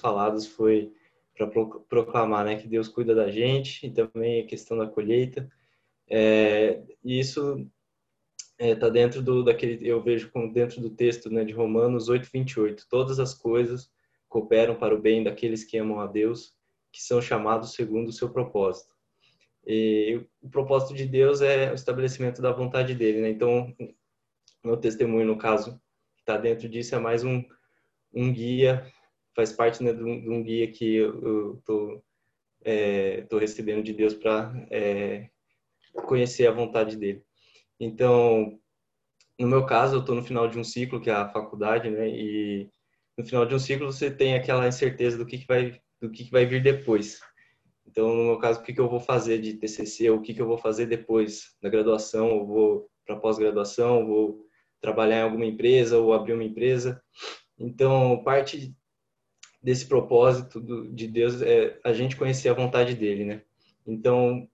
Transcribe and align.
faladas 0.00 0.46
foi 0.46 0.92
para 1.36 1.48
proclamar 1.88 2.44
né, 2.44 2.56
que 2.56 2.68
Deus 2.68 2.88
cuida 2.88 3.14
da 3.14 3.30
gente 3.30 3.86
e 3.86 3.90
também 3.90 4.42
a 4.42 4.46
questão 4.46 4.78
da 4.78 4.86
colheita. 4.86 5.50
É, 6.08 6.82
isso 7.02 7.66
está 8.58 8.86
é, 8.86 8.90
dentro 8.90 9.22
do 9.22 9.42
daquele 9.42 9.86
eu 9.86 10.02
vejo 10.02 10.30
como 10.30 10.52
dentro 10.52 10.80
do 10.80 10.90
texto 10.90 11.30
né, 11.30 11.44
de 11.44 11.52
Romanos 11.52 12.08
8:28 12.08 12.84
todas 12.88 13.18
as 13.18 13.34
coisas 13.34 13.90
cooperam 14.28 14.74
para 14.76 14.94
o 14.94 15.00
bem 15.00 15.24
daqueles 15.24 15.64
que 15.64 15.78
amam 15.78 16.00
a 16.00 16.06
Deus 16.06 16.54
que 16.92 17.02
são 17.02 17.20
chamados 17.20 17.72
segundo 17.72 18.08
o 18.08 18.12
seu 18.12 18.30
propósito 18.30 18.94
e 19.66 20.20
o 20.42 20.48
propósito 20.50 20.94
de 20.94 21.06
Deus 21.06 21.40
é 21.40 21.72
o 21.72 21.74
estabelecimento 21.74 22.40
da 22.40 22.52
vontade 22.52 22.94
dele 22.94 23.22
né? 23.22 23.30
então 23.30 23.74
meu 24.62 24.76
testemunho 24.76 25.26
no 25.26 25.38
caso 25.38 25.80
está 26.18 26.36
dentro 26.36 26.68
disso 26.68 26.94
é 26.94 26.98
mais 26.98 27.24
um 27.24 27.42
um 28.12 28.32
guia 28.32 28.86
faz 29.34 29.52
parte 29.52 29.82
né, 29.82 29.92
de, 29.92 30.02
um, 30.02 30.20
de 30.20 30.30
um 30.30 30.42
guia 30.42 30.70
que 30.70 30.96
eu 30.96 31.54
estou 31.58 32.02
é, 32.64 33.26
recebendo 33.32 33.82
de 33.82 33.92
Deus 33.92 34.14
para 34.14 34.52
é, 34.70 35.28
conhecer 36.06 36.46
a 36.46 36.52
vontade 36.52 36.96
dele. 36.96 37.22
Então, 37.78 38.58
no 39.38 39.48
meu 39.48 39.66
caso, 39.66 39.96
eu 39.96 40.00
estou 40.00 40.14
no 40.14 40.22
final 40.22 40.48
de 40.48 40.58
um 40.58 40.64
ciclo, 40.64 41.00
que 41.00 41.10
é 41.10 41.14
a 41.14 41.28
faculdade, 41.28 41.90
né? 41.90 42.08
E 42.08 42.70
no 43.16 43.24
final 43.24 43.44
de 43.44 43.54
um 43.54 43.58
ciclo 43.58 43.90
você 43.92 44.10
tem 44.10 44.34
aquela 44.34 44.66
incerteza 44.66 45.18
do 45.18 45.26
que, 45.26 45.38
que 45.38 45.46
vai 45.46 45.80
do 46.00 46.10
que, 46.10 46.24
que 46.24 46.30
vai 46.30 46.44
vir 46.44 46.62
depois. 46.62 47.20
Então, 47.86 48.14
no 48.14 48.24
meu 48.24 48.38
caso, 48.38 48.60
o 48.60 48.62
que, 48.62 48.72
que 48.72 48.80
eu 48.80 48.88
vou 48.88 49.00
fazer 49.00 49.40
de 49.40 49.54
TCC, 49.54 50.10
o 50.10 50.20
que, 50.20 50.34
que 50.34 50.42
eu 50.42 50.46
vou 50.46 50.58
fazer 50.58 50.86
depois 50.86 51.54
da 51.62 51.68
graduação, 51.68 52.28
eu 52.30 52.46
vou 52.46 52.90
para 53.06 53.16
pós-graduação, 53.16 54.06
vou 54.06 54.46
trabalhar 54.80 55.20
em 55.20 55.22
alguma 55.22 55.46
empresa 55.46 55.98
ou 55.98 56.12
abrir 56.12 56.34
uma 56.34 56.44
empresa. 56.44 57.02
Então, 57.58 58.22
parte 58.24 58.74
desse 59.64 59.86
propósito 59.86 60.60
do, 60.60 60.92
de 60.92 61.08
Deus 61.08 61.40
é 61.40 61.80
a 61.82 61.90
gente 61.94 62.16
conhecer 62.16 62.50
a 62.50 62.54
vontade 62.54 62.94
dele, 62.94 63.24
né? 63.24 63.42
Então, 63.86 64.46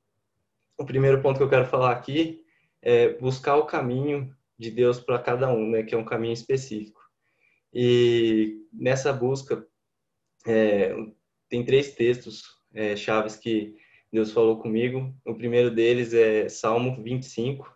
o 0.79 0.85
primeiro 0.85 1.21
ponto 1.21 1.37
que 1.37 1.43
eu 1.43 1.51
quero 1.51 1.67
falar 1.67 1.91
aqui 1.91 2.45
é 2.81 3.09
buscar 3.15 3.57
o 3.57 3.67
caminho 3.67 4.33
de 4.57 4.71
Deus 4.71 5.01
para 5.01 5.19
cada 5.19 5.53
um, 5.53 5.69
né? 5.69 5.83
Que 5.83 5.97
é 5.97 5.99
um 5.99 6.05
caminho 6.05 6.33
específico. 6.33 7.01
E 7.75 8.65
nessa 8.73 9.13
busca 9.13 9.67
é, 10.47 10.95
tem 11.49 11.65
três 11.65 11.93
textos 11.93 12.45
é, 12.73 12.95
chaves 12.95 13.35
que 13.35 13.75
Deus 14.13 14.31
falou 14.31 14.61
comigo. 14.61 15.13
O 15.25 15.35
primeiro 15.35 15.73
deles 15.73 16.15
é 16.15 16.49
Salmo 16.49 17.03
25, 17.03 17.69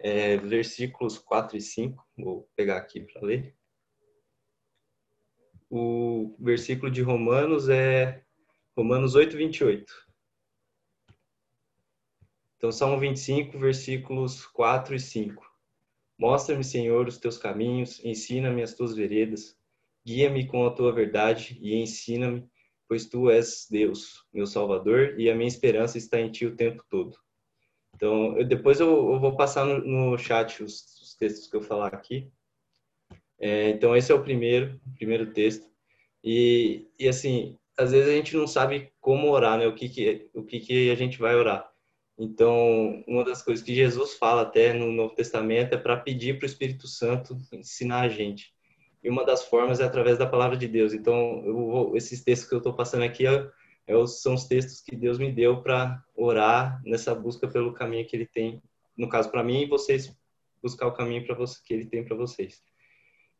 é, 0.00 0.36
versículos 0.36 1.16
4 1.16 1.56
e 1.56 1.60
5. 1.60 2.04
Vou 2.18 2.48
pegar 2.56 2.78
aqui 2.78 3.00
para 3.02 3.22
ler 3.22 3.54
o 5.70 6.36
versículo 6.38 6.90
de 6.90 7.02
Romanos 7.02 7.68
é 7.68 8.22
Romanos 8.76 9.14
8, 9.14 9.36
28. 9.36 10.06
Então, 12.56 12.72
Salmo 12.72 12.98
25, 12.98 13.58
versículos 13.58 14.46
4 14.46 14.94
e 14.94 15.00
5. 15.00 15.44
Mostra-me, 16.18 16.64
Senhor, 16.64 17.06
os 17.06 17.18
teus 17.18 17.36
caminhos, 17.36 18.02
ensina-me 18.04 18.62
as 18.62 18.74
tuas 18.74 18.94
veredas, 18.94 19.56
guia-me 20.04 20.46
com 20.46 20.66
a 20.66 20.70
tua 20.70 20.92
verdade 20.92 21.58
e 21.60 21.74
ensina-me, 21.74 22.48
pois 22.88 23.06
tu 23.06 23.30
és 23.30 23.66
Deus, 23.70 24.24
meu 24.32 24.46
Salvador, 24.46 25.18
e 25.18 25.28
a 25.28 25.34
minha 25.34 25.48
esperança 25.48 25.98
está 25.98 26.18
em 26.18 26.30
ti 26.30 26.46
o 26.46 26.56
tempo 26.56 26.82
todo. 26.88 27.16
Então, 27.94 28.36
eu, 28.38 28.46
depois 28.46 28.80
eu, 28.80 28.88
eu, 29.12 29.20
vou 29.20 29.36
passar 29.36 29.64
no, 29.64 29.78
no 29.80 30.18
chat 30.18 30.62
os, 30.62 31.00
os 31.00 31.14
textos 31.14 31.48
que 31.48 31.56
eu 31.56 31.62
falar 31.62 31.94
aqui, 31.94 32.30
é, 33.38 33.70
então 33.70 33.96
esse 33.96 34.10
é 34.10 34.14
o 34.14 34.22
primeiro, 34.22 34.80
primeiro 34.96 35.32
texto. 35.32 35.66
E, 36.22 36.86
e 36.98 37.08
assim, 37.08 37.56
às 37.76 37.92
vezes 37.92 38.08
a 38.08 38.12
gente 38.12 38.36
não 38.36 38.46
sabe 38.46 38.90
como 39.00 39.30
orar, 39.30 39.58
né? 39.58 39.66
O 39.66 39.74
que 39.74 39.88
que, 39.88 40.28
o 40.34 40.42
que 40.42 40.60
que 40.60 40.90
a 40.90 40.94
gente 40.94 41.18
vai 41.18 41.34
orar. 41.34 41.70
Então, 42.18 43.04
uma 43.06 43.24
das 43.24 43.42
coisas 43.42 43.64
que 43.64 43.74
Jesus 43.74 44.14
fala 44.14 44.42
até 44.42 44.72
no 44.72 44.90
Novo 44.90 45.14
Testamento 45.14 45.74
é 45.74 45.76
para 45.76 45.98
pedir 45.98 46.38
para 46.38 46.46
o 46.46 46.48
Espírito 46.48 46.88
Santo 46.88 47.36
ensinar 47.52 48.00
a 48.02 48.08
gente. 48.08 48.54
E 49.04 49.10
uma 49.10 49.24
das 49.24 49.44
formas 49.44 49.80
é 49.80 49.84
através 49.84 50.18
da 50.18 50.26
palavra 50.26 50.56
de 50.56 50.66
Deus. 50.66 50.94
Então, 50.94 51.42
vou, 51.44 51.96
esses 51.96 52.24
textos 52.24 52.48
que 52.48 52.54
eu 52.54 52.58
estou 52.58 52.72
passando 52.72 53.04
aqui 53.04 53.26
é, 53.26 53.48
é, 53.86 54.06
são 54.06 54.34
os 54.34 54.44
textos 54.44 54.80
que 54.80 54.96
Deus 54.96 55.18
me 55.18 55.30
deu 55.30 55.62
para 55.62 56.02
orar 56.16 56.80
nessa 56.84 57.14
busca 57.14 57.46
pelo 57.46 57.74
caminho 57.74 58.06
que 58.06 58.16
Ele 58.16 58.26
tem, 58.26 58.62
no 58.96 59.08
caso 59.08 59.30
para 59.30 59.44
mim, 59.44 59.62
e 59.62 59.66
vocês 59.66 60.16
buscar 60.62 60.86
o 60.86 60.92
caminho 60.92 61.24
para 61.24 61.34
você 61.34 61.60
que 61.64 61.74
Ele 61.74 61.84
tem 61.84 62.02
para 62.02 62.16
vocês. 62.16 62.62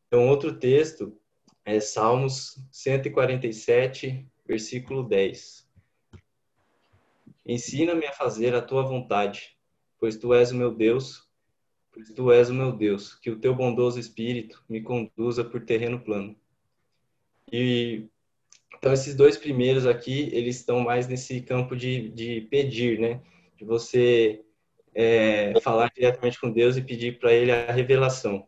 Então, 0.07 0.29
outro 0.29 0.59
texto 0.59 1.19
é 1.65 1.81
Salmos 1.81 2.57
147, 2.71 4.27
versículo 4.47 5.03
10. 5.03 5.67
Ensina-me 7.45 8.07
a 8.07 8.13
fazer 8.13 8.55
a 8.55 8.63
tua 8.63 8.83
vontade, 8.83 9.57
pois 9.99 10.17
tu 10.17 10.33
és 10.33 10.53
o 10.53 10.57
meu 10.57 10.73
Deus, 10.75 11.29
pois 11.93 12.11
tu 12.11 12.31
és 12.31 12.51
o 12.51 12.55
meu 12.55 12.73
Deus, 12.73 13.15
que 13.15 13.31
o 13.31 13.39
teu 13.39 13.55
bondoso 13.55 13.99
espírito 13.99 14.65
me 14.69 14.81
conduza 14.81 15.45
por 15.45 15.65
terreno 15.65 16.01
plano. 16.01 16.37
E 17.53 18.09
então 18.77 18.93
esses 18.93 19.15
dois 19.15 19.37
primeiros 19.37 19.87
aqui, 19.87 20.29
eles 20.33 20.57
estão 20.57 20.81
mais 20.81 21.09
nesse 21.09 21.41
campo 21.41 21.75
de, 21.75 22.11
de 22.11 22.43
pedir, 22.43 22.99
né? 22.99 23.23
De 23.57 23.65
você 23.65 24.45
é, 24.95 25.59
falar 25.61 25.91
diretamente 25.95 26.39
com 26.41 26.51
Deus 26.51 26.77
e 26.77 26.83
pedir 26.83 27.19
para 27.19 27.33
Ele 27.33 27.51
a 27.51 27.73
revelação. 27.73 28.47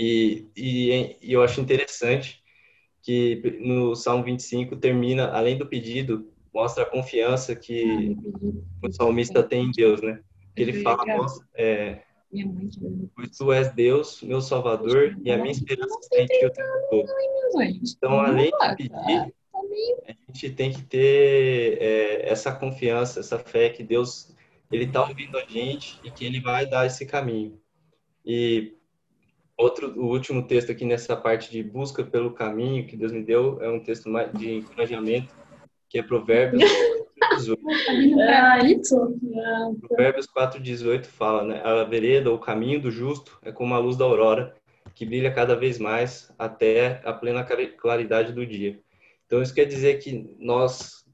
E, 0.00 0.46
e, 0.56 1.16
e, 1.20 1.32
eu 1.34 1.42
acho 1.42 1.60
interessante 1.60 2.42
que 3.02 3.58
no 3.60 3.94
Salmo 3.94 4.24
25 4.24 4.74
termina, 4.76 5.28
além 5.28 5.58
do 5.58 5.66
pedido, 5.66 6.32
mostra 6.54 6.84
a 6.84 6.86
confiança 6.86 7.54
que 7.54 8.16
o 8.82 8.90
salmista 8.90 9.42
tem 9.42 9.66
em 9.66 9.70
Deus, 9.70 10.00
né? 10.00 10.22
Que 10.56 10.62
ele 10.62 10.82
fala, 10.82 11.04
mostra, 11.04 11.46
é, 11.54 12.00
pois 13.14 13.36
tu 13.36 13.52
és 13.52 13.74
Deus, 13.74 14.22
meu 14.22 14.40
Salvador, 14.40 15.18
e 15.22 15.30
a 15.30 15.36
minha 15.36 15.52
esperança 15.52 15.98
está 16.00 16.18
em 16.18 16.26
ti 16.26 16.46
o 16.46 16.50
tempo 16.50 16.72
todo. 16.90 17.08
Então, 17.82 18.20
além 18.20 18.50
de 18.50 18.76
pedir, 18.76 19.34
a 20.08 20.32
gente 20.32 20.50
tem 20.50 20.72
que 20.72 20.82
ter 20.82 21.76
é, 21.78 22.30
essa 22.30 22.50
confiança, 22.52 23.20
essa 23.20 23.38
fé 23.38 23.68
que 23.68 23.84
Deus 23.84 24.34
ele 24.72 24.84
está 24.84 25.06
ouvindo 25.06 25.36
a 25.36 25.44
gente 25.44 26.00
e 26.02 26.10
que 26.10 26.24
ele 26.24 26.40
vai 26.40 26.64
dar 26.64 26.86
esse 26.86 27.04
caminho. 27.04 27.60
E 28.24 28.79
Outro, 29.60 29.92
o 29.94 30.06
último 30.06 30.42
texto 30.46 30.72
aqui 30.72 30.86
nessa 30.86 31.14
parte 31.14 31.50
de 31.50 31.62
busca 31.62 32.02
pelo 32.02 32.32
caminho 32.32 32.86
que 32.86 32.96
Deus 32.96 33.12
me 33.12 33.22
deu 33.22 33.60
é 33.60 33.68
um 33.68 33.78
texto 33.78 34.10
de 34.32 34.54
encorajamento, 34.54 35.34
que 35.86 35.98
é 35.98 36.02
Provérbios 36.02 36.64
18. 37.36 37.62
Provérbios 39.86 40.26
4,18 40.26 41.04
fala, 41.04 41.44
né? 41.44 41.60
A 41.62 41.84
vereda, 41.84 42.32
o 42.32 42.38
caminho 42.38 42.80
do 42.80 42.90
justo 42.90 43.38
é 43.42 43.52
como 43.52 43.74
a 43.74 43.78
luz 43.78 43.98
da 43.98 44.04
aurora, 44.06 44.56
que 44.94 45.04
brilha 45.04 45.30
cada 45.30 45.54
vez 45.54 45.78
mais 45.78 46.32
até 46.38 47.02
a 47.04 47.12
plena 47.12 47.46
claridade 47.76 48.32
do 48.32 48.46
dia. 48.46 48.80
Então, 49.26 49.42
isso 49.42 49.54
quer 49.54 49.66
dizer 49.66 49.98
que 49.98 50.26
nós, 50.38 51.04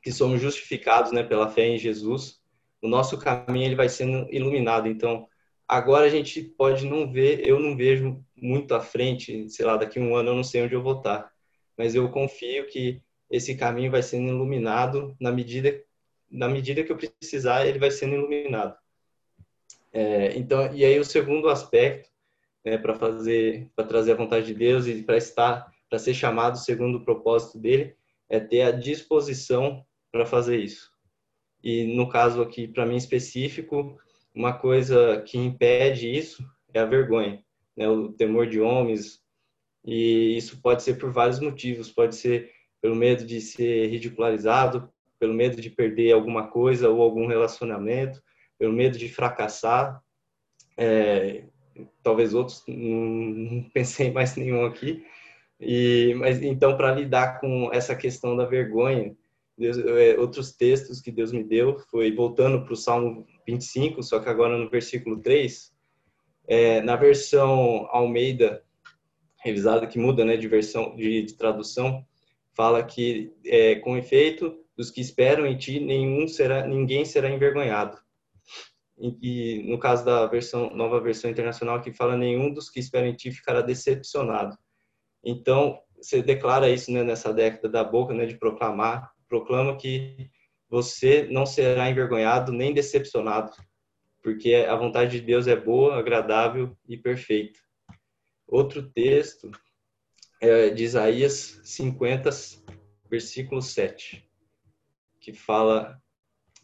que 0.00 0.12
somos 0.12 0.40
justificados 0.40 1.10
né, 1.10 1.24
pela 1.24 1.48
fé 1.48 1.66
em 1.66 1.76
Jesus, 1.76 2.38
o 2.80 2.86
nosso 2.86 3.18
caminho 3.18 3.66
ele 3.66 3.74
vai 3.74 3.88
sendo 3.88 4.32
iluminado. 4.32 4.86
Então, 4.86 5.26
Agora 5.72 6.06
a 6.06 6.08
gente 6.08 6.42
pode 6.42 6.84
não 6.84 7.12
ver, 7.12 7.46
eu 7.46 7.60
não 7.60 7.76
vejo 7.76 8.20
muito 8.34 8.74
à 8.74 8.80
frente, 8.80 9.48
sei 9.48 9.64
lá, 9.64 9.76
daqui 9.76 10.00
a 10.00 10.02
um 10.02 10.16
ano 10.16 10.30
eu 10.30 10.34
não 10.34 10.42
sei 10.42 10.64
onde 10.64 10.74
eu 10.74 10.82
vou 10.82 10.98
estar, 10.98 11.30
mas 11.78 11.94
eu 11.94 12.10
confio 12.10 12.66
que 12.66 13.00
esse 13.30 13.54
caminho 13.54 13.88
vai 13.88 14.02
sendo 14.02 14.30
iluminado 14.30 15.16
na 15.20 15.30
medida 15.30 15.80
na 16.28 16.48
medida 16.48 16.82
que 16.82 16.90
eu 16.90 16.96
precisar, 16.96 17.66
ele 17.66 17.78
vai 17.78 17.88
sendo 17.92 18.16
iluminado. 18.16 18.76
É, 19.92 20.36
então, 20.36 20.74
e 20.74 20.84
aí 20.84 20.98
o 20.98 21.04
segundo 21.04 21.48
aspecto, 21.48 22.10
né, 22.64 22.76
para 22.76 22.94
fazer, 22.94 23.70
para 23.76 23.86
trazer 23.86 24.12
a 24.12 24.16
vontade 24.16 24.46
de 24.46 24.54
Deus 24.54 24.88
e 24.88 25.04
para 25.04 25.16
estar, 25.16 25.72
para 25.88 26.00
ser 26.00 26.14
chamado 26.14 26.58
segundo 26.58 26.98
o 26.98 27.04
propósito 27.04 27.60
dele, 27.60 27.94
é 28.28 28.40
ter 28.40 28.62
a 28.62 28.72
disposição 28.72 29.86
para 30.10 30.26
fazer 30.26 30.58
isso. 30.58 30.90
E 31.62 31.94
no 31.96 32.08
caso 32.08 32.42
aqui, 32.42 32.66
para 32.66 32.86
mim 32.86 32.96
específico, 32.96 33.96
uma 34.34 34.52
coisa 34.52 35.22
que 35.26 35.38
impede 35.38 36.08
isso 36.08 36.44
é 36.72 36.80
a 36.80 36.86
vergonha, 36.86 37.42
né? 37.76 37.88
o 37.88 38.12
temor 38.12 38.46
de 38.46 38.60
homens, 38.60 39.20
e 39.84 40.36
isso 40.36 40.60
pode 40.60 40.82
ser 40.82 40.94
por 40.94 41.10
vários 41.10 41.40
motivos, 41.40 41.90
pode 41.90 42.14
ser 42.14 42.50
pelo 42.80 42.94
medo 42.94 43.24
de 43.24 43.40
ser 43.40 43.88
ridicularizado, 43.88 44.90
pelo 45.18 45.34
medo 45.34 45.60
de 45.60 45.68
perder 45.68 46.12
alguma 46.12 46.48
coisa 46.48 46.88
ou 46.88 47.02
algum 47.02 47.26
relacionamento, 47.26 48.22
pelo 48.58 48.72
medo 48.72 48.98
de 48.98 49.08
fracassar, 49.08 50.00
é, 50.76 51.44
talvez 52.02 52.34
outros, 52.34 52.62
não, 52.66 53.68
pensei 53.74 54.10
mais 54.10 54.36
nenhum 54.36 54.64
aqui, 54.64 55.04
e, 55.58 56.14
mas 56.16 56.42
então 56.42 56.76
para 56.76 56.94
lidar 56.94 57.38
com 57.40 57.70
essa 57.72 57.94
questão 57.94 58.36
da 58.36 58.46
vergonha, 58.46 59.14
Deus, 59.58 59.76
é, 59.76 60.18
outros 60.18 60.52
textos 60.52 61.02
que 61.02 61.12
Deus 61.12 61.32
me 61.32 61.44
deu 61.44 61.78
foi 61.90 62.10
voltando 62.10 62.64
para 62.64 62.72
o 62.72 62.76
Salmo 62.76 63.26
25, 63.50 64.02
só 64.02 64.20
que 64.20 64.28
agora 64.28 64.56
no 64.56 64.68
versículo 64.70 65.20
3, 65.20 65.72
é, 66.46 66.80
na 66.82 66.96
versão 66.96 67.86
Almeida 67.90 68.64
revisada, 69.42 69.86
que 69.86 69.98
muda 69.98 70.24
né, 70.24 70.36
de 70.36 70.48
versão, 70.48 70.94
de, 70.96 71.22
de 71.22 71.34
tradução, 71.34 72.04
fala 72.54 72.82
que, 72.82 73.32
é, 73.44 73.76
com 73.76 73.96
efeito, 73.96 74.58
dos 74.76 74.90
que 74.90 75.00
esperam 75.00 75.46
em 75.46 75.56
ti, 75.56 75.80
nenhum 75.80 76.28
será, 76.28 76.66
ninguém 76.66 77.04
será 77.04 77.30
envergonhado. 77.30 77.98
E, 78.98 79.62
no 79.66 79.78
caso 79.78 80.04
da 80.04 80.26
versão, 80.26 80.70
nova 80.74 81.00
versão 81.00 81.30
internacional, 81.30 81.80
que 81.80 81.92
fala 81.92 82.16
nenhum 82.16 82.52
dos 82.52 82.68
que 82.68 82.80
esperam 82.80 83.08
em 83.08 83.14
ti 83.14 83.30
ficará 83.30 83.62
decepcionado. 83.62 84.58
Então, 85.24 85.78
você 85.96 86.22
declara 86.22 86.68
isso 86.68 86.92
né, 86.92 87.02
nessa 87.02 87.32
década 87.32 87.68
da 87.68 87.84
boca, 87.84 88.12
né, 88.12 88.26
de 88.26 88.36
proclamar, 88.36 89.10
proclama 89.26 89.76
que 89.76 90.30
você 90.70 91.24
não 91.24 91.44
será 91.44 91.90
envergonhado 91.90 92.52
nem 92.52 92.72
decepcionado, 92.72 93.50
porque 94.22 94.54
a 94.54 94.76
vontade 94.76 95.18
de 95.18 95.26
Deus 95.26 95.48
é 95.48 95.56
boa, 95.56 95.98
agradável 95.98 96.76
e 96.88 96.96
perfeita. 96.96 97.58
Outro 98.46 98.88
texto 98.88 99.50
é 100.40 100.70
de 100.70 100.84
Isaías 100.84 101.60
50, 101.64 102.30
versículo 103.10 103.60
7, 103.60 104.24
que 105.20 105.32
fala 105.32 106.00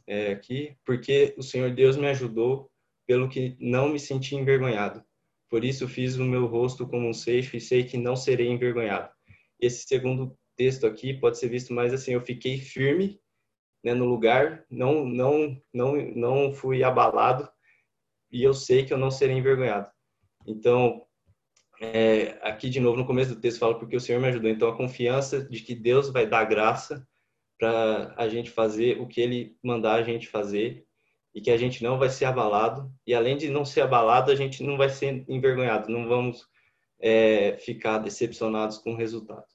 é, 0.06 0.31
aqui, 0.31 0.76
porque 0.85 1.35
o 1.37 1.43
Senhor 1.43 1.75
Deus 1.75 1.97
me 1.97 2.06
ajudou, 2.06 2.70
pelo 3.06 3.29
que 3.29 3.56
não 3.61 3.88
me 3.88 4.00
senti 4.00 4.35
envergonhado. 4.35 5.05
Por 5.49 5.64
isso 5.64 5.87
fiz 5.87 6.17
o 6.17 6.25
meu 6.25 6.47
rosto 6.47 6.87
como 6.87 7.08
um 7.08 7.12
seixo 7.12 7.56
e 7.56 7.61
sei 7.61 7.85
que 7.85 7.97
não 7.97 8.17
serei 8.17 8.49
envergonhado. 8.49 9.08
Esse 9.61 9.87
segundo 9.87 10.37
texto 10.56 10.87
aqui 10.87 11.14
pode 11.14 11.38
ser 11.38 11.49
visto 11.49 11.73
mais 11.73 11.93
assim, 11.93 12.12
eu 12.12 12.20
fiquei 12.20 12.58
firme 12.58 13.20
né, 13.86 13.94
no 13.94 14.04
lugar, 14.04 14.64
não, 14.68 15.04
não, 15.04 15.62
não, 15.72 15.94
não 16.16 16.52
fui 16.52 16.82
abalado 16.82 17.48
e 18.32 18.42
eu 18.42 18.52
sei 18.52 18.84
que 18.84 18.92
eu 18.92 18.98
não 18.98 19.12
serei 19.12 19.36
envergonhado. 19.36 19.88
Então, 20.44 21.06
é, 21.80 22.36
aqui 22.42 22.68
de 22.68 22.80
novo 22.80 22.96
no 22.96 23.06
começo 23.06 23.32
do 23.32 23.40
texto 23.40 23.60
fala 23.60 23.78
porque 23.78 23.94
o 23.94 24.00
Senhor 24.00 24.20
me 24.20 24.26
ajudou. 24.26 24.50
Então, 24.50 24.68
a 24.68 24.76
confiança 24.76 25.44
de 25.44 25.60
que 25.60 25.72
Deus 25.72 26.10
vai 26.10 26.26
dar 26.26 26.42
graça 26.46 27.06
para 27.56 28.12
a 28.16 28.28
gente 28.28 28.50
fazer 28.50 29.00
o 29.00 29.06
que 29.06 29.20
Ele 29.20 29.56
mandar 29.62 29.94
a 29.94 30.02
gente 30.02 30.26
fazer 30.26 30.84
e 31.32 31.40
que 31.40 31.52
a 31.52 31.56
gente 31.56 31.84
não 31.84 31.96
vai 31.96 32.10
ser 32.10 32.24
abalado. 32.24 32.92
E 33.06 33.14
além 33.14 33.36
de 33.36 33.48
não 33.48 33.64
ser 33.64 33.82
abalado, 33.82 34.32
a 34.32 34.34
gente 34.34 34.64
não 34.64 34.76
vai 34.76 34.88
ser 34.88 35.24
envergonhado. 35.28 35.92
Não 35.92 36.08
vamos 36.08 36.44
é, 36.98 37.56
ficar 37.58 37.98
decepcionados 37.98 38.78
com 38.78 38.94
o 38.94 38.96
resultado. 38.96 39.46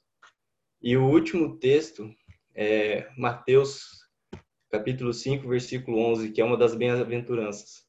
E 0.80 0.96
o 0.96 1.04
último 1.04 1.58
texto 1.58 2.10
é 2.54 3.10
Mateus 3.18 4.01
capítulo 4.72 5.12
5, 5.12 5.46
versículo 5.46 5.98
11, 5.98 6.30
que 6.30 6.40
é 6.40 6.44
uma 6.44 6.56
das 6.56 6.74
bem-aventuranças 6.74 7.86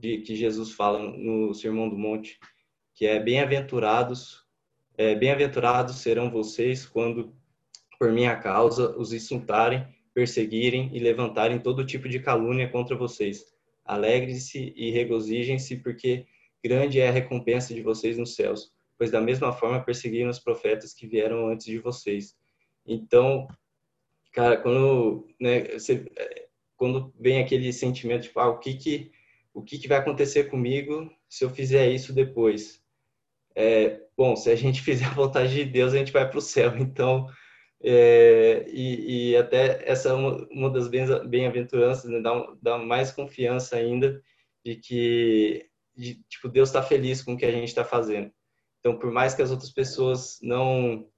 que 0.00 0.34
Jesus 0.34 0.72
fala 0.72 0.98
no 0.98 1.54
Sermão 1.54 1.88
do 1.88 1.96
Monte, 1.96 2.40
que 2.92 3.06
é 3.06 3.20
bem-aventurados, 3.20 4.44
é, 4.96 5.14
bem-aventurados 5.14 5.96
serão 5.98 6.28
vocês 6.28 6.84
quando 6.84 7.32
por 8.00 8.10
minha 8.10 8.34
causa 8.34 8.96
os 8.98 9.12
insultarem, 9.12 9.86
perseguirem 10.12 10.90
e 10.92 10.98
levantarem 10.98 11.60
todo 11.60 11.86
tipo 11.86 12.08
de 12.08 12.18
calúnia 12.18 12.68
contra 12.68 12.96
vocês. 12.96 13.44
Alegre-se 13.84 14.72
e 14.76 14.90
regozijem-se, 14.90 15.76
porque 15.76 16.26
grande 16.62 16.98
é 16.98 17.08
a 17.08 17.12
recompensa 17.12 17.72
de 17.72 17.80
vocês 17.80 18.18
nos 18.18 18.34
céus, 18.34 18.72
pois 18.96 19.12
da 19.12 19.20
mesma 19.20 19.52
forma 19.52 19.80
perseguiram 19.84 20.30
os 20.30 20.40
profetas 20.40 20.92
que 20.92 21.06
vieram 21.06 21.46
antes 21.46 21.66
de 21.66 21.78
vocês. 21.78 22.36
Então, 22.84 23.46
cara, 24.38 24.56
quando, 24.56 25.26
né, 25.40 25.64
você, 25.76 26.06
quando 26.76 27.12
vem 27.18 27.40
aquele 27.40 27.72
sentimento 27.72 28.22
de, 28.22 28.30
ah, 28.36 28.46
o 28.46 28.58
que 28.58 28.74
que, 28.74 29.10
o 29.52 29.60
que 29.64 29.76
que 29.78 29.88
vai 29.88 29.98
acontecer 29.98 30.44
comigo 30.44 31.10
se 31.28 31.44
eu 31.44 31.50
fizer 31.50 31.88
isso 31.88 32.12
depois? 32.12 32.80
É, 33.52 34.00
bom, 34.16 34.36
se 34.36 34.48
a 34.48 34.54
gente 34.54 34.80
fizer 34.82 35.06
a 35.06 35.14
vontade 35.14 35.52
de 35.52 35.64
Deus, 35.64 35.92
a 35.92 35.98
gente 35.98 36.12
vai 36.12 36.28
para 36.30 36.38
o 36.38 36.40
céu. 36.40 36.72
Então, 36.78 37.26
é, 37.82 38.64
e, 38.68 39.32
e, 39.32 39.36
até 39.36 39.82
essa 39.90 40.10
é 40.10 40.12
uma, 40.12 40.46
uma 40.52 40.70
das 40.70 40.86
bem-aventuranças, 40.86 42.08
né, 42.08 42.20
dá, 42.20 42.54
dá 42.62 42.78
mais 42.78 43.10
confiança 43.10 43.74
ainda 43.74 44.22
de 44.64 44.76
que 44.76 45.66
de, 45.96 46.22
tipo 46.28 46.48
Deus 46.48 46.68
está 46.68 46.80
feliz 46.80 47.22
com 47.22 47.32
o 47.32 47.36
que 47.36 47.44
a 47.44 47.50
gente 47.50 47.68
está 47.68 47.84
fazendo. 47.84 48.30
Então, 48.78 48.96
por 48.96 49.10
mais 49.10 49.34
que 49.34 49.42
as 49.42 49.50
outras 49.50 49.72
pessoas 49.72 50.38
não 50.40 51.08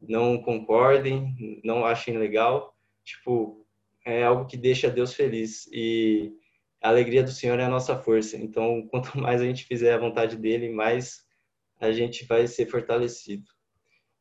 não 0.00 0.40
concordem, 0.40 1.60
não 1.64 1.84
achem 1.84 2.16
legal, 2.16 2.74
tipo, 3.04 3.66
é 4.04 4.22
algo 4.22 4.46
que 4.46 4.56
deixa 4.56 4.90
Deus 4.90 5.12
feliz 5.14 5.66
e 5.72 6.32
a 6.80 6.88
alegria 6.88 7.22
do 7.22 7.30
Senhor 7.30 7.58
é 7.58 7.64
a 7.64 7.68
nossa 7.68 7.96
força. 7.96 8.36
Então, 8.36 8.86
quanto 8.90 9.18
mais 9.18 9.40
a 9.40 9.44
gente 9.44 9.64
fizer 9.64 9.94
a 9.94 9.98
vontade 9.98 10.36
dele, 10.36 10.70
mais 10.70 11.26
a 11.80 11.92
gente 11.92 12.24
vai 12.24 12.46
ser 12.46 12.66
fortalecido. 12.66 13.44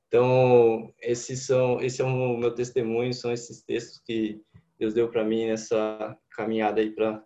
Então, 0.07 0.93
esses 1.01 1.45
são, 1.45 1.81
esse 1.81 2.01
é 2.01 2.05
o 2.05 2.37
meu 2.37 2.53
testemunho, 2.53 3.13
são 3.13 3.31
esses 3.31 3.61
textos 3.63 3.99
que 4.05 4.41
Deus 4.79 4.93
deu 4.93 5.09
para 5.09 5.23
mim 5.23 5.47
nessa 5.47 6.17
caminhada 6.31 6.79
aí 6.79 6.91
para 6.91 7.23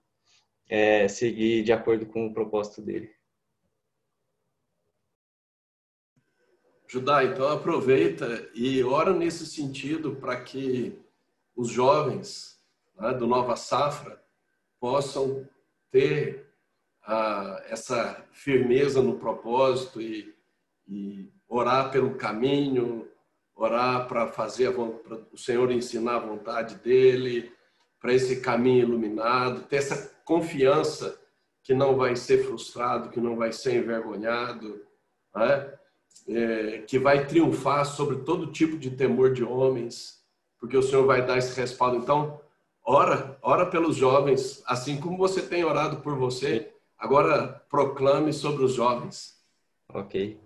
é, 0.69 1.07
seguir 1.07 1.63
de 1.63 1.71
acordo 1.71 2.06
com 2.07 2.27
o 2.27 2.33
propósito 2.33 2.81
dele. 2.81 3.09
Judá, 6.92 7.24
então 7.24 7.48
aproveita 7.48 8.50
e 8.54 8.84
ora 8.84 9.14
nesse 9.14 9.46
sentido 9.46 10.18
para 10.18 10.36
que 10.42 11.00
os 11.56 11.70
jovens 11.70 12.60
né, 13.00 13.14
do 13.14 13.26
Nova 13.26 13.56
Safra 13.56 14.22
possam 14.78 15.48
ter 15.90 16.54
ah, 17.08 17.64
essa 17.70 18.22
firmeza 18.34 19.02
no 19.02 19.18
propósito 19.18 20.02
e, 20.02 20.36
e 20.86 21.32
orar 21.48 21.92
pelo 21.92 22.16
caminho, 22.16 23.08
orar 23.56 24.06
para 24.10 24.28
fazer 24.28 24.78
o 24.78 25.38
Senhor 25.38 25.72
ensinar 25.72 26.18
a 26.18 26.28
vontade 26.28 26.76
dele, 26.76 27.54
para 28.02 28.14
esse 28.14 28.42
caminho 28.42 28.82
iluminado, 28.82 29.64
ter 29.64 29.78
essa 29.78 30.14
confiança 30.26 31.18
que 31.64 31.74
não 31.74 31.96
vai 31.96 32.18
ser 32.18 32.44
frustrado, 32.44 33.12
que 33.12 33.22
não 33.22 33.38
vai 33.38 33.54
ser 33.54 33.78
envergonhado, 33.78 34.86
né? 35.34 35.78
É, 36.28 36.80
que 36.88 37.00
vai 37.00 37.25
triunfar 37.25 37.86
sobre 37.86 38.18
todo 38.18 38.52
tipo 38.52 38.78
de 38.78 38.92
temor 38.92 39.34
de 39.34 39.44
homens, 39.44 40.24
porque 40.60 40.78
o 40.78 40.84
Senhor 40.84 41.06
vai 41.06 41.25
dar 41.25 41.38
esse 41.38 41.60
respaldo. 41.60 41.98
Então, 41.98 42.40
ora, 42.84 43.38
ora 43.42 43.66
pelos 43.66 43.96
jovens, 43.96 44.62
assim 44.66 45.00
como 45.00 45.18
você 45.18 45.42
tem 45.42 45.63
orado 45.63 45.98
por 45.98 46.16
você, 46.16 46.72
agora 46.98 47.63
proclame 47.69 48.31
sobre 48.31 48.63
os 48.63 48.74
jovens. 48.74 49.40
Ok. 49.90 50.40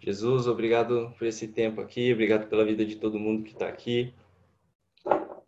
Jesus, 0.00 0.46
obrigado 0.46 1.14
por 1.18 1.26
esse 1.26 1.48
tempo 1.48 1.80
aqui, 1.80 2.12
obrigado 2.12 2.46
pela 2.46 2.64
vida 2.64 2.84
de 2.84 2.96
todo 2.96 3.18
mundo 3.18 3.42
que 3.42 3.52
está 3.52 3.66
aqui. 3.66 4.12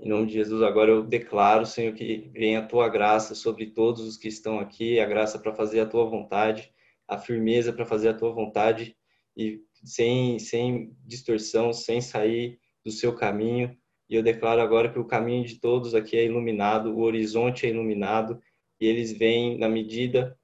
Em 0.00 0.08
nome 0.08 0.26
de 0.26 0.32
Jesus, 0.32 0.62
agora 0.62 0.90
eu 0.90 1.02
declaro, 1.02 1.66
Senhor, 1.66 1.92
que 1.92 2.30
venha 2.32 2.60
a 2.60 2.66
tua 2.66 2.88
graça 2.88 3.34
sobre 3.34 3.66
todos 3.66 4.02
os 4.02 4.16
que 4.16 4.28
estão 4.28 4.58
aqui, 4.58 4.98
a 4.98 5.04
graça 5.04 5.38
para 5.38 5.52
fazer 5.52 5.80
a 5.80 5.86
tua 5.86 6.06
vontade, 6.06 6.72
a 7.06 7.18
firmeza 7.18 7.72
para 7.72 7.84
fazer 7.84 8.08
a 8.08 8.14
tua 8.14 8.32
vontade 8.32 8.96
e 9.36 9.62
sem, 9.84 10.38
sem 10.38 10.96
distorção, 11.04 11.72
sem 11.72 12.00
sair 12.00 12.58
do 12.84 12.90
seu 12.90 13.14
caminho. 13.14 13.76
E 14.08 14.14
eu 14.14 14.22
declaro 14.22 14.60
agora 14.60 14.90
que 14.90 14.98
o 14.98 15.04
caminho 15.04 15.44
de 15.44 15.58
todos 15.60 15.94
aqui 15.94 16.16
é 16.16 16.24
iluminado, 16.24 16.94
o 16.94 17.00
horizonte 17.00 17.66
é 17.66 17.70
iluminado, 17.70 18.40
e 18.80 18.86
eles 18.86 19.12
vêm 19.12 19.58
na 19.58 19.68
medida 19.68 20.38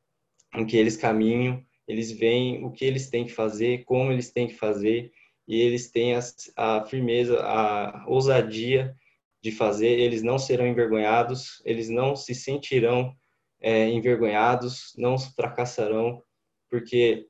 em 0.55 0.67
que 0.67 0.77
eles 0.77 0.97
caminham, 0.97 1.65
eles 1.87 2.11
veem 2.11 2.65
o 2.65 2.71
que 2.71 2.85
eles 2.85 3.09
têm 3.09 3.25
que 3.25 3.33
fazer, 3.33 3.85
como 3.85 4.11
eles 4.11 4.31
têm 4.33 4.47
que 4.47 4.55
fazer, 4.55 5.13
e 5.47 5.61
eles 5.61 5.91
têm 5.91 6.15
a, 6.15 6.21
a 6.57 6.85
firmeza, 6.85 7.41
a 7.43 8.05
ousadia 8.07 8.97
de 9.43 9.51
fazer, 9.51 9.99
eles 9.99 10.23
não 10.23 10.39
serão 10.39 10.67
envergonhados, 10.67 11.61
eles 11.65 11.89
não 11.89 12.15
se 12.15 12.35
sentirão 12.35 13.15
é, 13.61 13.89
envergonhados, 13.89 14.93
não 14.97 15.19
fracassarão, 15.19 16.23
porque 16.71 17.27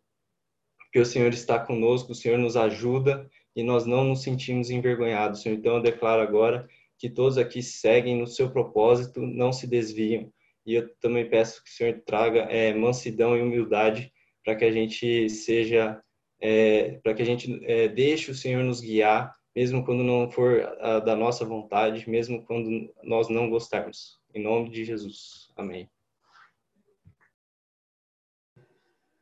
porque 0.93 1.01
o 1.01 1.07
Senhor 1.07 1.33
está 1.33 1.59
conosco, 1.59 2.13
o 2.13 2.15
Senhor 2.15 2.39
nos 2.39 2.55
ajuda 2.55 3.27
e 3.57 3.63
nós 3.63 3.87
não 3.87 4.05
nos 4.05 4.23
sentimos 4.23 4.69
envergonhados, 4.69 5.41
Senhor. 5.41 5.57
Então 5.57 5.77
eu 5.77 5.83
declaro 5.83 6.21
agora 6.21 6.69
que 6.99 7.09
todos 7.09 7.39
aqui 7.39 7.63
seguem 7.63 8.19
no 8.19 8.27
seu 8.27 8.51
propósito, 8.51 9.23
não 9.23 9.55
se 9.55 9.67
desviam. 9.67 10.31
E 10.67 10.75
eu 10.75 10.95
também 10.97 11.27
peço 11.27 11.65
que 11.65 11.71
o 11.71 11.73
Senhor 11.73 12.03
traga 12.05 12.41
é, 12.41 12.75
mansidão 12.75 13.35
e 13.35 13.41
humildade 13.41 14.13
para 14.45 14.55
que 14.55 14.67
a 14.67 14.71
gente 14.71 15.31
seja, 15.31 15.99
é, 16.39 17.01
para 17.03 17.15
que 17.15 17.23
a 17.23 17.27
gente 17.27 17.59
é, 17.65 17.89
deixe 17.89 18.31
o 18.31 18.35
Senhor 18.35 18.63
nos 18.63 18.83
guiar, 18.83 19.35
mesmo 19.57 19.83
quando 19.87 20.05
não 20.05 20.31
for 20.31 20.61
a, 20.79 21.01
da 21.01 21.17
nossa 21.17 21.43
vontade, 21.43 22.09
mesmo 22.09 22.45
quando 22.45 22.93
nós 23.03 23.31
não 23.31 23.49
gostarmos. 23.49 24.21
Em 24.35 24.43
nome 24.43 24.69
de 24.69 24.85
Jesus. 24.85 25.51
Amém. 25.57 25.89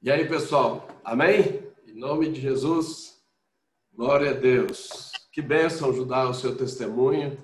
E 0.02 0.10
aí, 0.10 0.26
pessoal? 0.26 0.88
Amém? 1.04 1.62
Em 1.86 1.92
nome 1.92 2.30
de 2.30 2.40
Jesus, 2.40 3.22
glória 3.92 4.30
a 4.30 4.32
Deus. 4.32 5.12
Que 5.30 5.42
bênção 5.42 5.90
ajudar 5.90 6.26
o 6.26 6.32
seu 6.32 6.56
testemunho. 6.56 7.36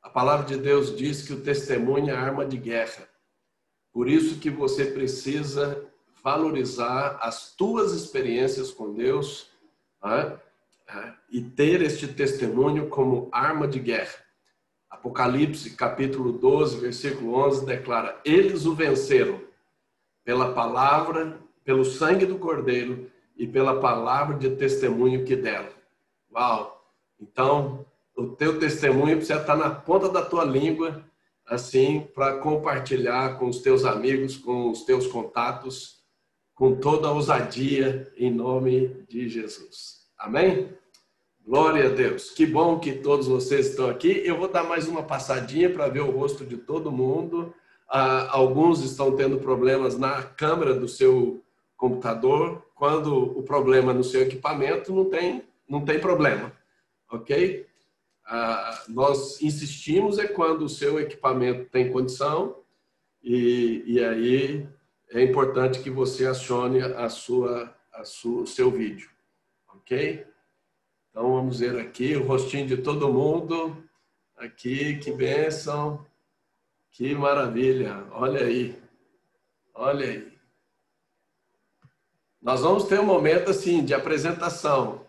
A 0.00 0.08
palavra 0.08 0.46
de 0.46 0.56
Deus 0.56 0.96
diz 0.96 1.26
que 1.26 1.32
o 1.32 1.40
testemunho 1.40 2.10
é 2.10 2.16
arma 2.16 2.46
de 2.46 2.58
guerra. 2.58 3.08
Por 3.92 4.08
isso 4.08 4.38
que 4.38 4.48
você 4.48 4.84
precisa 4.84 5.84
valorizar 6.22 7.18
as 7.20 7.56
tuas 7.56 7.90
experiências 7.92 8.70
com 8.70 8.94
Deus, 8.94 9.50
né? 10.00 10.38
é, 10.88 11.12
e 11.28 11.42
ter 11.42 11.82
este 11.82 12.06
testemunho 12.06 12.88
como 12.88 13.28
arma 13.32 13.66
de 13.66 13.80
guerra. 13.80 14.14
Apocalipse, 14.88 15.70
capítulo 15.70 16.30
12, 16.30 16.78
versículo 16.78 17.34
11, 17.34 17.66
declara: 17.66 18.20
Eles 18.24 18.64
o 18.64 18.76
venceram 18.76 19.40
pela 20.22 20.54
palavra, 20.54 21.44
pelo 21.66 21.84
sangue 21.84 22.24
do 22.24 22.38
Cordeiro 22.38 23.10
e 23.36 23.44
pela 23.44 23.80
palavra 23.80 24.38
de 24.38 24.50
testemunho 24.50 25.24
que 25.24 25.34
deram. 25.34 25.68
Uau! 26.32 26.80
Então, 27.20 27.84
o 28.16 28.28
teu 28.28 28.58
testemunho 28.60 29.16
precisa 29.16 29.40
estar 29.40 29.56
na 29.56 29.68
ponta 29.68 30.08
da 30.08 30.24
tua 30.24 30.44
língua, 30.44 31.04
assim, 31.44 32.06
para 32.14 32.38
compartilhar 32.38 33.36
com 33.36 33.48
os 33.48 33.58
teus 33.58 33.84
amigos, 33.84 34.36
com 34.36 34.70
os 34.70 34.84
teus 34.84 35.08
contatos, 35.08 35.96
com 36.54 36.76
toda 36.76 37.08
a 37.08 37.12
ousadia, 37.12 38.12
em 38.16 38.30
nome 38.30 39.04
de 39.08 39.28
Jesus. 39.28 40.06
Amém? 40.16 40.70
Glória 41.44 41.86
a 41.86 41.92
Deus. 41.92 42.30
Que 42.30 42.46
bom 42.46 42.78
que 42.78 42.92
todos 42.92 43.26
vocês 43.26 43.70
estão 43.70 43.90
aqui. 43.90 44.22
Eu 44.24 44.38
vou 44.38 44.48
dar 44.48 44.62
mais 44.62 44.86
uma 44.86 45.02
passadinha 45.02 45.68
para 45.68 45.88
ver 45.88 46.00
o 46.00 46.10
rosto 46.12 46.44
de 46.44 46.56
todo 46.56 46.92
mundo. 46.92 47.52
Ah, 47.88 48.28
alguns 48.30 48.82
estão 48.84 49.16
tendo 49.16 49.38
problemas 49.38 49.98
na 49.98 50.22
câmera 50.22 50.72
do 50.72 50.88
seu 50.88 51.44
computador. 51.76 52.64
Quando 52.74 53.38
o 53.38 53.42
problema 53.42 53.92
no 53.92 54.04
seu 54.04 54.22
equipamento, 54.22 54.94
não 54.94 55.08
tem, 55.08 55.44
não 55.68 55.84
tem 55.84 55.98
problema. 55.98 56.52
Ok? 57.10 57.66
Ah, 58.24 58.84
nós 58.88 59.40
insistimos 59.40 60.18
é 60.18 60.26
quando 60.26 60.62
o 60.62 60.68
seu 60.68 60.98
equipamento 60.98 61.70
tem 61.70 61.92
condição 61.92 62.60
e, 63.22 63.84
e 63.86 64.04
aí 64.04 64.68
é 65.10 65.22
importante 65.22 65.80
que 65.80 65.90
você 65.90 66.26
acione 66.26 66.80
a 66.80 67.08
sua, 67.08 67.74
a 67.92 68.04
sua, 68.04 68.42
o 68.42 68.46
seu 68.46 68.70
vídeo. 68.70 69.08
Ok? 69.68 70.26
Então 71.10 71.32
vamos 71.32 71.60
ver 71.60 71.78
aqui 71.78 72.16
o 72.16 72.26
rostinho 72.26 72.66
de 72.66 72.76
todo 72.78 73.12
mundo. 73.12 73.82
Aqui, 74.36 74.98
que 74.98 75.10
bênção. 75.10 76.04
Que 76.90 77.14
maravilha. 77.14 78.06
Olha 78.12 78.44
aí. 78.44 78.76
Olha 79.74 80.06
aí. 80.06 80.35
Nós 82.46 82.60
vamos 82.60 82.84
ter 82.84 83.00
um 83.00 83.04
momento 83.04 83.50
assim 83.50 83.84
de 83.84 83.92
apresentação. 83.92 85.04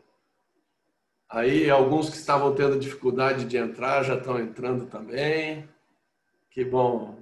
Aí 1.29 1.69
alguns 1.69 2.09
que 2.09 2.17
estavam 2.17 2.55
tendo 2.55 2.79
dificuldade 2.79 3.45
de 3.45 3.57
entrar 3.57 4.01
já 4.01 4.17
estão 4.17 4.39
entrando 4.39 4.87
também. 4.87 5.69
Que 6.49 6.65
bom. 6.65 7.21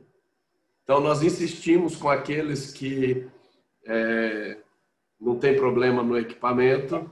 Então 0.83 1.01
nós 1.01 1.21
insistimos 1.21 1.97
com 1.97 2.07
aqueles 2.07 2.71
que 2.71 3.29
é, 3.85 4.57
não 5.19 5.37
tem 5.37 5.53
problema 5.53 6.01
no 6.01 6.17
equipamento, 6.17 7.11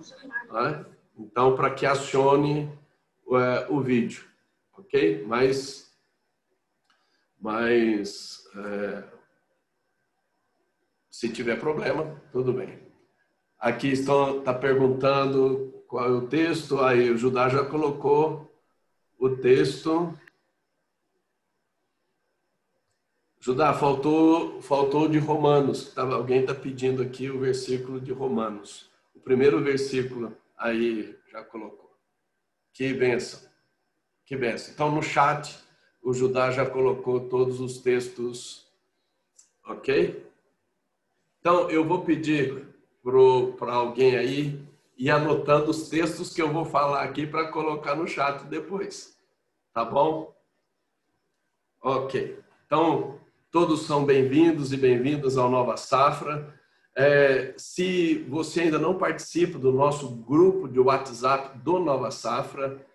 né? 0.49 0.85
Então, 1.19 1.57
para 1.57 1.71
que 1.71 1.85
acione 1.85 2.71
é, 3.33 3.67
o 3.69 3.81
vídeo, 3.81 4.23
ok? 4.77 5.25
Mas, 5.27 5.93
mas 7.37 8.45
é, 8.55 9.03
se 11.11 11.27
tiver 11.27 11.59
problema, 11.59 12.21
tudo 12.31 12.53
bem. 12.53 12.82
Aqui 13.63 13.93
estão 13.93 14.41
tá 14.41 14.53
perguntando 14.53 15.73
qual 15.87 16.05
é 16.05 16.11
o 16.11 16.27
texto. 16.27 16.81
Aí 16.81 17.09
o 17.09 17.17
Judá 17.17 17.47
já 17.47 17.63
colocou 17.63 18.53
o 19.17 19.29
texto. 19.37 20.13
Judá, 23.39 23.73
faltou, 23.73 24.61
faltou 24.61 25.07
de 25.07 25.17
Romanos. 25.17 25.93
Tava, 25.93 26.15
alguém 26.15 26.41
está 26.41 26.53
pedindo 26.53 27.01
aqui 27.01 27.29
o 27.29 27.39
versículo 27.39 28.01
de 28.01 28.11
Romanos. 28.11 28.91
O 29.15 29.21
primeiro 29.21 29.63
versículo. 29.63 30.35
Aí, 30.57 31.17
já 31.31 31.41
colocou. 31.41 31.97
Que 32.73 32.93
benção. 32.93 33.49
Que 34.25 34.35
benção. 34.35 34.73
Então, 34.73 34.91
no 34.91 35.01
chat, 35.01 35.57
o 36.01 36.13
Judá 36.13 36.51
já 36.51 36.65
colocou 36.69 37.29
todos 37.29 37.61
os 37.61 37.77
textos. 37.77 38.67
Ok? 39.65 40.29
Então, 41.39 41.69
eu 41.69 41.85
vou 41.85 42.03
pedir 42.03 42.72
para 43.57 43.73
alguém 43.73 44.15
aí 44.15 44.65
ir 44.97 45.09
anotando 45.09 45.69
os 45.71 45.89
textos 45.89 46.33
que 46.33 46.41
eu 46.41 46.51
vou 46.51 46.63
falar 46.63 47.03
aqui 47.03 47.27
para 47.27 47.51
colocar 47.51 47.95
no 47.95 48.07
chat 48.07 48.45
depois. 48.45 49.17
Tá 49.73 49.83
bom? 49.83 50.33
Ok. 51.81 52.39
Então, 52.65 53.19
todos 53.51 53.85
são 53.85 54.05
bem-vindos 54.05 54.71
e 54.71 54.77
bem-vindas 54.77 55.37
ao 55.37 55.49
Nova 55.49 55.75
Safra. 55.75 56.57
É, 56.95 57.53
se 57.57 58.19
você 58.29 58.61
ainda 58.61 58.79
não 58.79 58.97
participa 58.97 59.59
do 59.59 59.73
nosso 59.73 60.09
grupo 60.09 60.69
de 60.69 60.79
WhatsApp 60.79 61.57
do 61.57 61.79
Nova 61.79 62.09
Safra, 62.09 62.85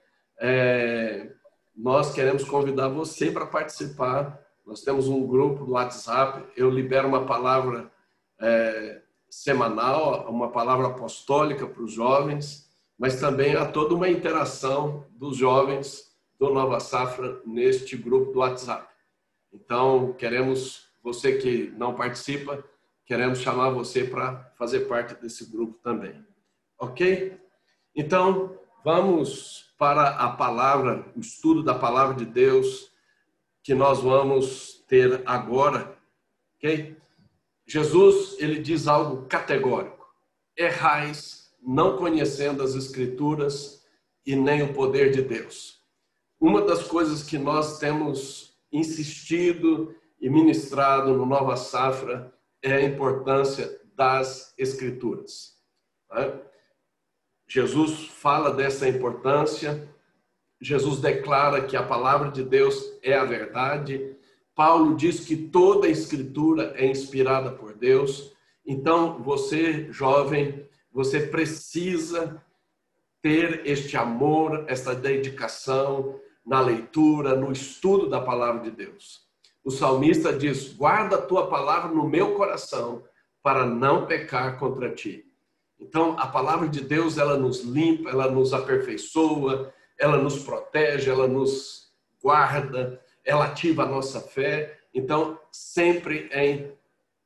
é, 0.41 1.33
nós 1.77 2.15
queremos 2.15 2.45
convidar 2.45 2.89
você 2.89 3.31
para 3.31 3.45
participar. 3.45 4.41
Nós 4.67 4.81
temos 4.81 5.07
um 5.07 5.27
grupo 5.27 5.67
do 5.67 5.73
WhatsApp. 5.73 6.45
Eu 6.57 6.71
libero 6.71 7.09
uma 7.09 7.27
palavra 7.27 7.91
é, 8.41 9.03
semanal, 9.31 10.29
uma 10.31 10.51
palavra 10.51 10.89
apostólica 10.89 11.67
para 11.67 11.83
os 11.83 11.93
jovens, 11.93 12.69
mas 12.99 13.21
também 13.21 13.55
há 13.55 13.67
toda 13.67 13.95
uma 13.95 14.09
interação 14.09 15.07
dos 15.11 15.37
jovens 15.37 16.09
do 16.39 16.51
Nova 16.53 16.81
Safra 16.81 17.41
neste 17.47 17.97
grupo 17.97 18.33
do 18.33 18.41
WhatsApp. 18.41 18.89
Então, 19.53 20.13
queremos, 20.13 20.89
você 21.03 21.39
que 21.39 21.73
não 21.77 21.95
participa, 21.95 22.63
queremos 23.07 23.39
chamar 23.41 23.71
você 23.71 24.05
para 24.05 24.53
fazer 24.59 24.81
parte 24.81 25.15
desse 25.15 25.51
grupo 25.51 25.79
também. 25.83 26.25
Ok? 26.79 27.41
Então, 27.95 28.59
vamos 28.85 29.73
para 29.79 30.11
a 30.11 30.31
palavra, 30.31 31.11
o 31.17 31.21
estudo 31.21 31.63
da 31.63 31.75
palavra 31.75 32.15
de 32.15 32.27
Deus 32.27 32.91
que 33.63 33.75
nós 33.75 34.01
vamos 34.01 34.85
ter 34.89 35.23
agora. 35.25 35.97
Ok? 36.57 36.98
Jesus, 37.69 38.37
ele 38.39 38.61
diz 38.61 38.89
algo 38.89 39.27
categórico: 39.27 40.09
errais, 40.57 41.53
não 41.63 41.99
conhecendo 41.99 42.63
as 42.63 42.75
Escrituras 42.75 43.85
e 44.25 44.35
nem 44.35 44.63
o 44.63 44.73
poder 44.73 45.11
de 45.11 45.21
Deus. 45.21 45.83
Uma 46.41 46.63
das 46.63 46.85
coisas 46.85 47.23
que 47.23 47.37
nós 47.37 47.79
temos 47.79 48.57
insistido 48.73 49.95
e 50.19 50.31
ministrado 50.31 51.13
no 51.13 51.27
Nova 51.27 51.57
Safra 51.57 52.33
é 52.63 52.73
a 52.73 52.83
importância 52.83 53.81
das 53.95 54.55
Escrituras. 54.57 55.59
Né? 56.11 56.41
Jesus 57.47 58.07
fala 58.07 58.51
dessa 58.53 58.89
importância, 58.89 59.89
Jesus 60.61 61.01
declara 61.01 61.67
que 61.67 61.77
a 61.77 61.83
palavra 61.83 62.31
de 62.31 62.43
Deus 62.43 62.99
é 63.03 63.15
a 63.15 63.25
verdade, 63.25 64.17
Paulo 64.59 64.97
diz 64.97 65.21
que 65.21 65.37
toda 65.37 65.87
a 65.87 65.91
Escritura 65.91 66.73
é 66.75 66.85
inspirada 66.85 67.53
por 67.53 67.75
Deus. 67.75 68.33
Então, 68.67 69.23
você, 69.23 69.87
jovem, 69.93 70.69
você 70.91 71.21
precisa 71.29 72.43
ter 73.23 73.65
este 73.65 73.97
amor, 73.97 74.65
esta 74.67 74.97
dedicação 74.97 76.19
na 76.45 76.61
leitura, 76.61 77.37
no 77.37 77.53
estudo 77.53 78.09
da 78.09 78.21
palavra 78.21 78.63
de 78.63 78.73
Deus. 78.73 79.29
O 79.63 79.71
salmista 79.71 80.33
diz: 80.33 80.73
Guarda 80.73 81.19
a 81.19 81.23
tua 81.23 81.47
palavra 81.47 81.93
no 81.93 82.09
meu 82.09 82.35
coração, 82.35 83.05
para 83.41 83.65
não 83.65 84.07
pecar 84.07 84.59
contra 84.59 84.93
ti. 84.93 85.25
Então, 85.79 86.17
a 86.19 86.27
palavra 86.27 86.69
de 86.69 86.81
Deus, 86.81 87.17
ela 87.17 87.37
nos 87.37 87.61
limpa, 87.61 88.11
ela 88.11 88.29
nos 88.29 88.53
aperfeiçoa, 88.53 89.73
ela 89.97 90.17
nos 90.17 90.43
protege, 90.43 91.09
ela 91.09 91.29
nos 91.29 91.93
guarda, 92.21 93.01
ela 93.29 93.45
ativa 93.45 93.83
a 93.83 93.87
nossa 93.87 94.23
fé. 94.23 94.79
Então, 94.93 95.39
sempre 95.53 96.29
é 96.33 96.73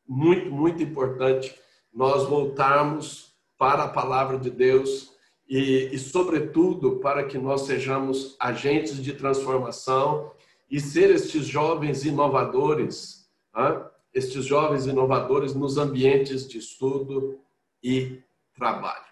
muito, 0.07 0.51
muito 0.51 0.83
importante 0.83 1.55
nós 1.95 2.29
voltarmos 2.29 3.33
para 3.57 3.85
a 3.85 3.89
palavra 3.89 4.37
de 4.37 4.51
Deus 4.51 5.13
e, 5.49 5.91
e 5.93 5.99
sobretudo, 5.99 6.97
para 6.97 7.23
que 7.25 7.39
nós 7.39 7.63
sejamos 7.63 8.35
agentes 8.41 9.01
de 9.01 9.13
transformação 9.13 10.33
e 10.69 10.81
ser 10.81 11.11
estes 11.11 11.47
jovens 11.47 12.05
inovadores, 12.05 13.31
hein? 13.57 13.81
estes 14.13 14.45
jovens 14.45 14.87
inovadores 14.87 15.55
nos 15.55 15.79
ambientes 15.79 16.49
de 16.49 16.59
estudo 16.59 17.39
e 17.81 18.21
trabalho. 18.57 19.05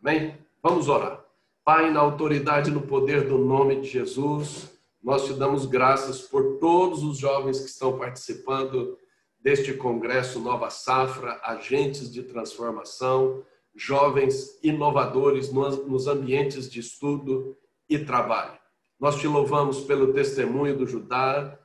Amém? 0.00 0.36
Vamos 0.60 0.88
orar. 0.88 1.24
Pai, 1.64 1.92
na 1.92 2.00
autoridade 2.00 2.70
e 2.70 2.72
no 2.74 2.82
poder 2.82 3.28
do 3.28 3.38
nome 3.38 3.80
de 3.80 3.88
Jesus, 3.88 4.72
nós 5.02 5.26
te 5.26 5.32
damos 5.32 5.66
graças 5.66 6.20
por 6.20 6.58
todos 6.58 7.02
os 7.02 7.18
jovens 7.18 7.58
que 7.58 7.68
estão 7.68 7.98
participando 7.98 8.96
deste 9.40 9.74
congresso 9.74 10.38
Nova 10.38 10.70
Safra, 10.70 11.40
agentes 11.42 12.12
de 12.12 12.22
transformação, 12.22 13.44
jovens 13.74 14.58
inovadores 14.62 15.52
nos 15.52 16.06
ambientes 16.06 16.70
de 16.70 16.78
estudo 16.78 17.56
e 17.88 17.98
trabalho. 17.98 18.56
Nós 19.00 19.16
te 19.16 19.26
louvamos 19.26 19.80
pelo 19.80 20.12
testemunho 20.12 20.76
do 20.76 20.86
Judá, 20.86 21.58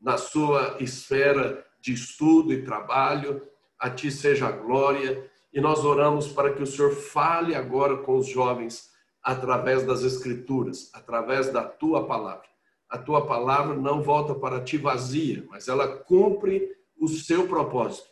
na 0.00 0.18
sua 0.18 0.78
esfera 0.80 1.64
de 1.80 1.92
estudo 1.92 2.52
e 2.52 2.64
trabalho. 2.64 3.46
A 3.78 3.88
ti 3.88 4.10
seja 4.10 4.48
a 4.48 4.52
glória. 4.52 5.30
E 5.52 5.60
nós 5.60 5.84
oramos 5.84 6.26
para 6.28 6.52
que 6.52 6.62
o 6.62 6.66
Senhor 6.66 6.92
fale 6.92 7.54
agora 7.54 7.98
com 7.98 8.16
os 8.16 8.26
jovens 8.26 8.90
através 9.22 9.86
das 9.86 10.02
Escrituras, 10.02 10.90
através 10.92 11.52
da 11.52 11.62
tua 11.62 12.04
palavra. 12.06 12.51
A 12.92 12.98
tua 12.98 13.26
palavra 13.26 13.74
não 13.74 14.02
volta 14.02 14.34
para 14.34 14.62
ti 14.62 14.76
vazia, 14.76 15.46
mas 15.48 15.66
ela 15.66 15.88
cumpre 15.88 16.76
o 17.00 17.08
seu 17.08 17.48
propósito. 17.48 18.10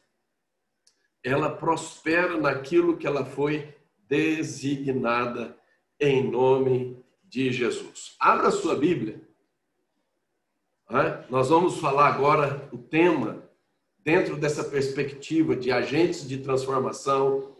Ela 1.22 1.50
prospera 1.50 2.38
naquilo 2.38 2.96
que 2.96 3.06
ela 3.06 3.22
foi 3.22 3.76
designada 4.08 5.54
em 6.00 6.30
nome 6.30 6.98
de 7.22 7.52
Jesus. 7.52 8.16
Abra 8.18 8.50
sua 8.50 8.74
Bíblia. 8.74 9.20
Nós 11.28 11.50
vamos 11.50 11.78
falar 11.78 12.08
agora 12.08 12.66
o 12.72 12.78
tema 12.78 13.46
dentro 13.98 14.34
dessa 14.34 14.64
perspectiva 14.64 15.54
de 15.54 15.70
agentes 15.70 16.26
de 16.26 16.38
transformação, 16.38 17.54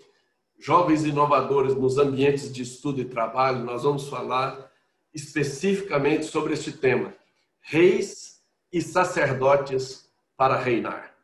jovens 0.59 1.05
inovadores 1.05 1.75
nos 1.75 1.99
ambientes 1.99 2.51
de 2.51 2.63
estudo 2.63 2.99
e 2.99 3.05
trabalho. 3.05 3.63
Nós 3.63 3.83
vamos 3.83 4.09
falar 4.09 4.70
especificamente 5.15 6.25
sobre 6.25 6.55
este 6.55 6.73
tema: 6.73 7.15
reis 7.61 8.43
e 8.73 8.81
sacerdotes 8.81 10.11
para 10.37 10.59
reinar. 10.59 11.15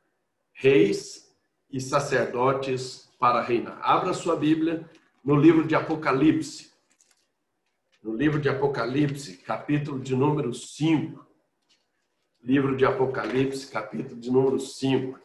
Reis 0.53 1.33
e 1.71 1.81
sacerdotes 1.81 3.11
para 3.19 3.41
reinar. 3.43 3.79
Abra 3.83 4.13
sua 4.13 4.37
Bíblia 4.37 4.89
no 5.25 5.37
livro 5.37 5.67
de 5.67 5.75
Apocalipse. 5.75 6.71
No 8.03 8.15
livro 8.15 8.41
de 8.41 8.49
Apocalipse, 8.49 9.37
capítulo 9.39 9.99
de 9.99 10.15
número 10.15 10.55
5. 10.55 11.27
Livro 12.43 12.77
de 12.77 12.87
Apocalipse, 12.87 13.67
capítulo 13.67 14.21
de 14.21 14.31
número 14.31 14.61
5. 14.61 15.19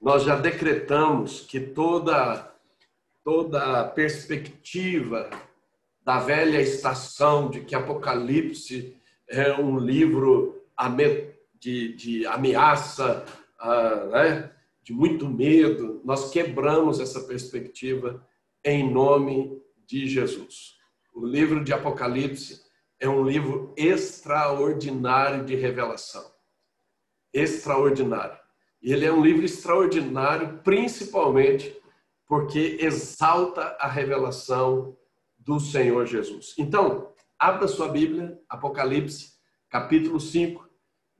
Nós 0.00 0.24
já 0.24 0.36
decretamos 0.36 1.40
que 1.40 1.58
toda 1.60 2.54
toda 3.24 3.84
perspectiva 3.88 5.28
da 6.08 6.18
velha 6.20 6.58
estação 6.58 7.50
de 7.50 7.60
que 7.60 7.74
Apocalipse 7.74 8.96
é 9.28 9.52
um 9.52 9.78
livro 9.78 10.64
de, 11.60 11.92
de 11.92 12.26
ameaça, 12.26 13.26
uh, 13.60 14.08
né? 14.08 14.50
de 14.82 14.94
muito 14.94 15.28
medo, 15.28 16.00
nós 16.02 16.30
quebramos 16.30 16.98
essa 16.98 17.20
perspectiva 17.24 18.26
em 18.64 18.90
nome 18.90 19.60
de 19.86 20.08
Jesus. 20.08 20.78
O 21.12 21.26
livro 21.26 21.62
de 21.62 21.74
Apocalipse 21.74 22.62
é 22.98 23.06
um 23.06 23.22
livro 23.22 23.74
extraordinário 23.76 25.44
de 25.44 25.56
revelação. 25.56 26.24
Extraordinário. 27.34 28.38
E 28.80 28.94
ele 28.94 29.04
é 29.04 29.12
um 29.12 29.22
livro 29.22 29.44
extraordinário, 29.44 30.60
principalmente 30.64 31.78
porque 32.26 32.78
exalta 32.80 33.76
a 33.78 33.86
revelação 33.86 34.96
do 35.48 35.58
Senhor 35.58 36.04
Jesus. 36.04 36.54
Então, 36.58 37.10
abra 37.38 37.66
sua 37.66 37.88
Bíblia, 37.88 38.38
Apocalipse, 38.50 39.32
capítulo 39.70 40.20
5, 40.20 40.68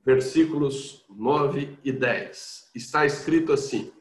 versículos 0.05 1.03
9 1.09 1.79
e 1.83 1.91
10. 1.91 2.69
Está 2.75 3.07
escrito 3.07 3.51
assim: 3.51 3.91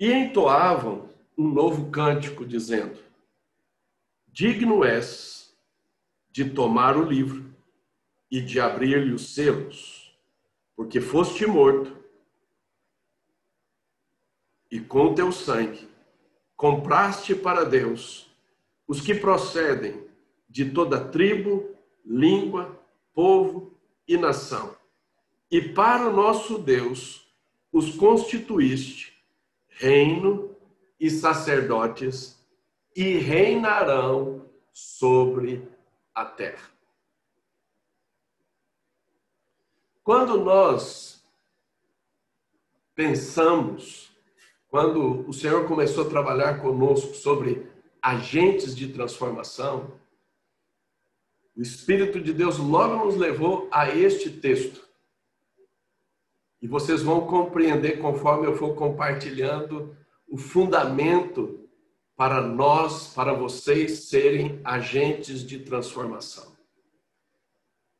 E 0.00 0.10
entoavam 0.10 1.10
um 1.36 1.46
novo 1.46 1.90
cântico, 1.90 2.46
dizendo: 2.46 2.98
Digno 4.26 4.82
és 4.82 5.54
de 6.30 6.48
tomar 6.48 6.96
o 6.96 7.04
livro 7.04 7.54
e 8.30 8.40
de 8.40 8.58
abrir-lhe 8.58 9.12
os 9.12 9.34
selos, 9.34 10.18
porque 10.74 11.02
foste 11.02 11.44
morto, 11.46 11.94
e 14.70 14.80
com 14.80 15.14
teu 15.14 15.30
sangue 15.32 15.86
compraste 16.56 17.34
para 17.34 17.64
Deus 17.64 18.27
os 18.88 19.02
que 19.02 19.14
procedem 19.14 20.08
de 20.48 20.70
toda 20.70 21.08
tribo, 21.10 21.76
língua, 22.04 22.82
povo 23.12 23.78
e 24.08 24.16
nação. 24.16 24.74
E 25.50 25.60
para 25.60 26.08
o 26.08 26.12
nosso 26.12 26.58
Deus 26.58 27.30
os 27.70 27.94
constituíste 27.94 29.22
reino 29.68 30.56
e 30.98 31.10
sacerdotes 31.10 32.42
e 32.96 33.18
reinarão 33.18 34.46
sobre 34.72 35.68
a 36.14 36.24
terra. 36.24 36.70
Quando 40.02 40.38
nós 40.38 41.22
pensamos, 42.94 44.10
quando 44.68 45.28
o 45.28 45.32
Senhor 45.32 45.68
começou 45.68 46.06
a 46.06 46.10
trabalhar 46.10 46.60
conosco 46.60 47.14
sobre 47.14 47.68
agentes 48.02 48.74
de 48.74 48.92
transformação, 48.92 49.98
o 51.56 51.62
Espírito 51.62 52.20
de 52.20 52.32
Deus 52.32 52.58
logo 52.58 53.04
nos 53.04 53.16
levou 53.16 53.68
a 53.70 53.88
este 53.88 54.30
texto. 54.30 54.86
E 56.62 56.68
vocês 56.68 57.02
vão 57.02 57.26
compreender 57.26 58.00
conforme 58.00 58.46
eu 58.46 58.56
for 58.56 58.74
compartilhando 58.74 59.96
o 60.28 60.36
fundamento 60.36 61.68
para 62.16 62.40
nós, 62.40 63.12
para 63.14 63.32
vocês 63.32 64.08
serem 64.08 64.60
agentes 64.64 65.44
de 65.44 65.60
transformação. 65.60 66.56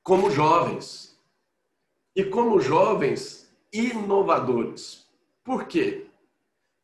Como 0.02 0.30
jovens. 0.30 1.16
E 2.14 2.24
como 2.24 2.60
jovens 2.60 3.48
inovadores. 3.72 5.08
Por 5.44 5.66
quê? 5.66 6.06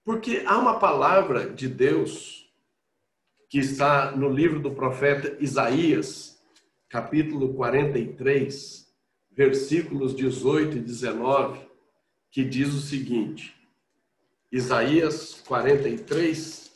Porque 0.04 0.44
há 0.46 0.58
uma 0.58 0.78
palavra 0.78 1.50
de 1.50 1.68
Deus 1.68 2.43
que 3.54 3.60
está 3.60 4.10
no 4.10 4.28
livro 4.28 4.58
do 4.58 4.72
profeta 4.72 5.36
Isaías, 5.38 6.42
capítulo 6.88 7.54
43, 7.54 8.84
versículos 9.30 10.12
18 10.12 10.78
e 10.78 10.80
19, 10.80 11.60
que 12.32 12.42
diz 12.42 12.74
o 12.74 12.80
seguinte: 12.80 13.54
Isaías 14.50 15.40
43, 15.46 16.72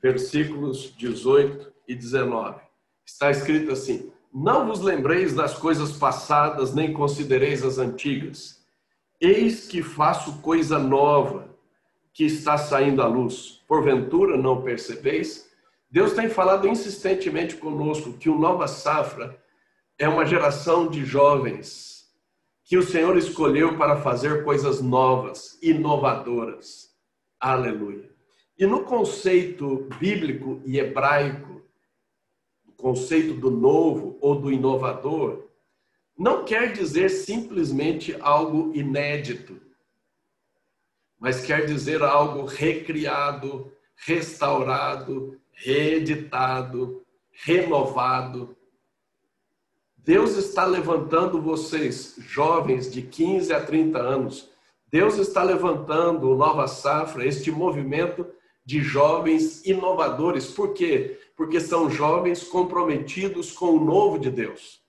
versículos 0.00 0.94
18 0.96 1.72
e 1.88 1.96
19. 1.96 2.60
Está 3.04 3.32
escrito 3.32 3.72
assim: 3.72 4.12
Não 4.32 4.68
vos 4.68 4.82
lembreis 4.82 5.34
das 5.34 5.58
coisas 5.58 5.90
passadas, 5.96 6.72
nem 6.72 6.92
considereis 6.92 7.64
as 7.64 7.78
antigas. 7.78 8.64
Eis 9.20 9.66
que 9.66 9.82
faço 9.82 10.40
coisa 10.42 10.78
nova, 10.78 11.52
que 12.14 12.22
está 12.22 12.56
saindo 12.56 13.02
à 13.02 13.08
luz. 13.08 13.64
Porventura 13.66 14.36
não 14.36 14.62
percebeis? 14.62 15.49
Deus 15.90 16.12
tem 16.12 16.28
falado 16.28 16.68
insistentemente 16.68 17.56
conosco 17.56 18.12
que 18.12 18.28
o 18.28 18.38
Nova 18.38 18.68
Safra 18.68 19.42
é 19.98 20.08
uma 20.08 20.24
geração 20.24 20.88
de 20.88 21.04
jovens 21.04 21.90
que 22.64 22.78
o 22.78 22.82
Senhor 22.84 23.16
escolheu 23.16 23.76
para 23.76 24.00
fazer 24.00 24.44
coisas 24.44 24.80
novas, 24.80 25.58
inovadoras. 25.60 26.94
Aleluia. 27.40 28.08
E 28.56 28.64
no 28.64 28.84
conceito 28.84 29.88
bíblico 29.98 30.62
e 30.64 30.78
hebraico, 30.78 31.60
o 32.64 32.70
conceito 32.70 33.34
do 33.34 33.50
novo 33.50 34.16
ou 34.20 34.40
do 34.40 34.52
inovador, 34.52 35.48
não 36.16 36.44
quer 36.44 36.72
dizer 36.72 37.08
simplesmente 37.08 38.16
algo 38.20 38.70
inédito, 38.72 39.60
mas 41.18 41.44
quer 41.44 41.66
dizer 41.66 42.02
algo 42.02 42.44
recriado, 42.44 43.72
restaurado, 43.96 45.40
reeditado, 45.62 47.04
renovado, 47.44 48.56
Deus 49.96 50.36
está 50.36 50.64
levantando 50.64 51.40
vocês, 51.40 52.16
jovens 52.20 52.90
de 52.90 53.02
15 53.02 53.52
a 53.52 53.64
30 53.64 53.98
anos. 53.98 54.50
Deus 54.90 55.18
está 55.18 55.42
levantando 55.42 56.30
o 56.30 56.34
Nova 56.34 56.66
Safra, 56.66 57.24
este 57.26 57.50
movimento 57.50 58.26
de 58.64 58.80
jovens 58.82 59.64
inovadores. 59.66 60.50
Por 60.50 60.72
quê? 60.72 61.20
Porque 61.36 61.60
são 61.60 61.90
jovens 61.90 62.42
comprometidos 62.42 63.52
com 63.52 63.76
o 63.76 63.84
novo 63.84 64.18
de 64.18 64.30
Deus. 64.30 64.80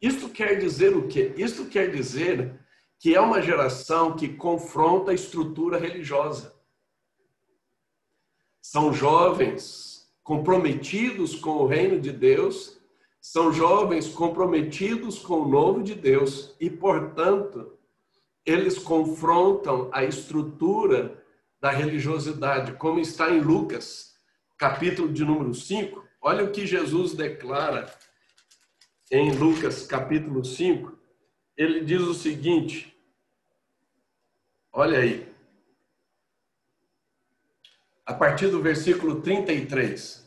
Isto 0.00 0.28
quer 0.28 0.58
dizer 0.58 0.94
o 0.94 1.08
quê? 1.08 1.32
Isto 1.36 1.64
quer 1.64 1.90
dizer 1.90 2.60
que 2.98 3.14
é 3.14 3.20
uma 3.20 3.40
geração 3.40 4.14
que 4.14 4.28
confronta 4.28 5.10
a 5.10 5.14
estrutura 5.14 5.78
religiosa. 5.78 6.55
São 8.68 8.92
jovens 8.92 10.08
comprometidos 10.24 11.36
com 11.36 11.50
o 11.50 11.66
reino 11.66 12.00
de 12.00 12.10
Deus 12.10 12.76
são 13.20 13.52
jovens 13.52 14.08
comprometidos 14.08 15.20
com 15.20 15.42
o 15.42 15.48
novo 15.48 15.84
de 15.84 15.94
Deus 15.94 16.54
e, 16.60 16.68
portanto, 16.68 17.76
eles 18.44 18.76
confrontam 18.76 19.88
a 19.92 20.04
estrutura 20.04 21.24
da 21.60 21.70
religiosidade, 21.70 22.72
como 22.72 22.98
está 22.98 23.30
em 23.30 23.40
Lucas, 23.40 24.16
capítulo 24.58 25.12
de 25.12 25.24
número 25.24 25.54
5. 25.54 26.04
Olha 26.20 26.44
o 26.44 26.50
que 26.50 26.66
Jesus 26.66 27.14
declara 27.14 27.92
em 29.12 29.32
Lucas, 29.32 29.86
capítulo 29.86 30.44
5. 30.44 30.96
Ele 31.56 31.84
diz 31.84 32.02
o 32.02 32.14
seguinte: 32.14 32.96
olha 34.72 34.98
aí, 34.98 35.35
a 38.06 38.14
partir 38.14 38.46
do 38.46 38.62
versículo 38.62 39.20
33. 39.20 40.24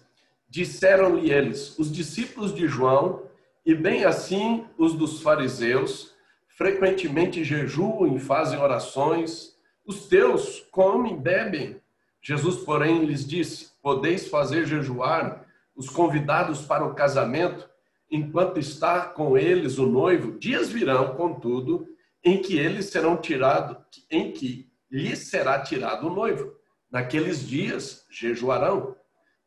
disseram-lhe 0.50 1.32
eles, 1.32 1.78
os 1.80 1.90
discípulos 1.92 2.54
de 2.54 2.68
João, 2.68 3.24
e 3.66 3.74
bem 3.74 4.04
assim 4.04 4.66
os 4.78 4.94
dos 4.94 5.22
fariseus, 5.22 6.14
frequentemente 6.50 7.44
jejuam 7.44 8.16
e 8.16 8.20
fazem 8.20 8.60
orações. 8.60 9.56
Os 9.86 10.08
teus 10.08 10.60
comem 10.72 11.16
bebem. 11.16 11.80
Jesus, 12.22 12.58
porém, 12.58 13.06
lhes 13.06 13.26
disse: 13.26 13.72
Podeis 13.82 14.28
fazer 14.28 14.66
jejuar 14.66 15.46
os 15.76 15.90
convidados 15.90 16.62
para 16.66 16.84
o 16.86 16.94
casamento, 16.94 17.70
enquanto 18.12 18.60
está 18.60 19.02
com 19.02 19.38
eles 19.38 19.78
o 19.78 19.86
noivo. 19.86 20.38
Dias 20.38 20.70
virão, 20.70 21.16
contudo, 21.16 21.88
em 22.24 22.42
que 22.42 22.58
eles 22.58 22.88
serão 22.88 23.16
tirados, 23.16 23.78
em 24.12 24.32
que 24.34 24.70
lhes 24.92 25.30
será 25.30 25.62
tirado 25.62 26.08
o 26.08 26.14
noivo. 26.14 26.59
Naqueles 26.92 27.48
dias 27.48 28.06
jejuarão. 28.10 28.96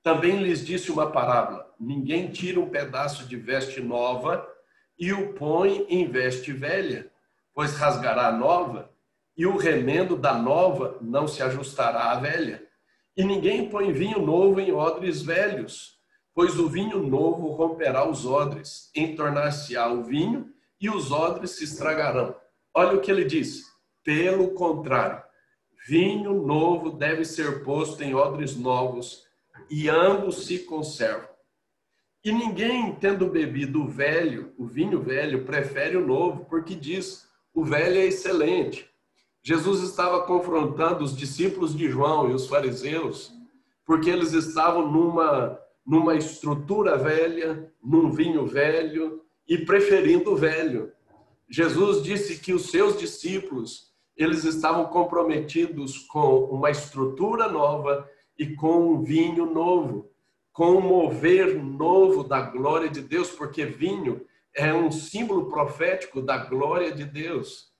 Também 0.02 0.42
lhes 0.42 0.64
disse 0.64 0.90
uma 0.90 1.10
parábola: 1.10 1.72
Ninguém 1.78 2.30
tira 2.30 2.60
um 2.60 2.68
pedaço 2.68 3.26
de 3.26 3.36
veste 3.36 3.80
nova 3.80 4.46
e 4.98 5.12
o 5.12 5.32
põe 5.34 5.86
em 5.88 6.08
veste 6.08 6.52
velha, 6.52 7.10
pois 7.54 7.74
rasgará 7.74 8.28
a 8.28 8.32
nova, 8.32 8.90
e 9.36 9.46
o 9.46 9.56
remendo 9.56 10.16
da 10.16 10.34
nova 10.34 10.98
não 11.00 11.26
se 11.26 11.42
ajustará 11.42 12.12
à 12.12 12.20
velha. 12.20 12.62
E 13.16 13.24
ninguém 13.24 13.68
põe 13.68 13.92
vinho 13.92 14.20
novo 14.20 14.60
em 14.60 14.72
odres 14.72 15.22
velhos, 15.22 15.98
pois 16.34 16.58
o 16.58 16.68
vinho 16.68 17.02
novo 17.02 17.48
romperá 17.48 18.08
os 18.08 18.24
odres, 18.24 18.90
entornar-se-á 18.94 19.88
o 19.88 20.04
vinho, 20.04 20.52
e 20.80 20.88
os 20.88 21.10
odres 21.10 21.52
se 21.52 21.64
estragarão. 21.64 22.34
Olha 22.74 22.94
o 22.94 23.00
que 23.00 23.10
ele 23.10 23.24
diz. 23.24 23.64
Pelo 24.04 24.52
contrário, 24.54 25.22
vinho 25.86 26.46
novo 26.46 26.90
deve 26.90 27.24
ser 27.24 27.62
posto 27.64 28.02
em 28.02 28.14
odres 28.14 28.56
novos, 28.56 29.26
e 29.70 29.88
ambos 29.88 30.46
se 30.46 30.60
conservam. 30.60 31.28
E 32.24 32.30
ninguém, 32.30 32.94
tendo 32.94 33.26
bebido 33.26 33.82
o 33.82 33.88
velho, 33.88 34.52
o 34.56 34.64
vinho 34.64 35.00
velho, 35.00 35.44
prefere 35.44 35.96
o 35.96 36.06
novo, 36.06 36.44
porque 36.44 36.74
diz: 36.74 37.26
o 37.52 37.64
velho 37.64 37.96
é 37.96 38.06
excelente. 38.06 38.88
Jesus 39.42 39.82
estava 39.82 40.22
confrontando 40.24 41.02
os 41.02 41.16
discípulos 41.16 41.76
de 41.76 41.90
João 41.90 42.30
e 42.30 42.34
os 42.34 42.46
fariseus, 42.46 43.32
porque 43.84 44.08
eles 44.08 44.32
estavam 44.32 44.90
numa, 44.90 45.58
numa 45.84 46.14
estrutura 46.14 46.96
velha, 46.96 47.72
num 47.82 48.10
vinho 48.10 48.46
velho 48.46 49.20
e 49.48 49.58
preferindo 49.58 50.32
o 50.32 50.36
velho. 50.36 50.92
Jesus 51.48 52.02
disse 52.02 52.38
que 52.38 52.52
os 52.52 52.70
seus 52.70 52.96
discípulos, 52.96 53.91
eles 54.16 54.44
estavam 54.44 54.86
comprometidos 54.86 55.98
com 55.98 56.44
uma 56.44 56.70
estrutura 56.70 57.48
nova 57.48 58.08
e 58.38 58.54
com 58.54 58.92
um 58.92 59.02
vinho 59.02 59.46
novo, 59.46 60.10
com 60.52 60.72
um 60.72 60.80
mover 60.80 61.62
novo 61.62 62.24
da 62.24 62.40
glória 62.40 62.88
de 62.88 63.00
Deus, 63.00 63.30
porque 63.30 63.64
vinho 63.64 64.24
é 64.54 64.72
um 64.72 64.90
símbolo 64.90 65.48
profético 65.48 66.20
da 66.20 66.36
glória 66.36 66.92
de 66.92 67.04
Deus. 67.04 67.72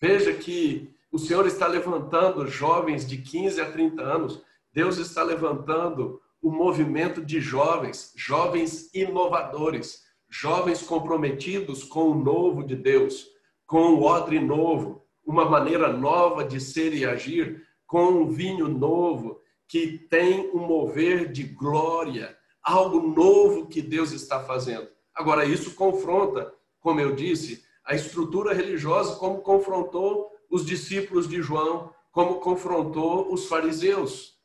Veja 0.00 0.32
que 0.32 0.94
o 1.12 1.18
Senhor 1.18 1.46
está 1.46 1.66
levantando 1.66 2.46
jovens 2.46 3.06
de 3.06 3.18
15 3.18 3.60
a 3.60 3.70
30 3.70 4.02
anos, 4.02 4.42
Deus 4.72 4.98
está 4.98 5.22
levantando 5.22 6.20
o 6.42 6.50
movimento 6.50 7.24
de 7.24 7.40
jovens, 7.40 8.12
jovens 8.16 8.92
inovadores, 8.94 10.02
jovens 10.28 10.82
comprometidos 10.82 11.84
com 11.84 12.10
o 12.10 12.14
novo 12.14 12.66
de 12.66 12.74
Deus, 12.74 13.28
com 13.66 13.94
o 13.94 14.02
odre 14.02 14.40
novo, 14.40 15.03
uma 15.24 15.48
maneira 15.48 15.92
nova 15.92 16.44
de 16.44 16.60
ser 16.60 16.94
e 16.94 17.04
agir, 17.04 17.66
com 17.86 18.06
um 18.06 18.28
vinho 18.28 18.68
novo 18.68 19.40
que 19.66 19.98
tem 19.98 20.50
um 20.54 20.66
mover 20.66 21.32
de 21.32 21.44
glória, 21.44 22.36
algo 22.62 23.00
novo 23.00 23.66
que 23.66 23.80
Deus 23.80 24.12
está 24.12 24.40
fazendo. 24.40 24.88
Agora, 25.14 25.44
isso 25.44 25.74
confronta, 25.74 26.52
como 26.80 27.00
eu 27.00 27.14
disse, 27.14 27.64
a 27.84 27.94
estrutura 27.94 28.52
religiosa, 28.52 29.16
como 29.16 29.42
confrontou 29.42 30.30
os 30.50 30.64
discípulos 30.64 31.28
de 31.28 31.42
João, 31.42 31.92
como 32.10 32.40
confrontou 32.40 33.32
os 33.32 33.46
fariseus. 33.46 34.38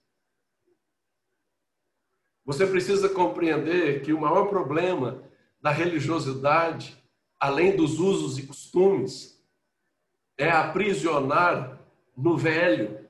Você 2.45 2.65
precisa 2.65 3.07
compreender 3.07 4.01
que 4.01 4.11
o 4.11 4.19
maior 4.19 4.47
problema 4.47 5.23
da 5.61 5.69
religiosidade, 5.69 6.97
além 7.39 7.75
dos 7.75 7.99
usos 7.99 8.39
e 8.39 8.47
costumes, 8.47 9.38
é 10.39 10.49
aprisionar 10.49 11.77
no 12.15 12.37
velho. 12.37 13.05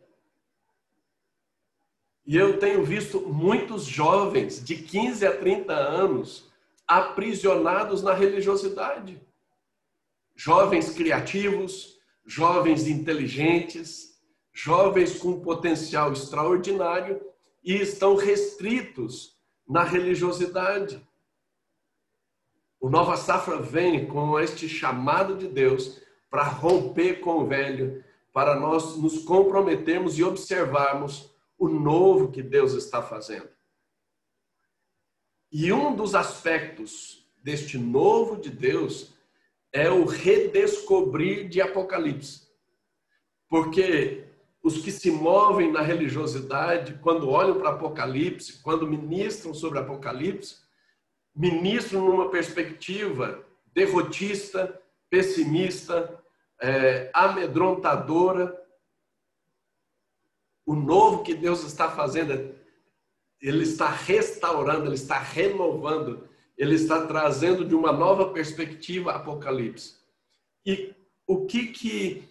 E 2.25 2.35
eu 2.35 2.59
tenho 2.59 2.83
visto 2.83 3.21
muitos 3.21 3.83
jovens 3.85 4.63
de 4.63 4.75
15 4.75 5.25
a 5.25 5.37
30 5.37 5.73
anos 5.73 6.51
aprisionados 6.87 8.01
na 8.01 8.13
religiosidade. 8.13 9.21
Jovens 10.35 10.89
criativos, 10.89 11.99
jovens 12.25 12.87
inteligentes, 12.87 14.19
jovens 14.51 15.17
com 15.19 15.39
potencial 15.39 16.11
extraordinário 16.11 17.21
e 17.63 17.75
estão 17.75 18.15
restritos 18.15 19.37
na 19.67 19.83
religiosidade. 19.83 21.07
O 22.79 22.89
Nova 22.89 23.17
Safra 23.17 23.57
vem 23.57 24.07
com 24.07 24.39
este 24.39 24.67
chamado 24.67 25.37
de 25.37 25.47
Deus 25.47 26.01
para 26.29 26.43
romper 26.43 27.19
com 27.19 27.39
o 27.39 27.47
velho, 27.47 28.03
para 28.31 28.59
nós 28.59 28.97
nos 28.97 29.19
comprometermos 29.23 30.17
e 30.17 30.23
observarmos 30.23 31.33
o 31.57 31.67
novo 31.67 32.31
que 32.31 32.41
Deus 32.41 32.73
está 32.73 33.01
fazendo. 33.01 33.49
E 35.51 35.73
um 35.73 35.95
dos 35.95 36.13
aspectos 36.13 37.27
deste 37.43 37.77
novo 37.77 38.37
de 38.37 38.49
Deus 38.49 39.13
é 39.73 39.89
o 39.89 40.05
redescobrir 40.05 41.49
de 41.49 41.61
Apocalipse. 41.61 42.47
Porque 43.49 44.25
os 44.61 44.77
que 44.77 44.91
se 44.91 45.09
movem 45.09 45.71
na 45.71 45.81
religiosidade, 45.81 46.99
quando 47.01 47.29
olham 47.29 47.57
para 47.57 47.71
Apocalipse, 47.71 48.61
quando 48.61 48.87
ministram 48.87 49.53
sobre 49.53 49.79
Apocalipse, 49.79 50.57
ministram 51.35 52.05
numa 52.05 52.29
perspectiva 52.29 53.43
derrotista, 53.73 54.79
pessimista, 55.09 56.18
é, 56.61 57.09
amedrontadora. 57.13 58.55
O 60.65 60.75
novo 60.75 61.23
que 61.23 61.33
Deus 61.33 61.63
está 61.63 61.89
fazendo 61.89 62.59
ele 63.41 63.63
está 63.63 63.89
restaurando, 63.89 64.85
ele 64.85 64.95
está 64.95 65.17
renovando, 65.17 66.27
ele 66.57 66.75
está 66.75 67.07
trazendo 67.07 67.65
de 67.65 67.73
uma 67.73 67.91
nova 67.91 68.31
perspectiva 68.33 69.13
Apocalipse. 69.13 69.95
E 70.65 70.93
o 71.25 71.45
que 71.45 71.67
que 71.67 72.29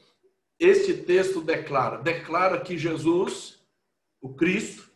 este 0.59 0.93
texto 0.95 1.41
declara? 1.41 1.99
Declara 1.99 2.61
que 2.61 2.77
Jesus, 2.77 3.59
o 4.21 4.35
Cristo, 4.35 4.91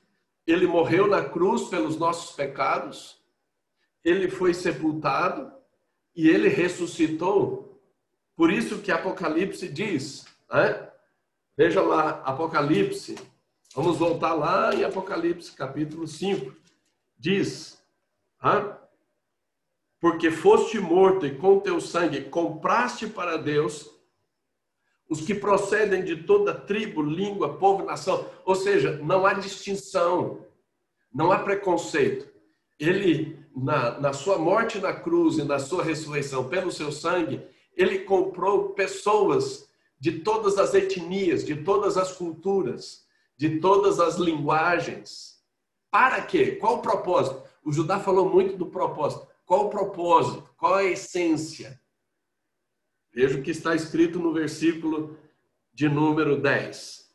ele 0.46 0.66
morreu 0.66 1.06
na 1.06 1.24
cruz 1.24 1.68
pelos 1.68 1.96
nossos 1.96 2.34
pecados, 2.36 3.22
ele 4.04 4.28
foi 4.28 4.52
sepultado 4.52 5.50
e 6.14 6.28
ele 6.28 6.48
ressuscitou. 6.48 7.71
Por 8.36 8.50
isso 8.50 8.78
que 8.78 8.90
Apocalipse 8.90 9.68
diz, 9.68 10.24
né? 10.50 10.88
veja 11.56 11.82
lá, 11.82 12.22
Apocalipse 12.24 13.16
Vamos 13.74 13.96
voltar 13.96 14.34
lá 14.34 14.74
em 14.74 14.84
Apocalipse, 14.84 15.52
capítulo 15.52 16.06
5. 16.06 16.54
Diz: 17.18 17.82
ah, 18.38 18.78
Porque 19.98 20.30
foste 20.30 20.78
morto 20.78 21.24
e 21.24 21.34
com 21.34 21.58
teu 21.58 21.80
sangue 21.80 22.24
compraste 22.24 23.06
para 23.06 23.38
Deus 23.38 23.90
os 25.08 25.22
que 25.22 25.34
procedem 25.34 26.04
de 26.04 26.24
toda 26.24 26.54
tribo, 26.54 27.02
língua, 27.02 27.56
povo, 27.56 27.84
nação. 27.84 28.28
Ou 28.44 28.54
seja, 28.54 28.98
não 28.98 29.24
há 29.24 29.32
distinção, 29.34 30.44
não 31.12 31.32
há 31.32 31.38
preconceito. 31.38 32.30
Ele, 32.78 33.38
na, 33.56 33.98
na 34.00 34.12
sua 34.12 34.36
morte 34.36 34.78
na 34.78 34.92
cruz 34.92 35.38
e 35.38 35.44
na 35.44 35.58
sua 35.58 35.82
ressurreição, 35.82 36.48
pelo 36.48 36.70
seu 36.70 36.92
sangue, 36.92 37.42
ele 37.76 38.00
comprou 38.00 38.70
pessoas 38.70 39.68
de 39.98 40.20
todas 40.20 40.58
as 40.58 40.74
etnias, 40.74 41.44
de 41.44 41.62
todas 41.62 41.96
as 41.96 42.12
culturas 42.16 43.02
de 43.42 43.58
todas 43.58 43.98
as 43.98 44.16
linguagens. 44.18 45.42
Para 45.90 46.22
quê? 46.24 46.56
Qual 46.56 46.76
o 46.76 46.82
propósito? 46.82 47.42
O 47.64 47.72
Judá 47.72 47.98
falou 47.98 48.28
muito 48.28 48.56
do 48.56 48.66
propósito. 48.66 49.26
Qual 49.44 49.66
o 49.66 49.70
propósito? 49.70 50.48
Qual 50.56 50.74
a 50.74 50.84
essência? 50.84 51.80
Veja 53.12 53.36
o 53.36 53.42
que 53.42 53.50
está 53.50 53.74
escrito 53.74 54.20
no 54.20 54.32
versículo 54.32 55.18
de 55.72 55.88
número 55.88 56.40
10. 56.40 57.12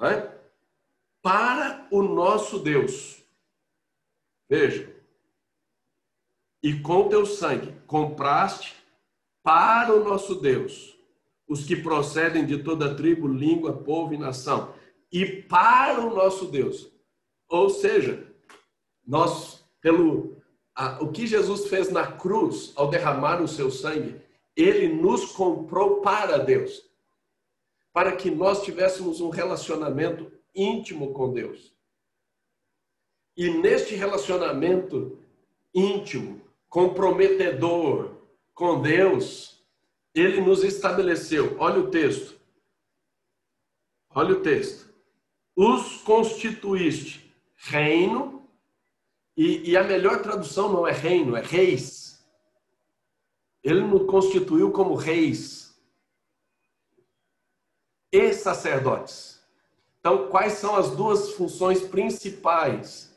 É? 0.00 0.34
Para 1.20 1.86
o 1.90 2.02
nosso 2.02 2.58
Deus. 2.58 3.22
Veja. 4.48 4.91
E 6.62 6.78
com 6.80 7.08
teu 7.08 7.26
sangue 7.26 7.74
compraste 7.86 8.76
para 9.42 9.94
o 9.94 10.04
nosso 10.04 10.36
Deus 10.36 10.96
os 11.48 11.64
que 11.66 11.76
procedem 11.76 12.46
de 12.46 12.62
toda 12.62 12.94
tribo, 12.94 13.26
língua, 13.26 13.82
povo 13.82 14.14
e 14.14 14.18
nação, 14.18 14.74
e 15.10 15.26
para 15.26 16.00
o 16.00 16.14
nosso 16.14 16.46
Deus. 16.46 16.90
Ou 17.48 17.68
seja, 17.68 18.26
nós, 19.06 19.62
pelo 19.80 20.40
a, 20.74 21.02
o 21.02 21.12
que 21.12 21.26
Jesus 21.26 21.66
fez 21.66 21.90
na 21.90 22.06
cruz 22.06 22.72
ao 22.76 22.88
derramar 22.88 23.42
o 23.42 23.48
seu 23.48 23.70
sangue, 23.70 24.20
ele 24.56 24.88
nos 24.88 25.32
comprou 25.32 26.00
para 26.00 26.38
Deus, 26.38 26.82
para 27.92 28.16
que 28.16 28.30
nós 28.30 28.62
tivéssemos 28.62 29.20
um 29.20 29.28
relacionamento 29.28 30.32
íntimo 30.54 31.12
com 31.12 31.32
Deus. 31.32 31.74
E 33.36 33.50
neste 33.50 33.94
relacionamento 33.94 35.18
íntimo, 35.74 36.40
comprometedor 36.72 38.16
com 38.54 38.80
Deus, 38.80 39.62
ele 40.14 40.40
nos 40.40 40.64
estabeleceu. 40.64 41.54
Olha 41.58 41.80
o 41.80 41.90
texto. 41.90 42.40
Olha 44.08 44.32
o 44.32 44.40
texto. 44.40 44.90
Os 45.54 45.98
constituíste 45.98 47.30
reino, 47.56 48.48
e, 49.36 49.70
e 49.70 49.76
a 49.76 49.84
melhor 49.84 50.22
tradução 50.22 50.72
não 50.72 50.86
é 50.86 50.92
reino, 50.92 51.36
é 51.36 51.42
reis. 51.42 52.26
Ele 53.62 53.82
nos 53.82 54.06
constituiu 54.10 54.72
como 54.72 54.94
reis 54.94 55.78
e 58.10 58.32
sacerdotes. 58.32 59.42
Então, 60.00 60.28
quais 60.30 60.54
são 60.54 60.74
as 60.74 60.90
duas 60.96 61.32
funções 61.32 61.82
principais 61.82 63.11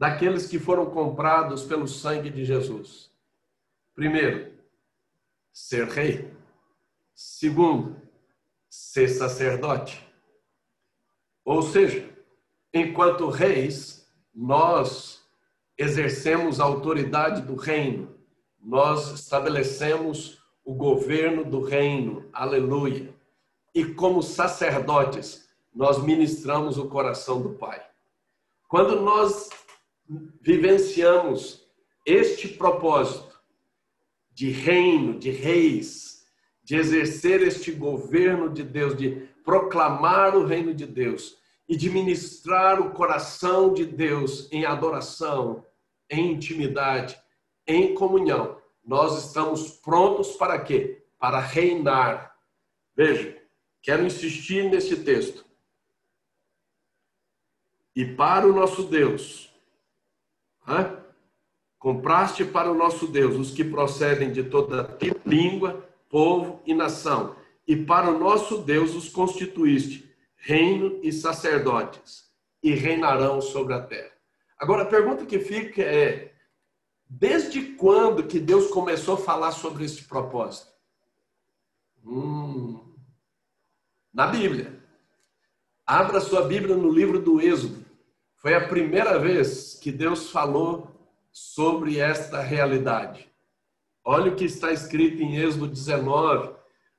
daqueles 0.00 0.46
que 0.46 0.58
foram 0.58 0.86
comprados 0.86 1.62
pelo 1.62 1.86
sangue 1.86 2.30
de 2.30 2.42
Jesus. 2.42 3.10
Primeiro, 3.94 4.50
ser 5.52 5.86
rei. 5.88 6.32
Segundo, 7.14 8.00
ser 8.66 9.08
sacerdote. 9.08 10.02
Ou 11.44 11.60
seja, 11.60 12.08
enquanto 12.72 13.28
reis, 13.28 14.10
nós 14.34 15.22
exercemos 15.76 16.60
a 16.60 16.64
autoridade 16.64 17.42
do 17.42 17.54
reino, 17.54 18.14
nós 18.58 19.10
estabelecemos 19.10 20.42
o 20.64 20.72
governo 20.72 21.44
do 21.44 21.60
reino, 21.60 22.26
aleluia. 22.32 23.14
E 23.74 23.84
como 23.84 24.22
sacerdotes, 24.22 25.46
nós 25.74 26.02
ministramos 26.02 26.78
o 26.78 26.88
coração 26.88 27.42
do 27.42 27.50
Pai. 27.50 27.90
Quando 28.70 29.00
nós 29.00 29.50
vivenciamos 30.40 31.68
este 32.04 32.48
propósito 32.48 33.38
de 34.32 34.50
reino, 34.50 35.18
de 35.18 35.30
reis, 35.30 36.26
de 36.64 36.76
exercer 36.76 37.42
este 37.42 37.70
governo 37.70 38.48
de 38.48 38.62
Deus, 38.62 38.96
de 38.96 39.28
proclamar 39.44 40.36
o 40.36 40.44
reino 40.44 40.74
de 40.74 40.86
Deus 40.86 41.38
e 41.68 41.76
de 41.76 41.88
ministrar 41.88 42.80
o 42.80 42.90
coração 42.90 43.72
de 43.72 43.84
Deus 43.84 44.50
em 44.50 44.64
adoração, 44.64 45.64
em 46.08 46.32
intimidade, 46.32 47.20
em 47.66 47.94
comunhão. 47.94 48.60
Nós 48.84 49.26
estamos 49.26 49.70
prontos 49.70 50.32
para 50.32 50.58
quê? 50.60 51.04
Para 51.18 51.38
reinar. 51.38 52.36
Veja, 52.96 53.40
quero 53.82 54.04
insistir 54.04 54.68
nesse 54.68 55.04
texto. 55.04 55.44
E 57.94 58.04
para 58.04 58.46
o 58.46 58.52
nosso 58.52 58.84
Deus, 58.84 59.49
Hã? 60.66 60.98
Compraste 61.78 62.44
para 62.44 62.70
o 62.70 62.74
nosso 62.74 63.06
Deus 63.06 63.36
os 63.36 63.50
que 63.52 63.64
procedem 63.64 64.30
de 64.30 64.44
toda 64.44 64.84
tipo, 64.98 65.20
língua, 65.28 65.88
povo 66.08 66.60
e 66.66 66.74
nação, 66.74 67.36
e 67.66 67.76
para 67.76 68.10
o 68.10 68.18
nosso 68.18 68.58
Deus 68.58 68.94
os 68.94 69.08
constituíste 69.08 70.10
reino 70.40 70.98
e 71.02 71.12
sacerdotes, 71.12 72.30
e 72.62 72.72
reinarão 72.72 73.40
sobre 73.40 73.74
a 73.74 73.82
terra. 73.82 74.12
Agora 74.58 74.82
a 74.82 74.86
pergunta 74.86 75.24
que 75.24 75.38
fica 75.38 75.82
é: 75.82 76.34
desde 77.08 77.62
quando 77.74 78.26
que 78.26 78.38
Deus 78.38 78.68
começou 78.68 79.14
a 79.14 79.18
falar 79.18 79.52
sobre 79.52 79.84
este 79.84 80.04
propósito? 80.04 80.70
Hum, 82.04 82.94
na 84.12 84.26
Bíblia. 84.26 84.78
Abra 85.86 86.20
sua 86.20 86.42
Bíblia 86.42 86.76
no 86.76 86.90
livro 86.90 87.20
do 87.20 87.40
Êxodo. 87.40 87.79
Foi 88.40 88.54
a 88.54 88.66
primeira 88.66 89.18
vez 89.18 89.74
que 89.74 89.92
Deus 89.92 90.30
falou 90.30 90.90
sobre 91.30 91.98
esta 91.98 92.40
realidade. 92.40 93.30
Olha 94.02 94.32
o 94.32 94.34
que 94.34 94.46
está 94.46 94.72
escrito 94.72 95.22
em 95.22 95.36
Êxodo 95.36 95.68
19, 95.68 96.56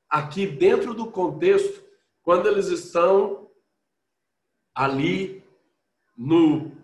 aqui 0.07 0.45
dentro 0.45 0.93
do 0.93 1.09
contexto, 1.09 1.83
quando 2.21 2.47
eles 2.47 2.67
estão 2.67 3.49
ali 4.75 5.43
no 6.15 6.77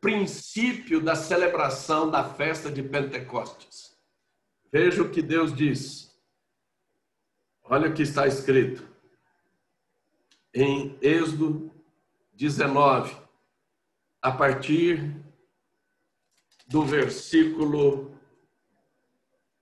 princípio 0.00 1.00
da 1.00 1.16
celebração 1.16 2.08
da 2.08 2.22
festa 2.22 2.70
de 2.70 2.84
Pentecostes. 2.84 3.96
Veja 4.70 5.02
o 5.02 5.10
que 5.10 5.22
Deus 5.22 5.52
diz. 5.52 6.16
Olha 7.64 7.90
o 7.90 7.94
que 7.94 8.02
está 8.02 8.28
escrito 8.28 8.88
em 10.54 10.96
Êxodo 11.02 11.72
19, 12.32 13.23
a 14.24 14.32
partir 14.32 15.14
do 16.66 16.82
versículo. 16.82 18.18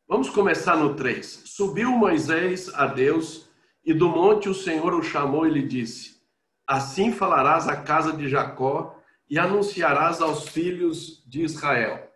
Vamos 0.06 0.30
começar 0.30 0.76
no 0.76 0.94
3. 0.94 1.42
Subiu 1.46 1.90
Moisés 1.90 2.72
a 2.72 2.86
Deus, 2.86 3.48
e 3.84 3.92
do 3.92 4.08
monte 4.08 4.48
o 4.48 4.54
Senhor 4.54 4.94
o 4.94 5.02
chamou 5.02 5.48
e 5.48 5.50
lhe 5.50 5.66
disse: 5.66 6.22
Assim 6.64 7.10
falarás 7.10 7.66
à 7.66 7.74
casa 7.74 8.12
de 8.12 8.28
Jacó 8.28 8.96
e 9.28 9.36
anunciarás 9.36 10.20
aos 10.20 10.46
filhos 10.46 11.24
de 11.26 11.42
Israel. 11.42 12.08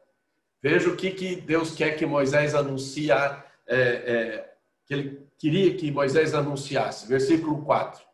Veja 0.63 0.89
o 0.89 0.97
que, 0.97 1.11
que 1.11 1.35
Deus 1.35 1.75
quer 1.75 1.97
que 1.97 2.07
Moisés 2.07 2.55
anuncie, 2.55 3.11
é, 3.11 3.45
é, 3.67 4.55
que 4.85 4.95
ele 4.95 5.27
queria 5.37 5.77
que 5.77 5.91
Moisés 5.91 6.33
anunciasse. 6.33 7.09
Versículo 7.09 7.65
4. 7.65 8.06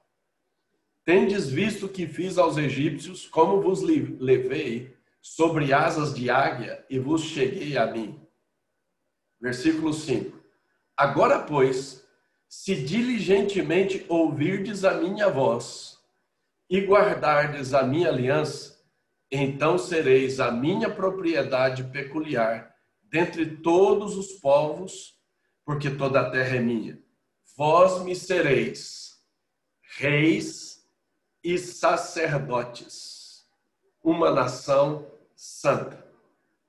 Tendes 1.05 1.49
visto 1.49 1.89
que 1.89 2.07
fiz 2.07 2.39
aos 2.39 2.57
egípcios, 2.57 3.27
como 3.27 3.61
vos 3.61 3.83
levei 3.83 4.97
sobre 5.21 5.73
asas 5.73 6.15
de 6.15 6.31
águia 6.31 6.85
e 6.89 6.99
vos 6.99 7.23
cheguei 7.23 7.77
a 7.77 7.87
mim. 7.87 8.21
Versículo 9.41 9.93
5. 9.93 10.41
Agora, 10.97 11.41
pois, 11.41 12.07
se 12.49 12.77
diligentemente 12.77 14.05
ouvirdes 14.09 14.85
a 14.85 14.95
minha 15.01 15.29
voz 15.29 15.99
e 16.71 16.81
guardardes 16.81 17.75
a 17.75 17.83
minha 17.83 18.09
aliança, 18.09 18.81
então 19.31 19.79
sereis 19.79 20.39
a 20.39 20.53
minha 20.53 20.89
propriedade 20.89 21.85
peculiar 21.85 22.73
dentre 23.03 23.57
todos 23.57 24.17
os 24.17 24.33
povos, 24.35 25.15
porque 25.65 25.91
toda 25.91 26.21
a 26.21 26.31
terra 26.31 26.57
é 26.57 26.61
minha. 26.61 27.03
Vós 27.57 28.03
me 28.05 28.15
sereis 28.15 29.03
reis 29.99 30.72
e 31.43 31.59
sacerdotes, 31.59 33.47
uma 34.03 34.31
nação 34.31 35.07
santa. 35.35 36.07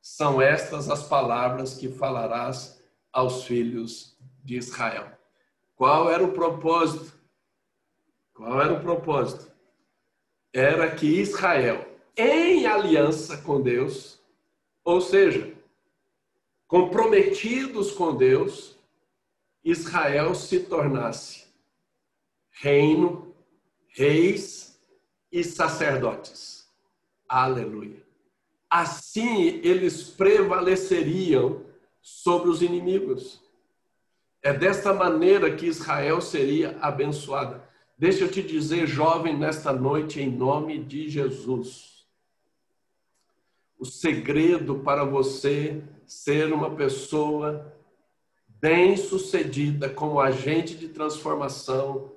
São 0.02 0.42
estas 0.42 0.90
as 0.90 1.04
palavras 1.04 1.76
que 1.76 1.90
falarás 1.90 2.82
aos 3.12 3.46
filhos 3.46 4.18
de 4.44 4.58
Israel. 4.58 5.12
Qual 5.76 6.10
era 6.10 6.24
o 6.24 6.34
propósito? 6.34 7.14
Qual 8.34 8.62
era 8.62 8.74
o 8.74 8.82
propósito? 8.82 9.52
Era 10.52 10.94
que 10.96 11.06
Israel, 11.06 11.88
em 12.18 12.66
aliança 12.66 13.38
com 13.38 13.62
Deus, 13.62 14.20
ou 14.84 15.00
seja, 15.00 15.54
comprometidos 16.68 17.92
com 17.92 18.16
Deus, 18.16 18.78
Israel 19.64 20.36
se 20.36 20.60
tornasse 20.62 21.48
reino, 22.52 23.33
reis 23.94 24.80
e 25.32 25.44
sacerdotes. 25.44 26.68
Aleluia. 27.30 28.04
Assim 28.70 29.62
eles 29.64 30.04
prevaleceriam 30.10 31.64
sobre 32.02 32.50
os 32.50 32.62
inimigos. 32.62 33.42
É 34.42 34.52
desta 34.52 34.94
maneira 34.94 35.56
que 35.56 35.68
Israel 35.68 36.20
seria 36.22 36.78
abençoada. 36.82 37.64
Deixa 37.98 38.24
eu 38.24 38.32
te 38.32 38.42
dizer, 38.42 38.88
jovem, 38.88 39.38
nesta 39.38 39.72
noite, 39.72 40.20
em 40.20 40.30
nome 40.30 40.84
de 40.84 41.08
Jesus. 41.08 42.06
O 43.78 43.86
segredo 43.86 44.80
para 44.80 45.06
você 45.06 45.84
ser 46.06 46.52
uma 46.52 46.76
pessoa 46.76 47.74
bem-sucedida 48.48 49.90
como 49.90 50.20
agente 50.20 50.76
de 50.76 50.90
transformação 50.90 52.13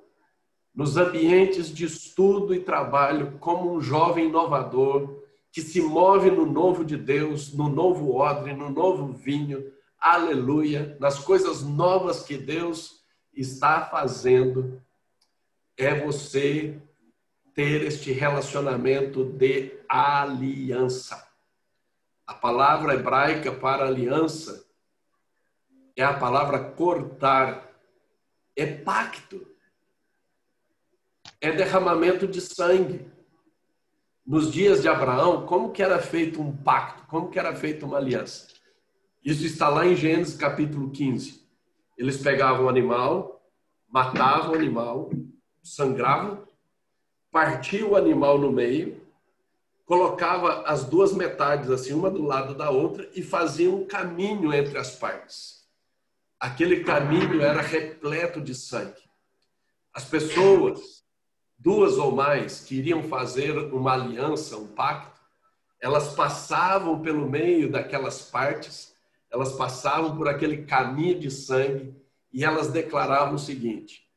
nos 0.77 0.99
ambientes 0.99 1.75
de 1.75 1.87
estudo 1.87 2.55
e 2.55 2.61
trabalho 2.61 3.39
como 3.41 3.73
um 3.73 3.81
jovem 3.81 4.27
inovador 4.27 5.25
que 5.51 5.63
se 5.63 5.81
move 5.81 6.31
no 6.31 6.45
novo 6.45 6.85
de 6.85 6.99
Deus, 6.99 7.55
no 7.55 7.67
novo 7.67 8.15
odre, 8.15 8.53
no 8.53 8.69
novo 8.69 9.11
vinho, 9.11 9.73
aleluia, 9.99 10.95
nas 11.01 11.19
coisas 11.19 11.63
novas 11.63 12.23
que 12.23 12.37
Deus 12.37 13.03
está 13.33 13.87
fazendo, 13.87 14.83
é 15.79 15.99
você 15.99 16.79
ter 17.55 17.83
este 17.83 18.13
relacionamento 18.13 19.25
de 19.25 19.81
aliança. 19.89 21.27
A 22.27 22.35
palavra 22.35 22.93
hebraica 22.93 23.51
para 23.51 23.87
aliança 23.87 24.67
é 25.97 26.05
a 26.05 26.13
palavra 26.13 26.59
cortar, 26.59 27.67
é 28.55 28.67
pacto, 28.67 29.56
é 31.47 31.53
derramamento 31.53 32.27
de 32.27 32.41
sangue. 32.41 33.07
Nos 34.27 34.53
dias 34.53 34.83
de 34.83 34.89
Abraão, 34.89 35.47
como 35.47 35.71
que 35.71 35.83
era 35.83 36.01
feito 36.01 36.43
um 36.43 36.55
pacto? 36.57 37.07
Como 37.07 37.31
que 37.31 37.39
era 37.39 37.55
feita 37.55 37.87
uma 37.87 37.99
aliança? 37.99 38.49
Isso 39.25 39.47
está 39.47 39.69
lá 39.69 39.87
em 39.87 39.95
Gênesis 39.95 40.37
capítulo 40.37 40.91
15. 40.91 41.47
Eles 41.97 42.17
pegavam 42.19 42.67
o 42.67 42.69
animal, 42.69 43.41
matavam 43.89 44.53
o 44.53 44.55
animal, 44.57 45.11
sangravam, 45.63 46.45
partiam 47.31 47.91
o 47.91 47.97
animal 47.97 48.39
no 48.39 48.51
meio, 48.51 49.01
colocava 49.85 50.63
as 50.63 50.85
duas 50.85 51.13
metades 51.13 51.71
assim, 51.71 51.93
uma 51.93 52.11
do 52.11 52.23
lado 52.23 52.55
da 52.55 52.71
outra 52.71 53.09
e 53.15 53.23
fazia 53.23 53.71
um 53.71 53.87
caminho 53.87 54.53
entre 54.53 54.77
as 54.77 54.97
partes. 54.97 55.65
Aquele 56.41 56.83
caminho 56.83 57.41
era 57.41 57.63
repleto 57.63 58.41
de 58.41 58.55
sangue. 58.55 59.01
As 59.95 60.05
pessoas, 60.05 61.06
duas 61.59 61.99
ou 61.99 62.13
mais, 62.13 62.61
que 62.61 62.77
iriam 62.77 63.03
fazer 63.03 63.57
uma 63.73 63.93
aliança, 63.95 64.57
um 64.57 64.67
pacto, 64.67 65.21
elas 65.81 66.15
passavam 66.15 67.01
pelo 67.01 67.29
meio 67.29 67.71
daquelas 67.71 68.23
partes, 68.23 68.95
elas 69.31 69.53
passavam 69.53 70.17
por 70.17 70.29
aquele 70.29 70.65
caminho 70.65 71.19
de 71.19 71.31
sangue 71.31 71.95
e 72.33 72.45
elas 72.45 72.69
declaravam 72.69 73.35
o 73.35 73.39
seguinte: 73.39 74.09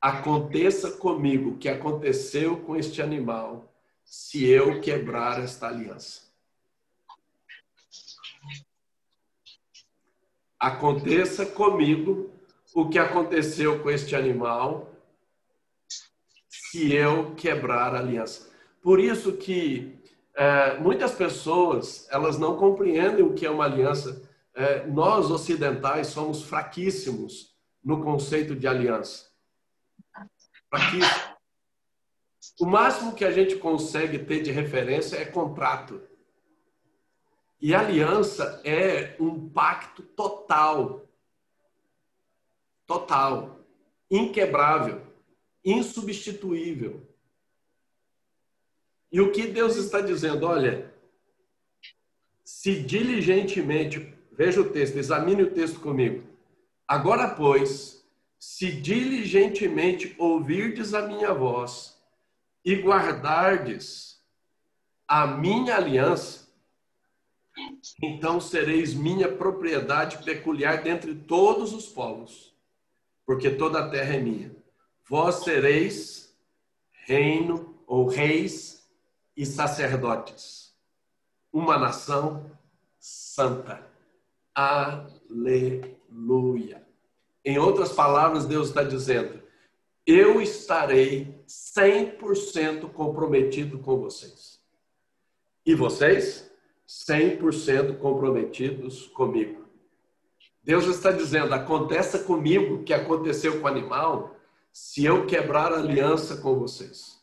aconteça 0.00 0.92
comigo 0.92 1.50
o 1.50 1.58
que 1.58 1.68
aconteceu 1.68 2.60
com 2.60 2.76
este 2.76 3.02
animal 3.02 3.72
se 4.04 4.44
eu 4.46 4.80
quebrar 4.80 5.42
esta 5.42 5.66
aliança. 5.66 6.26
Aconteça 10.58 11.44
comigo 11.44 12.30
o 12.74 12.88
que 12.88 12.98
aconteceu 12.98 13.82
com 13.82 13.90
este 13.90 14.14
animal 14.14 14.95
se 16.70 16.92
eu 16.92 17.34
quebrar 17.34 17.94
a 17.94 17.98
aliança. 17.98 18.50
Por 18.82 19.00
isso 19.00 19.32
que 19.32 19.98
é, 20.34 20.78
muitas 20.78 21.12
pessoas 21.12 22.06
elas 22.10 22.38
não 22.38 22.56
compreendem 22.56 23.24
o 23.24 23.34
que 23.34 23.46
é 23.46 23.50
uma 23.50 23.64
aliança. 23.64 24.22
É, 24.54 24.86
nós 24.86 25.30
ocidentais 25.30 26.08
somos 26.08 26.42
fraquíssimos 26.42 27.54
no 27.82 28.02
conceito 28.02 28.54
de 28.54 28.66
aliança. 28.66 29.26
Fraquíssimos. 30.68 31.36
O 32.60 32.66
máximo 32.66 33.14
que 33.14 33.24
a 33.24 33.30
gente 33.30 33.56
consegue 33.56 34.18
ter 34.18 34.42
de 34.42 34.50
referência 34.50 35.16
é 35.16 35.24
contrato. 35.24 36.00
E 37.60 37.74
aliança 37.74 38.60
é 38.64 39.16
um 39.20 39.48
pacto 39.48 40.02
total. 40.02 41.06
Total. 42.86 43.60
Inquebrável. 44.10 45.05
Insubstituível. 45.66 47.06
E 49.12 49.20
o 49.20 49.30
que 49.30 49.46
Deus 49.48 49.76
está 49.76 50.00
dizendo? 50.00 50.46
Olha, 50.46 50.90
se 52.42 52.82
diligentemente, 52.82 54.14
veja 54.32 54.62
o 54.62 54.70
texto, 54.70 54.96
examine 54.96 55.42
o 55.42 55.50
texto 55.50 55.80
comigo. 55.80 56.24
Agora, 56.88 57.28
pois, 57.28 58.02
se 58.38 58.72
diligentemente 58.72 60.14
ouvirdes 60.18 60.94
a 60.94 61.02
minha 61.02 61.34
voz, 61.34 61.96
e 62.66 62.74
guardardes 62.74 64.20
a 65.06 65.24
minha 65.24 65.76
aliança, 65.76 66.48
então 68.02 68.40
sereis 68.40 68.92
minha 68.92 69.30
propriedade 69.30 70.24
peculiar 70.24 70.82
dentre 70.82 71.14
todos 71.14 71.72
os 71.72 71.86
povos, 71.86 72.52
porque 73.24 73.50
toda 73.50 73.78
a 73.78 73.88
terra 73.88 74.14
é 74.14 74.18
minha. 74.18 74.55
Vós 75.08 75.36
sereis 75.36 76.36
reino 77.06 77.78
ou 77.86 78.08
reis 78.08 78.84
e 79.36 79.46
sacerdotes, 79.46 80.74
uma 81.52 81.78
nação 81.78 82.50
santa. 82.98 83.88
Aleluia. 84.52 85.66
Em 87.44 87.58
outras 87.58 87.92
palavras, 87.92 88.46
Deus 88.46 88.68
está 88.68 88.82
dizendo: 88.82 89.40
eu 90.06 90.40
estarei 90.40 91.34
100% 91.46 92.92
comprometido 92.92 93.78
com 93.80 93.98
vocês. 93.98 94.60
E 95.64 95.74
vocês, 95.74 96.48
100% 96.88 97.98
comprometidos 97.98 99.08
comigo. 99.08 99.66
Deus 100.62 100.86
está 100.86 101.10
dizendo: 101.10 101.52
aconteça 101.54 102.20
comigo 102.20 102.74
o 102.74 102.84
que 102.84 102.94
aconteceu 102.94 103.60
com 103.60 103.66
o 103.66 103.68
animal, 103.68 104.35
se 104.76 105.06
eu 105.06 105.26
quebrar 105.26 105.72
aliança 105.72 106.36
com 106.36 106.54
vocês. 106.58 107.18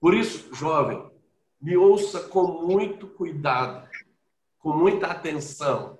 Por 0.00 0.14
isso, 0.14 0.54
jovem, 0.54 1.10
me 1.60 1.76
ouça 1.76 2.26
com 2.26 2.62
muito 2.66 3.06
cuidado, 3.06 3.86
com 4.58 4.72
muita 4.72 5.08
atenção. 5.08 5.98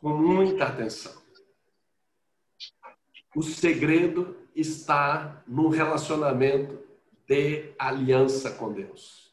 Com 0.00 0.16
muita 0.16 0.64
atenção. 0.64 1.12
O 3.36 3.42
segredo 3.42 4.34
está 4.56 5.44
no 5.46 5.68
relacionamento 5.68 6.82
de 7.28 7.74
aliança 7.78 8.50
com 8.50 8.72
Deus. 8.72 9.30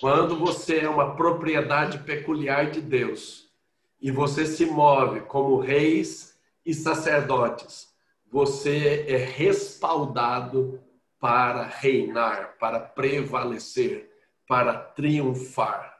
Quando 0.00 0.38
você 0.38 0.80
é 0.80 0.88
uma 0.90 1.16
propriedade 1.16 2.00
peculiar 2.00 2.70
de 2.70 2.82
Deus 2.82 3.50
e 3.98 4.10
você 4.10 4.44
se 4.44 4.66
move 4.66 5.22
como 5.22 5.58
reis 5.58 6.27
e 6.68 6.74
sacerdotes, 6.74 7.88
você 8.30 9.06
é 9.08 9.16
respaldado 9.16 10.78
para 11.18 11.62
reinar, 11.62 12.58
para 12.60 12.78
prevalecer, 12.78 14.10
para 14.46 14.74
triunfar, 14.74 15.98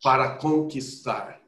para 0.00 0.36
conquistar. 0.36 1.40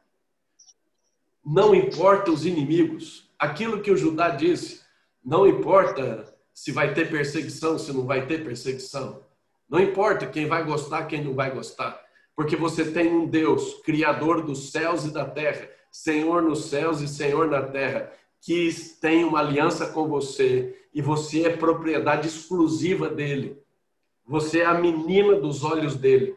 Não 1.47 1.73
importa 1.73 2.33
os 2.33 2.45
inimigos, 2.45 3.31
aquilo 3.39 3.81
que 3.81 3.93
o 3.93 3.97
Judá 3.97 4.31
disse, 4.31 4.83
não 5.25 5.47
importa 5.47 6.35
se 6.53 6.73
vai 6.73 6.93
ter 6.93 7.09
perseguição, 7.09 7.79
se 7.79 7.93
não 7.93 8.05
vai 8.05 8.27
ter 8.27 8.43
perseguição. 8.43 9.25
Não 9.69 9.79
importa 9.79 10.27
quem 10.27 10.47
vai 10.47 10.65
gostar, 10.65 11.07
quem 11.07 11.23
não 11.23 11.35
vai 11.35 11.53
gostar. 11.53 12.03
Porque 12.35 12.57
você 12.57 12.91
tem 12.91 13.07
um 13.15 13.25
Deus, 13.25 13.75
Criador 13.85 14.43
dos 14.43 14.73
céus 14.73 15.05
e 15.05 15.13
da 15.13 15.25
terra, 15.25 15.69
Senhor 15.93 16.43
nos 16.43 16.65
céus 16.65 17.01
e 17.01 17.07
Senhor 17.07 17.47
na 17.47 17.63
terra, 17.63 18.13
que 18.41 18.71
tem 19.01 19.25
uma 19.25 19.41
aliança 19.41 19.87
com 19.87 20.09
você 20.09 20.77
e 20.95 21.03
você 21.03 21.45
é 21.45 21.57
propriedade 21.57 22.29
exclusiva 22.29 23.09
dele. 23.09 23.61
Você 24.27 24.61
é 24.61 24.67
a 24.67 24.75
menina 24.75 25.37
dos 25.37 25.65
olhos 25.65 25.97
dele. 25.97 26.37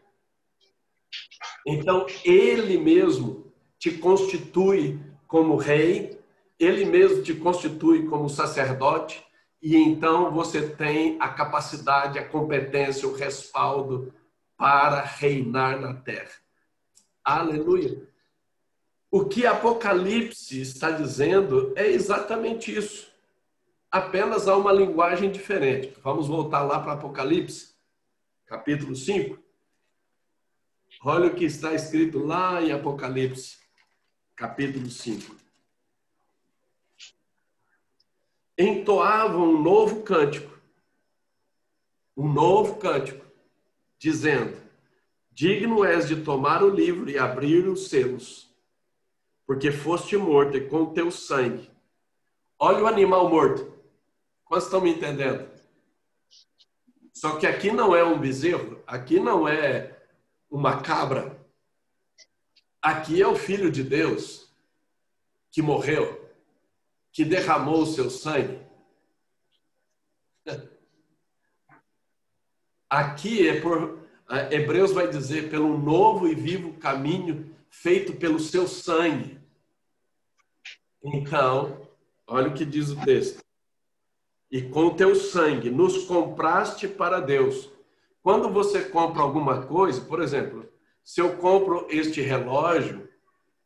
Então, 1.65 2.05
ele 2.23 2.77
mesmo 2.77 3.51
te 3.77 3.91
constitui 3.91 4.99
como 5.27 5.55
rei, 5.55 6.19
ele 6.59 6.85
mesmo 6.85 7.23
te 7.23 7.33
constitui 7.33 8.07
como 8.07 8.29
sacerdote 8.29 9.23
e 9.61 9.75
então 9.75 10.31
você 10.31 10.69
tem 10.69 11.17
a 11.19 11.29
capacidade, 11.29 12.17
a 12.17 12.27
competência, 12.27 13.07
o 13.07 13.13
respaldo 13.13 14.13
para 14.57 15.01
reinar 15.01 15.79
na 15.79 15.93
terra. 15.93 16.31
Aleluia. 17.23 18.10
O 19.11 19.25
que 19.25 19.45
Apocalipse 19.45 20.59
está 20.61 20.89
dizendo 20.89 21.73
é 21.75 21.85
exatamente 21.85 22.75
isso. 22.75 23.11
Apenas 23.91 24.47
há 24.47 24.55
uma 24.55 24.71
linguagem 24.71 25.29
diferente. 25.29 25.93
Vamos 26.01 26.27
voltar 26.27 26.63
lá 26.63 26.79
para 26.79 26.93
Apocalipse, 26.93 27.75
capítulo 28.45 28.95
5. 28.95 29.37
Olha 31.03 31.27
o 31.27 31.35
que 31.35 31.43
está 31.43 31.73
escrito 31.73 32.19
lá 32.19 32.61
em 32.63 32.71
Apocalipse, 32.71 33.57
capítulo 34.35 34.89
5. 34.89 35.41
entoavam 38.61 39.55
um 39.55 39.61
novo 39.61 40.03
cântico, 40.03 40.59
um 42.15 42.31
novo 42.31 42.75
cântico, 42.75 43.25
dizendo: 43.97 44.55
Digno 45.31 45.83
és 45.83 46.07
de 46.07 46.23
tomar 46.23 46.63
o 46.63 46.69
livro 46.69 47.09
e 47.09 47.17
abrir 47.17 47.67
os 47.67 47.87
selos, 47.89 48.50
porque 49.51 49.69
foste 49.69 50.15
morto 50.15 50.55
e 50.55 50.65
com 50.65 50.93
teu 50.93 51.11
sangue. 51.11 51.69
Olha 52.57 52.85
o 52.85 52.87
animal 52.87 53.29
morto. 53.29 53.77
Quantos 54.45 54.63
estão 54.63 54.79
me 54.79 54.91
entendendo? 54.91 55.45
Só 57.11 57.35
que 57.35 57.45
aqui 57.45 57.69
não 57.69 57.93
é 57.93 58.01
um 58.01 58.17
bezerro, 58.17 58.81
aqui 58.87 59.19
não 59.19 59.45
é 59.45 59.99
uma 60.49 60.81
cabra. 60.81 61.37
Aqui 62.81 63.21
é 63.21 63.27
o 63.27 63.35
Filho 63.35 63.69
de 63.69 63.83
Deus 63.83 64.49
que 65.51 65.61
morreu 65.61 66.31
que 67.11 67.25
derramou 67.25 67.81
o 67.81 67.87
seu 67.87 68.09
sangue. 68.09 68.57
Aqui 72.89 73.49
é 73.49 73.59
por 73.59 73.99
Hebreus 74.49 74.93
vai 74.93 75.09
dizer 75.09 75.49
pelo 75.49 75.77
novo 75.77 76.25
e 76.25 76.35
vivo 76.35 76.71
caminho 76.75 77.53
feito 77.69 78.13
pelo 78.13 78.39
seu 78.39 78.65
sangue. 78.65 79.40
Então, 81.03 81.87
olha 82.27 82.49
o 82.49 82.53
que 82.53 82.65
diz 82.65 82.89
o 82.89 83.01
texto. 83.03 83.43
E 84.49 84.61
com 84.61 84.95
teu 84.95 85.15
sangue 85.15 85.69
nos 85.69 86.05
compraste 86.05 86.87
para 86.87 87.19
Deus. 87.19 87.69
Quando 88.21 88.49
você 88.49 88.83
compra 88.83 89.21
alguma 89.21 89.65
coisa, 89.65 90.01
por 90.01 90.21
exemplo, 90.21 90.69
se 91.03 91.21
eu 91.21 91.37
compro 91.37 91.87
este 91.89 92.21
relógio, 92.21 93.09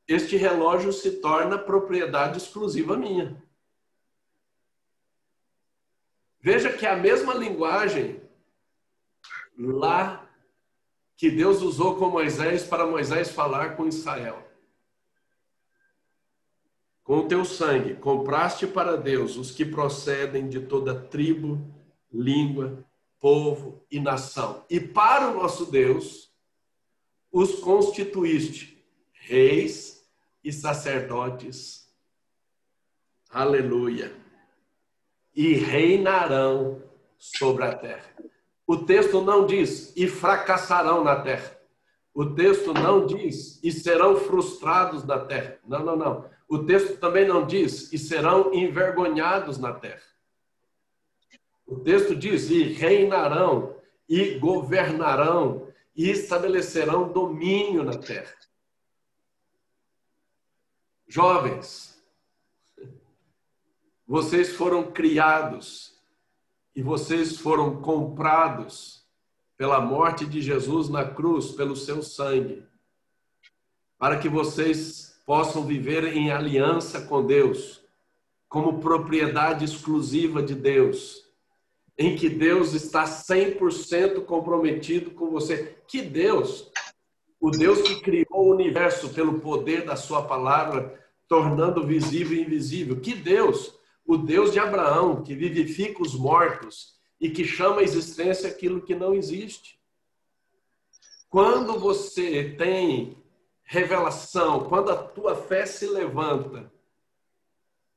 este 0.08 0.38
relógio 0.38 0.94
se 0.94 1.20
torna 1.20 1.58
propriedade 1.58 2.38
exclusiva 2.38 2.96
minha. 2.96 3.44
Veja 6.40 6.72
que 6.72 6.86
a 6.86 6.96
mesma 6.96 7.34
linguagem 7.34 8.22
lá 9.58 10.30
que 11.18 11.32
Deus 11.32 11.62
usou 11.62 11.96
com 11.96 12.10
Moisés 12.10 12.64
para 12.64 12.86
Moisés 12.86 13.32
falar 13.32 13.76
com 13.76 13.88
Israel. 13.88 14.45
Com 17.06 17.20
o 17.20 17.28
teu 17.28 17.46
sangue 17.46 17.94
compraste 17.94 18.66
para 18.66 18.98
Deus 18.98 19.38
os 19.38 19.52
que 19.52 19.64
procedem 19.64 20.50
de 20.50 20.60
toda 20.60 21.00
tribo, 21.00 21.72
língua, 22.12 22.84
povo 23.20 23.86
e 23.92 24.00
nação. 24.00 24.66
E 24.68 24.80
para 24.80 25.30
o 25.30 25.36
nosso 25.36 25.68
Deus 25.68 26.34
os 27.32 27.60
constituíste 27.60 28.84
reis 29.14 30.04
e 30.44 30.52
sacerdotes. 30.52 31.88
Aleluia. 33.30 34.12
E 35.36 35.54
reinarão 35.54 36.82
sobre 37.20 37.66
a 37.66 37.76
terra. 37.76 38.16
O 38.66 38.78
texto 38.78 39.22
não 39.22 39.46
diz 39.46 39.96
e 39.96 40.08
fracassarão 40.08 41.04
na 41.04 41.22
terra. 41.22 41.56
O 42.16 42.26
texto 42.26 42.74
não 42.74 43.06
diz 43.06 43.60
e 43.64 43.72
serão 43.72 44.16
frustrados 44.16 45.04
na 45.04 45.20
terra. 45.20 45.60
Não, 45.68 45.86
não, 45.86 45.96
não. 45.96 46.35
O 46.48 46.60
texto 46.60 46.98
também 46.98 47.28
não 47.28 47.46
diz 47.46 47.92
e 47.92 47.98
serão 47.98 48.54
envergonhados 48.54 49.58
na 49.58 49.74
terra. 49.74 50.04
O 51.66 51.80
texto 51.80 52.16
diz 52.16 52.50
e 52.50 52.64
reinarão 52.64 53.76
e 54.08 54.38
governarão 54.38 55.74
e 55.96 56.10
estabelecerão 56.10 57.12
domínio 57.12 57.84
na 57.84 57.98
terra. 57.98 58.36
Jovens, 61.08 62.04
vocês 64.06 64.54
foram 64.56 64.92
criados 64.92 66.00
e 66.76 66.84
vocês 66.84 67.38
foram 67.38 67.82
comprados 67.82 69.04
pela 69.58 69.80
morte 69.80 70.26
de 70.26 70.42
Jesus 70.42 70.90
na 70.90 71.10
cruz, 71.10 71.52
pelo 71.52 71.76
seu 71.76 72.04
sangue, 72.04 72.68
para 73.98 74.20
que 74.20 74.28
vocês 74.28 75.15
possam 75.26 75.66
viver 75.66 76.16
em 76.16 76.32
aliança 76.32 77.02
com 77.02 77.26
Deus, 77.26 77.82
como 78.48 78.80
propriedade 78.80 79.66
exclusiva 79.66 80.42
de 80.42 80.54
Deus, 80.54 81.24
em 81.98 82.16
que 82.16 82.30
Deus 82.30 82.74
está 82.74 83.06
100% 83.06 84.24
comprometido 84.26 85.12
com 85.12 85.30
você. 85.30 85.78
Que 85.88 86.02
Deus? 86.02 86.70
O 87.40 87.50
Deus 87.50 87.82
que 87.82 88.02
criou 88.02 88.48
o 88.48 88.54
universo 88.54 89.10
pelo 89.10 89.40
poder 89.40 89.84
da 89.86 89.96
sua 89.96 90.22
palavra, 90.22 91.00
tornando 91.28 91.86
visível 91.86 92.38
e 92.38 92.42
invisível. 92.42 93.00
Que 93.00 93.14
Deus? 93.14 93.76
o 94.06 94.18
Deus 94.18 94.52
de 94.52 94.60
Abraão, 94.60 95.24
que 95.24 95.34
vivifica 95.34 96.02
os 96.02 96.14
mortos 96.14 96.94
e 97.20 97.30
que 97.30 97.44
chama 97.44 97.82
à 97.82 97.84
existência 97.84 98.50
aquilo 98.50 98.82
que 98.82 98.94
não 98.94 99.14
existe. 99.16 99.80
Quando 101.28 101.80
você 101.80 102.56
tem 102.58 103.18
revelação, 103.66 104.70
quando 104.70 104.92
a 104.92 104.96
tua 104.96 105.36
fé 105.36 105.66
se 105.66 105.88
levanta, 105.88 106.72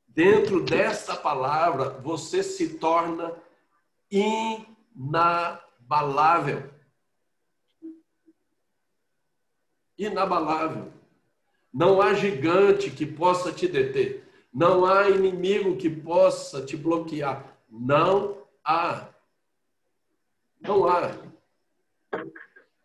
dentro 0.09 0.65
desta 0.65 1.15
palavra, 1.15 1.91
você 1.91 2.43
se 2.43 2.79
torna 2.79 3.33
inabalável. 4.97 6.71
Inabalável. 9.97 10.93
Não 11.73 12.01
há 12.01 12.15
gigante 12.15 12.91
que 12.91 13.05
possa 13.07 13.53
te 13.53 13.69
deter. 13.69 14.27
Não 14.53 14.87
há 14.87 15.11
inimigo 15.11 15.77
que 15.77 15.91
possa 15.91 16.65
te 16.65 16.77
bloquear. 16.77 17.57
Não 17.69 18.43
há. 18.65 19.07
Não 20.61 20.89
há. 20.89 21.28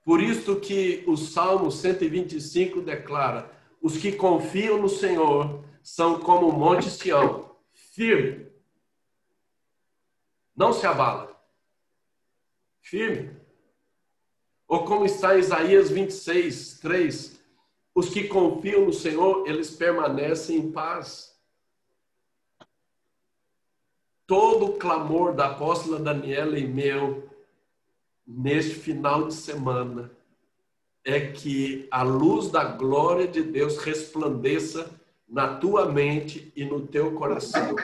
Por 0.04 0.22
isso 0.22 0.60
que 0.60 1.04
o 1.08 1.16
Salmo 1.16 1.72
125 1.72 2.82
declara: 2.82 3.50
os 3.82 3.98
que 3.98 4.12
confiam 4.12 4.78
no 4.78 4.90
Senhor 4.90 5.64
são 5.82 6.20
como 6.20 6.50
o 6.50 6.58
monte 6.58 6.90
Sião, 6.90 7.56
firme. 7.72 8.52
Não 10.56 10.72
se 10.74 10.86
abala. 10.86 11.34
Firme. 12.82 13.36
Ou 14.68 14.86
como 14.86 15.06
está 15.06 15.36
em 15.36 15.40
Isaías 15.40 15.90
26, 15.90 16.80
3, 16.80 17.40
os 17.96 18.10
que 18.10 18.28
confiam 18.28 18.86
no 18.86 18.94
Senhor, 18.94 19.48
eles 19.48 19.72
permanecem 19.72 20.58
em 20.58 20.72
paz 20.72 21.34
todo 24.26 24.66
o 24.66 24.78
clamor 24.78 25.34
da 25.34 25.48
apóstola 25.48 26.00
Daniela 26.00 26.58
e 26.58 26.68
meu 26.68 27.30
neste 28.26 28.76
final 28.76 29.28
de 29.28 29.34
semana 29.34 30.12
é 31.06 31.32
que 31.32 31.88
a 31.92 32.04
luz 32.04 32.50
da 32.50 32.64
glória 32.64 33.28
de 33.28 33.44
Deus 33.44 33.78
resplandeça 33.78 34.90
na 35.28 35.58
tua 35.58 35.92
mente 35.92 36.52
e 36.56 36.64
no 36.64 36.88
teu 36.88 37.14
coração. 37.14 37.76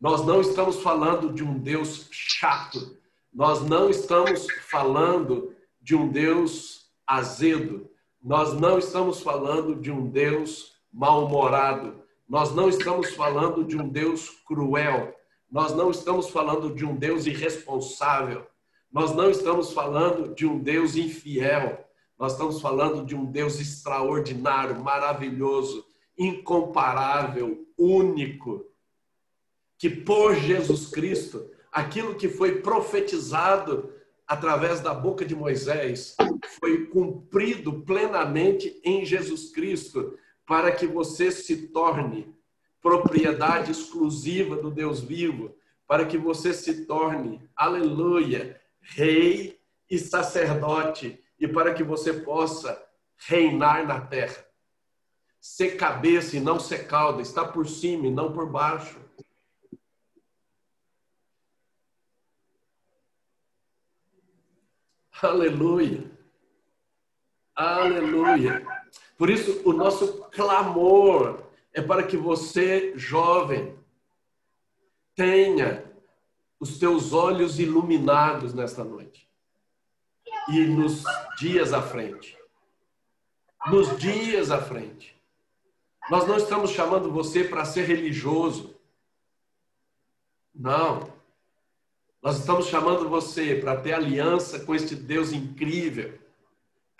Nós 0.00 0.24
não 0.24 0.40
estamos 0.40 0.82
falando 0.82 1.32
de 1.32 1.42
um 1.42 1.58
Deus 1.58 2.08
chato, 2.10 2.98
nós 3.32 3.62
não 3.62 3.88
estamos 3.88 4.46
falando 4.68 5.54
de 5.80 5.94
um 5.94 6.08
Deus 6.08 6.90
azedo, 7.06 7.90
nós 8.22 8.52
não 8.52 8.78
estamos 8.78 9.20
falando 9.22 9.74
de 9.76 9.90
um 9.90 10.10
Deus 10.10 10.74
mal-humorado, 10.92 12.02
nós 12.28 12.54
não 12.54 12.68
estamos 12.68 13.14
falando 13.14 13.64
de 13.64 13.76
um 13.76 13.88
Deus 13.88 14.28
cruel. 14.46 15.16
Nós 15.50 15.74
não 15.74 15.90
estamos 15.90 16.30
falando 16.30 16.72
de 16.72 16.84
um 16.84 16.94
Deus 16.94 17.26
irresponsável. 17.26 18.46
Nós 18.92 19.14
não 19.14 19.30
estamos 19.30 19.72
falando 19.72 20.34
de 20.34 20.46
um 20.46 20.58
Deus 20.58 20.96
infiel. 20.96 21.88
Nós 22.18 22.32
estamos 22.32 22.60
falando 22.60 23.06
de 23.06 23.14
um 23.14 23.24
Deus 23.24 23.60
extraordinário, 23.60 24.82
maravilhoso, 24.82 25.86
incomparável, 26.18 27.66
único, 27.78 28.66
que 29.78 29.88
por 29.88 30.34
Jesus 30.34 30.88
Cristo, 30.88 31.50
aquilo 31.72 32.14
que 32.14 32.28
foi 32.28 32.60
profetizado 32.60 33.90
através 34.26 34.80
da 34.80 34.92
boca 34.92 35.24
de 35.24 35.34
Moisés, 35.34 36.14
foi 36.58 36.86
cumprido 36.86 37.80
plenamente 37.82 38.78
em 38.84 39.04
Jesus 39.04 39.50
Cristo 39.50 40.18
para 40.44 40.72
que 40.72 40.86
você 40.86 41.30
se 41.30 41.68
torne 41.68 42.34
propriedade 42.82 43.70
exclusiva 43.70 44.56
do 44.56 44.70
Deus 44.70 45.00
vivo, 45.00 45.54
para 45.86 46.04
que 46.04 46.18
você 46.18 46.52
se 46.52 46.86
torne, 46.86 47.40
aleluia, 47.56 48.59
rei 48.80 49.60
e 49.88 49.98
sacerdote, 49.98 51.22
e 51.38 51.48
para 51.48 51.74
que 51.74 51.82
você 51.82 52.12
possa 52.12 52.86
reinar 53.16 53.86
na 53.86 54.00
terra. 54.00 54.46
Ser 55.40 55.76
cabeça 55.76 56.36
e 56.36 56.40
não 56.40 56.60
ser 56.60 56.86
cauda, 56.86 57.22
estar 57.22 57.46
por 57.46 57.66
cima 57.66 58.06
e 58.06 58.10
não 58.10 58.32
por 58.32 58.46
baixo. 58.50 58.98
Aleluia. 65.22 66.10
Aleluia. 67.54 68.66
Por 69.18 69.28
isso, 69.28 69.60
o 69.68 69.72
nosso 69.72 70.24
clamor 70.30 71.42
é 71.74 71.82
para 71.82 72.02
que 72.02 72.16
você, 72.16 72.96
jovem, 72.96 73.78
tenha 75.14 75.89
os 76.60 76.78
teus 76.78 77.12
olhos 77.12 77.58
iluminados 77.58 78.54
nesta 78.54 78.84
noite 78.84 79.28
e 80.48 80.60
nos 80.66 81.02
dias 81.38 81.72
à 81.72 81.82
frente. 81.82 82.38
Nos 83.66 83.98
dias 83.98 84.50
à 84.50 84.60
frente. 84.60 85.20
Nós 86.10 86.28
não 86.28 86.36
estamos 86.36 86.70
chamando 86.70 87.10
você 87.10 87.42
para 87.42 87.64
ser 87.64 87.84
religioso. 87.84 88.76
Não. 90.54 91.12
Nós 92.22 92.38
estamos 92.38 92.66
chamando 92.66 93.08
você 93.08 93.56
para 93.56 93.80
ter 93.80 93.94
aliança 93.94 94.60
com 94.60 94.74
este 94.74 94.94
Deus 94.94 95.32
incrível 95.32 96.20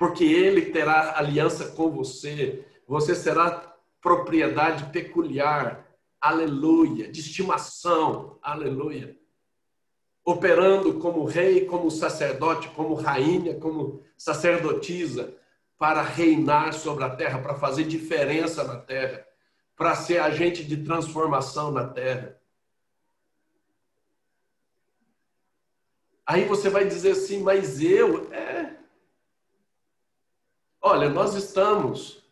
porque 0.01 0.25
ele 0.25 0.73
terá 0.73 1.19
aliança 1.19 1.73
com 1.73 1.91
você. 1.91 2.67
Você 2.89 3.15
será 3.15 3.77
propriedade 4.01 4.91
peculiar, 4.91 5.87
aleluia, 6.19 7.13
de 7.13 7.21
estimação, 7.21 8.39
aleluia. 8.41 9.20
Operando 10.25 10.95
como 10.99 11.25
rei, 11.25 11.65
como 11.65 11.91
sacerdote, 11.91 12.69
como 12.71 12.95
rainha, 12.95 13.55
como 13.59 14.03
sacerdotisa, 14.17 15.35
para 15.79 16.03
reinar 16.03 16.75
sobre 16.75 17.05
a 17.05 17.11
terra, 17.11 17.39
para 17.39 17.55
fazer 17.55 17.85
diferença 17.85 18.63
na 18.65 18.77
terra, 18.77 19.27
para 19.75 19.95
ser 19.97 20.19
agente 20.19 20.63
de 20.63 20.85
transformação 20.85 21.71
na 21.71 21.87
terra. 21.87 22.39
Aí 26.27 26.45
você 26.45 26.69
vai 26.69 26.87
dizer 26.87 27.13
assim, 27.13 27.43
mas 27.43 27.83
eu, 27.83 28.33
é. 28.33 28.77
Olha, 30.81 31.09
nós 31.09 31.35
estamos 31.35 32.23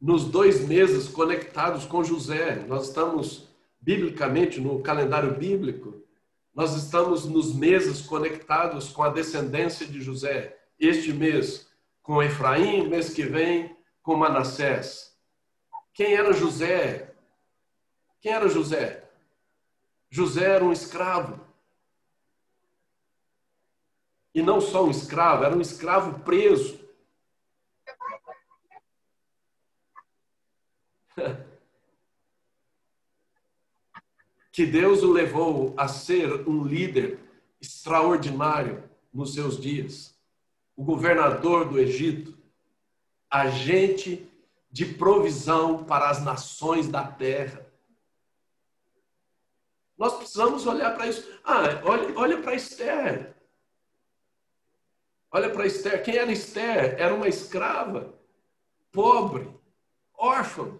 nos 0.00 0.24
dois 0.24 0.66
meses 0.66 1.08
conectados 1.08 1.84
com 1.84 2.04
José, 2.04 2.64
nós 2.66 2.88
estamos 2.88 3.48
biblicamente 3.80 4.60
no 4.60 4.80
calendário 4.80 5.34
bíblico, 5.34 6.03
nós 6.54 6.74
estamos 6.74 7.24
nos 7.24 7.52
meses 7.52 8.00
conectados 8.00 8.88
com 8.90 9.02
a 9.02 9.08
descendência 9.08 9.86
de 9.86 10.00
José. 10.00 10.56
Este 10.78 11.12
mês 11.12 11.68
com 12.00 12.22
Efraim, 12.22 12.86
mês 12.86 13.12
que 13.12 13.24
vem 13.24 13.76
com 14.02 14.14
Manassés. 14.14 15.18
Quem 15.92 16.14
era 16.14 16.32
José? 16.32 17.12
Quem 18.20 18.32
era 18.32 18.48
José? 18.48 19.10
José 20.08 20.44
era 20.44 20.64
um 20.64 20.72
escravo. 20.72 21.44
E 24.32 24.40
não 24.42 24.60
só 24.60 24.84
um 24.84 24.90
escravo, 24.90 25.44
era 25.44 25.56
um 25.56 25.60
escravo 25.60 26.20
preso. 26.20 26.78
que 34.54 34.64
Deus 34.64 35.02
o 35.02 35.10
levou 35.10 35.74
a 35.76 35.88
ser 35.88 36.48
um 36.48 36.62
líder 36.62 37.18
extraordinário 37.60 38.88
nos 39.12 39.34
seus 39.34 39.60
dias. 39.60 40.16
O 40.76 40.84
governador 40.84 41.68
do 41.68 41.76
Egito, 41.76 42.38
agente 43.28 44.30
de 44.70 44.86
provisão 44.86 45.82
para 45.82 46.08
as 46.08 46.22
nações 46.22 46.86
da 46.86 47.04
terra. 47.04 47.66
Nós 49.98 50.14
precisamos 50.14 50.64
olhar 50.68 50.94
para 50.94 51.08
isso. 51.08 51.28
Ah, 51.42 51.82
olha, 51.82 52.16
olha 52.16 52.40
para 52.40 52.54
Esther. 52.54 53.34
Olha 55.32 55.50
para 55.50 55.66
Esther. 55.66 56.00
Quem 56.04 56.16
era 56.16 56.30
Esther? 56.30 56.94
Era 56.96 57.12
uma 57.12 57.26
escrava, 57.26 58.14
pobre, 58.92 59.50
órfã. 60.16 60.78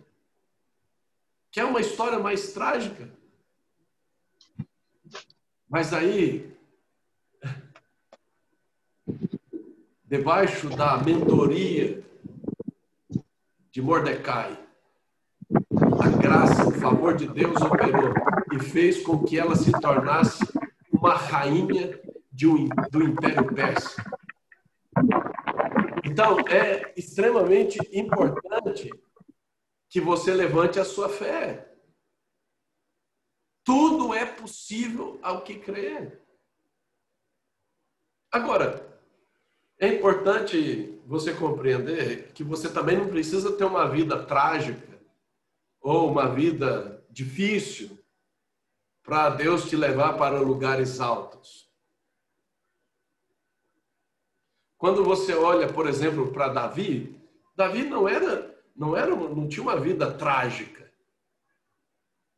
Quer 1.51 1.65
uma 1.65 1.81
história 1.81 2.21
mais 2.21 2.53
trágica? 2.53 3.24
Mas 5.75 5.93
aí, 5.93 6.57
debaixo 10.05 10.69
da 10.69 10.99
mentoria 10.99 12.01
de 13.73 13.83
Mordecai, 13.83 14.57
a 16.01 16.09
graça, 16.11 16.69
o 16.69 16.71
favor 16.71 17.17
de 17.17 17.27
Deus 17.27 17.61
operou 17.61 18.15
e 18.53 18.61
fez 18.61 19.03
com 19.03 19.25
que 19.25 19.37
ela 19.37 19.57
se 19.57 19.73
tornasse 19.73 20.45
uma 20.93 21.17
rainha 21.17 22.01
um, 22.45 22.69
do 22.93 23.03
Império 23.03 23.53
Persa. 23.53 24.01
Então, 26.05 26.39
é 26.49 26.93
extremamente 26.97 27.81
importante 27.93 28.93
que 29.89 30.01
você 30.01 30.33
levante 30.33 30.79
a 30.79 30.85
sua 30.85 31.09
fé. 31.09 31.74
Tudo 33.65 34.13
é 34.13 34.27
possível 34.27 35.19
ao 35.23 35.43
que 35.43 35.59
crê. 35.59 36.13
Agora, 38.31 39.01
é 39.79 39.89
importante 39.89 41.01
você 41.07 41.33
compreender 41.33 42.33
que 42.33 42.45
você 42.45 42.71
também 42.71 42.97
não 42.97 43.09
precisa 43.09 43.57
ter 43.57 43.65
uma 43.65 43.89
vida 43.89 44.25
trágica 44.25 45.01
ou 45.81 46.11
uma 46.11 46.29
vida 46.29 47.05
difícil 47.11 47.99
para 49.03 49.31
Deus 49.31 49.69
te 49.69 49.77
levar 49.77 50.15
para 50.15 50.41
lugares 50.41 51.01
altos. 51.01 51.71
Quando 54.77 55.05
você 55.05 55.35
olha, 55.35 55.73
por 55.73 55.87
exemplo, 55.87 56.33
para 56.33 56.49
Davi, 56.49 57.19
Davi 57.57 57.85
não 57.85 58.09
era 58.09 58.55
não 58.77 58.97
era 58.97 59.15
não 59.15 59.49
tinha 59.49 59.63
uma 59.63 59.79
vida 59.79 60.13
trágica. 60.13 60.84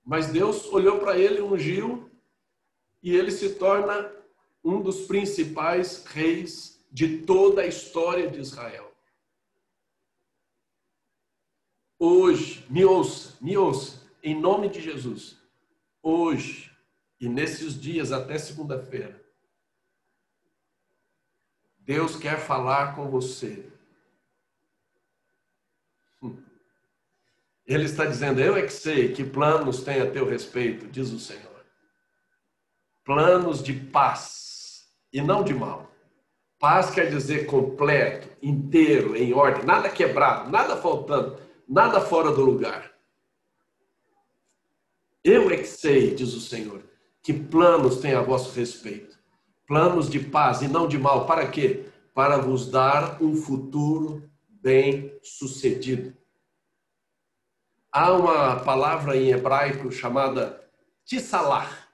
Mas 0.07 0.29
Deus 0.29 0.67
olhou 0.67 1.01
para 1.01 1.19
ele, 1.19 1.43
ungiu, 1.43 2.09
e 3.03 3.13
ele 3.13 3.33
se 3.33 3.57
torna 3.57 4.09
um 4.63 4.81
dos 4.81 5.01
principais 5.01 6.05
reis 6.07 6.81
de 6.93 7.19
toda 7.23 7.63
a 7.63 7.67
história 7.67 8.31
de 8.31 8.39
Israel. 8.39 8.95
Hoje, 11.99 12.65
me 12.71 12.85
ouça, 12.85 13.37
me 13.41 13.57
ouça, 13.57 14.01
em 14.23 14.39
nome 14.39 14.69
de 14.69 14.81
Jesus. 14.81 15.39
Hoje 16.01 16.71
e 17.21 17.29
nesses 17.29 17.79
dias 17.81 18.13
até 18.13 18.39
segunda-feira, 18.39 19.21
Deus 21.79 22.15
quer 22.17 22.39
falar 22.39 22.95
com 22.95 23.11
você 23.11 23.73
Ele 27.67 27.85
está 27.85 28.05
dizendo: 28.05 28.41
Eu 28.41 28.57
é 28.57 28.62
que 28.62 28.73
sei 28.73 29.12
que 29.12 29.25
planos 29.25 29.83
tem 29.83 30.01
a 30.01 30.11
teu 30.11 30.29
respeito, 30.29 30.87
diz 30.87 31.11
o 31.11 31.19
Senhor. 31.19 31.43
Planos 33.05 33.62
de 33.62 33.73
paz 33.73 34.87
e 35.12 35.21
não 35.21 35.43
de 35.43 35.55
mal. 35.55 35.91
Paz 36.59 36.91
quer 36.91 37.11
dizer 37.11 37.47
completo, 37.47 38.29
inteiro, 38.41 39.17
em 39.17 39.33
ordem, 39.35 39.64
nada 39.64 39.89
quebrado, 39.91 40.51
nada 40.51 40.77
faltando, 40.77 41.39
nada 41.69 42.01
fora 42.01 42.33
do 42.33 42.43
lugar. 42.43 42.93
Eu 45.23 45.51
é 45.51 45.57
que 45.57 45.67
sei, 45.67 46.14
diz 46.14 46.35
o 46.35 46.41
Senhor, 46.41 46.83
que 47.23 47.33
planos 47.33 47.99
tem 47.99 48.14
a 48.14 48.23
vosso 48.23 48.57
respeito. 48.57 49.19
Planos 49.67 50.09
de 50.09 50.21
paz 50.21 50.62
e 50.62 50.69
não 50.69 50.87
de 50.87 50.97
mal. 50.97 51.27
Para 51.27 51.49
quê? 51.49 51.87
Para 52.14 52.39
vos 52.39 52.71
dar 52.71 53.21
um 53.21 53.35
futuro 53.35 54.31
bem 54.49 55.12
sucedido. 55.23 56.17
Há 57.99 58.13
uma 58.13 58.57
palavra 58.57 59.17
em 59.17 59.31
hebraico 59.31 59.91
chamada 59.91 60.63
tissalar. 61.03 61.89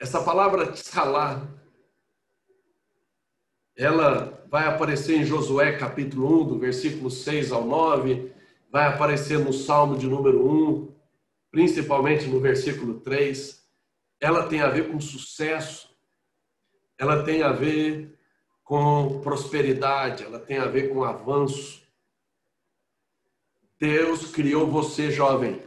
Essa 0.00 0.22
palavra 0.22 0.72
tissalar, 0.72 1.46
ela 3.76 4.42
vai 4.50 4.66
aparecer 4.66 5.18
em 5.18 5.22
Josué 5.22 5.76
capítulo 5.76 6.40
1, 6.40 6.46
do 6.46 6.58
versículo 6.58 7.10
6 7.10 7.52
ao 7.52 7.66
9, 7.66 8.32
vai 8.72 8.86
aparecer 8.86 9.38
no 9.38 9.52
Salmo 9.52 9.98
de 9.98 10.06
número 10.06 10.50
1, 10.50 10.94
principalmente 11.50 12.26
no 12.26 12.40
versículo 12.40 12.98
3. 13.00 13.68
Ela 14.18 14.48
tem 14.48 14.62
a 14.62 14.70
ver 14.70 14.90
com 14.90 14.98
sucesso, 14.98 15.94
ela 16.96 17.22
tem 17.22 17.42
a 17.42 17.52
ver 17.52 18.18
com 18.64 19.20
prosperidade, 19.20 20.24
ela 20.24 20.38
tem 20.38 20.56
a 20.56 20.64
ver 20.64 20.88
com 20.88 21.04
avanço. 21.04 21.85
Deus 23.78 24.30
criou 24.30 24.66
você 24.66 25.10
jovem. 25.10 25.62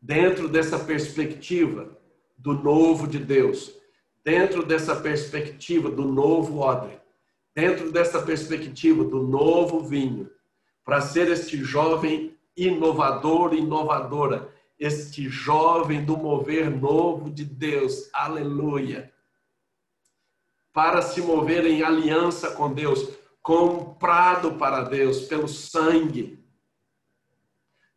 Dentro 0.00 0.48
dessa 0.48 0.78
perspectiva 0.78 1.98
do 2.38 2.54
novo 2.54 3.06
de 3.06 3.18
Deus, 3.18 3.74
dentro 4.24 4.64
dessa 4.64 4.94
perspectiva 4.96 5.90
do 5.90 6.04
novo 6.04 6.58
odre, 6.60 7.00
dentro 7.54 7.90
dessa 7.90 8.22
perspectiva 8.22 9.04
do 9.04 9.22
novo 9.22 9.80
vinho, 9.80 10.30
para 10.84 11.00
ser 11.00 11.28
este 11.30 11.56
jovem 11.58 12.36
inovador, 12.56 13.54
inovadora, 13.54 14.52
este 14.78 15.28
jovem 15.28 16.04
do 16.04 16.16
mover 16.16 16.70
novo 16.70 17.30
de 17.30 17.44
Deus. 17.44 18.08
Aleluia. 18.12 19.12
Para 20.72 21.02
se 21.02 21.20
mover 21.20 21.66
em 21.66 21.82
aliança 21.82 22.52
com 22.52 22.72
Deus, 22.72 23.08
comprado 23.42 24.56
para 24.56 24.82
Deus 24.82 25.22
pelo 25.22 25.48
sangue, 25.48 26.42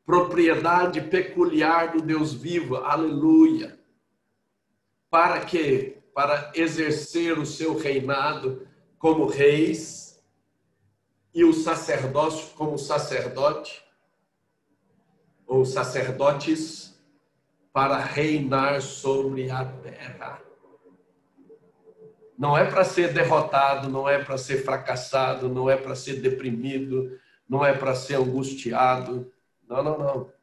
propriedade 0.05 1.01
peculiar 1.01 1.91
do 1.91 2.01
Deus 2.01 2.33
vivo, 2.33 2.77
aleluia. 2.77 3.79
Para 5.09 5.45
quê? 5.45 6.01
Para 6.13 6.51
exercer 6.55 7.37
o 7.37 7.45
seu 7.45 7.77
reinado 7.77 8.67
como 8.97 9.27
reis 9.27 10.23
e 11.33 11.43
o 11.43 11.53
sacerdócio 11.53 12.55
como 12.55 12.77
sacerdote, 12.77 13.83
ou 15.45 15.65
sacerdotes, 15.65 16.97
para 17.71 17.97
reinar 17.97 18.81
sobre 18.81 19.51
a 19.51 19.65
terra. 19.65 20.44
Não 22.37 22.57
é 22.57 22.69
para 22.69 22.83
ser 22.83 23.13
derrotado, 23.13 23.89
não 23.89 24.09
é 24.09 24.23
para 24.23 24.37
ser 24.37 24.63
fracassado, 24.63 25.47
não 25.47 25.69
é 25.69 25.77
para 25.77 25.95
ser 25.95 26.21
deprimido, 26.21 27.17
não 27.47 27.65
é 27.65 27.73
para 27.73 27.95
ser 27.95 28.15
angustiado. 28.15 29.31
Não, 29.67 29.83
não, 29.83 29.97
não. 29.97 30.33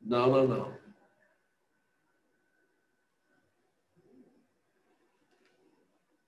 Não, 0.00 0.30
não, 0.30 0.48
não. 0.48 0.76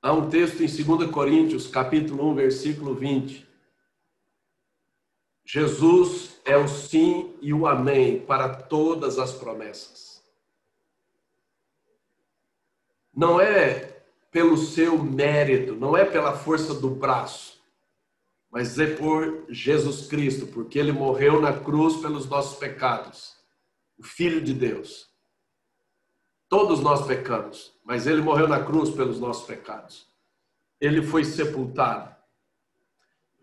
Há 0.01 0.13
um 0.13 0.31
texto 0.31 0.63
em 0.63 0.85
2 0.85 1.11
Coríntios, 1.11 1.67
capítulo 1.67 2.31
1, 2.31 2.35
versículo 2.35 2.95
20. 2.95 3.47
Jesus 5.45 6.41
é 6.45 6.57
o 6.57 6.69
sim 6.69 7.35
e 7.41 7.53
o 7.53 7.67
amém 7.67 8.21
para 8.21 8.49
todas 8.49 9.19
as 9.19 9.33
promessas. 9.33 10.08
Não 13.19 13.41
é 13.41 14.01
pelo 14.31 14.57
seu 14.57 14.97
mérito, 14.97 15.75
não 15.75 15.97
é 15.97 16.05
pela 16.05 16.39
força 16.39 16.73
do 16.73 16.89
braço, 16.89 17.61
mas 18.49 18.79
é 18.79 18.95
por 18.95 19.45
Jesus 19.49 20.07
Cristo, 20.07 20.47
porque 20.47 20.79
ele 20.79 20.93
morreu 20.93 21.41
na 21.41 21.53
cruz 21.53 21.97
pelos 21.97 22.29
nossos 22.29 22.61
pecados. 22.61 23.37
O 23.99 24.05
Filho 24.05 24.41
de 24.41 24.55
Deus. 24.55 25.09
Todos 26.49 26.79
nós 26.79 27.09
pecamos, 27.09 27.77
mas 27.85 28.07
ele 28.07 28.23
morreu 28.23 28.47
na 28.47 28.65
cruz 28.65 28.91
pelos 28.91 29.19
nossos 29.19 29.45
pecados. 29.49 30.07
Ele 30.81 31.03
foi 31.03 31.25
sepultado, 31.25 32.15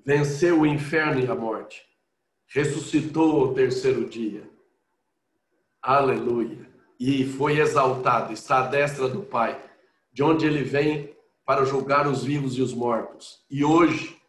venceu 0.06 0.62
o 0.62 0.66
inferno 0.66 1.20
e 1.20 1.28
a 1.30 1.36
morte, 1.36 1.86
ressuscitou 2.48 3.42
ao 3.42 3.54
terceiro 3.54 4.08
dia. 4.08 4.50
Aleluia. 5.82 6.64
E 7.00 7.26
foi 7.26 7.60
exaltado, 7.60 8.32
está 8.32 8.60
à 8.60 8.68
destra 8.68 9.08
do 9.08 9.22
Pai, 9.22 9.62
de 10.12 10.24
onde 10.24 10.46
ele 10.46 10.64
vem 10.64 11.14
para 11.46 11.66
julgar 11.66 12.08
os 12.08 12.24
vivos 12.24 12.58
e 12.58 12.62
os 12.62 12.74
mortos. 12.74 13.43
E 13.50 13.64
hoje 13.64 14.20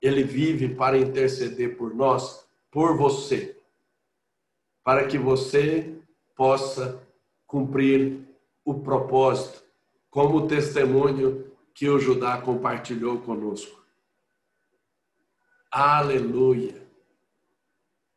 ele 0.00 0.22
vive 0.22 0.74
para 0.74 0.98
interceder 0.98 1.76
por 1.76 1.94
nós, 1.94 2.46
por 2.70 2.96
você, 2.96 3.56
para 4.82 5.06
que 5.06 5.18
você 5.18 5.94
possa 6.36 7.02
cumprir 7.46 8.20
o 8.64 8.80
propósito, 8.80 9.62
como 10.08 10.46
testemunho 10.46 11.50
que 11.74 11.88
o 11.88 11.98
Judá 11.98 12.40
compartilhou 12.40 13.20
conosco. 13.20 13.80
Aleluia. 15.70 16.86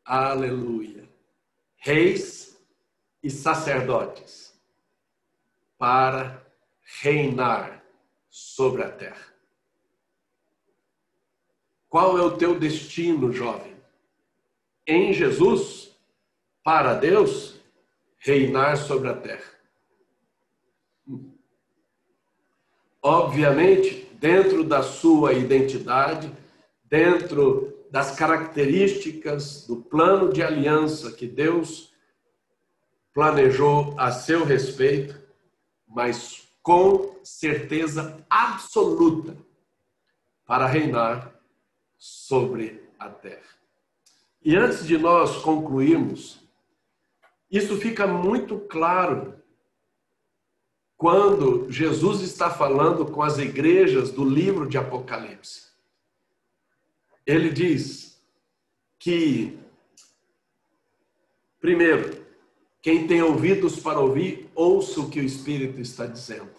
Aleluia. 0.04 1.08
Reis 1.78 2.43
e 3.24 3.30
sacerdotes 3.30 4.53
para 5.78 6.45
reinar 7.01 7.84
sobre 8.30 8.84
a 8.84 8.89
terra. 8.91 9.34
Qual 11.88 12.17
é 12.17 12.21
o 12.21 12.38
teu 12.38 12.59
destino, 12.59 13.32
jovem? 13.32 13.76
Em 14.86 15.13
Jesus, 15.13 15.95
para 16.63 16.95
Deus, 16.95 17.55
reinar 18.17 18.78
sobre 18.78 19.09
a 19.09 19.15
terra. 19.15 19.53
Obviamente, 23.01 24.09
dentro 24.13 24.63
da 24.63 24.82
sua 24.82 25.34
identidade, 25.34 26.32
dentro 26.86 27.86
das 27.91 28.15
características 28.15 29.67
do 29.67 29.76
plano 29.76 30.34
de 30.34 30.41
aliança 30.41 31.11
que 31.11 31.28
Deus 31.28 31.93
planejou 33.14 33.93
a 33.97 34.11
seu 34.11 34.43
respeito, 34.43 35.22
mas 35.88 36.47
com 36.61 37.20
certeza 37.24 38.26
absoluta 38.30 39.38
para 40.45 40.66
reinar 40.66 41.34
sobre 41.97 42.89
a 42.97 43.09
terra. 43.09 43.53
E 44.41 44.55
antes 44.55 44.86
de 44.86 44.97
nós 44.97 45.38
concluirmos, 45.38 46.41
isso 47.51 47.78
fica 47.78 48.07
muito 48.07 48.59
claro 48.59 49.39
quando 50.97 51.70
Jesus 51.70 52.22
está 52.22 52.49
falando 52.49 53.05
com 53.05 53.22
as 53.22 53.38
igrejas 53.38 54.11
do 54.11 54.24
livro 54.24 54.68
de 54.68 54.78
Apocalipse. 54.78 55.68
Ele 57.26 57.49
diz 57.49 58.22
que, 58.97 59.57
primeiro, 61.59 62.22
quem 62.84 63.08
tem 63.08 63.24
ouvidos 63.24 63.80
para 63.80 64.02
ouvir, 64.02 64.52
ouça 64.54 65.00
o 65.00 65.10
que 65.10 65.22
o 65.22 65.24
Espírito 65.24 65.80
está 65.80 66.06
dizendo. 66.06 66.52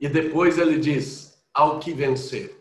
E 0.00 0.08
depois 0.08 0.58
ele 0.58 0.78
diz: 0.78 1.40
ao 1.54 1.78
que 1.78 1.92
vencer. 1.92 2.60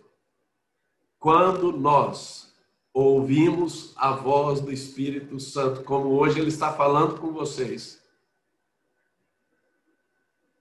Quando 1.20 1.72
nós 1.72 2.54
ouvimos 2.94 3.94
a 3.98 4.12
voz 4.12 4.62
do 4.62 4.72
Espírito 4.72 5.40
Santo, 5.40 5.84
como 5.84 6.10
hoje 6.10 6.40
ele 6.40 6.50
está 6.50 6.72
falando 6.72 7.20
com 7.20 7.32
vocês, 7.34 8.00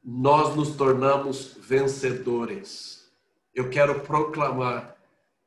nós 0.03 0.57
nos 0.57 0.75
tornamos 0.75 1.55
vencedores. 1.61 3.11
Eu 3.55 3.69
quero 3.69 4.01
proclamar 4.01 4.97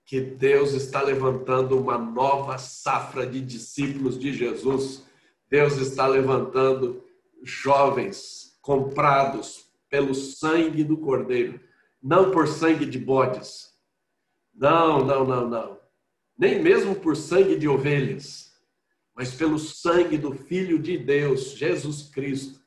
que 0.06 0.22
Deus 0.22 0.74
está 0.74 1.02
levantando 1.02 1.80
uma 1.80 1.98
nova 1.98 2.60
safra 2.60 3.26
de 3.26 3.42
discípulos 3.42 4.20
de 4.20 4.34
Jesus. 4.34 5.09
Deus 5.50 5.78
está 5.78 6.08
levantando 6.08 7.04
jovens 7.44 8.58
comprados 8.62 9.66
pelo 9.90 10.14
sangue 10.14 10.84
do 10.84 10.98
Cordeiro, 10.98 11.60
não 12.02 12.32
por 12.32 12.48
sangue 12.48 12.86
de 12.86 13.00
bodes. 13.00 13.74
Não, 14.54 15.04
não, 15.04 15.26
não, 15.26 15.50
não. 15.50 15.80
Nem 16.38 16.62
mesmo 16.62 16.96
por 16.96 17.16
sangue 17.16 17.58
de 17.58 17.68
ovelhas, 17.68 18.54
mas 19.16 19.34
pelo 19.34 19.58
sangue 19.58 20.18
do 20.18 20.34
Filho 20.34 20.80
de 20.80 20.98
Deus, 20.98 21.52
Jesus 21.52 22.04
Cristo 22.04 22.60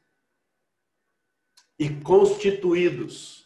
e 1.82 1.88
constituídos 1.88 3.44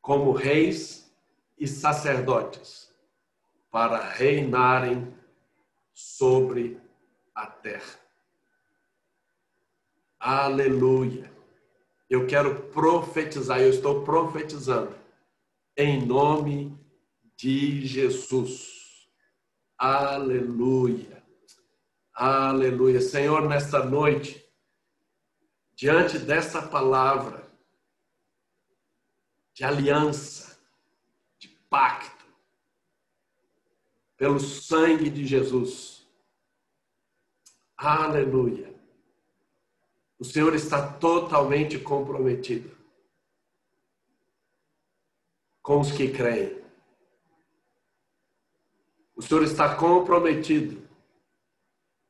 como 0.00 0.30
reis 0.30 1.12
e 1.58 1.66
sacerdotes 1.66 2.94
para 3.68 4.00
reinarem 4.00 5.12
sobre 5.92 6.80
a 7.34 7.46
terra. 7.46 8.01
Aleluia. 10.24 11.32
Eu 12.08 12.28
quero 12.28 12.68
profetizar, 12.68 13.60
eu 13.60 13.70
estou 13.70 14.04
profetizando 14.04 14.96
em 15.76 16.06
nome 16.06 16.78
de 17.36 17.84
Jesus. 17.84 19.08
Aleluia. 19.76 21.24
Aleluia. 22.14 23.00
Senhor, 23.00 23.48
nesta 23.48 23.84
noite, 23.84 24.48
diante 25.74 26.20
dessa 26.20 26.62
palavra 26.62 27.44
de 29.52 29.64
aliança, 29.64 30.56
de 31.36 31.48
pacto, 31.68 32.24
pelo 34.16 34.38
sangue 34.38 35.10
de 35.10 35.26
Jesus. 35.26 36.06
Aleluia. 37.76 38.71
O 40.22 40.24
Senhor 40.24 40.54
está 40.54 40.86
totalmente 40.86 41.76
comprometido 41.80 42.70
com 45.60 45.80
os 45.80 45.90
que 45.90 46.12
creem. 46.12 46.62
O 49.16 49.20
Senhor 49.20 49.42
está 49.42 49.74
comprometido 49.74 50.88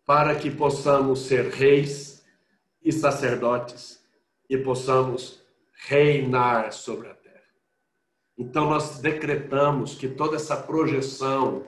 para 0.05 0.39
que 0.39 0.51
possamos 0.51 1.21
ser 1.21 1.49
reis 1.55 2.23
e 2.83 2.93
sacerdotes 2.93 4.07
e 4.47 4.59
possamos 4.59 5.43
reinar 5.73 6.71
sobre 6.71 7.09
a 7.09 7.15
terra. 7.15 7.49
Então 8.37 8.69
nós 8.69 8.99
decretamos 8.99 9.95
que 9.95 10.07
toda 10.07 10.37
essa 10.37 10.55
projeção 10.55 11.67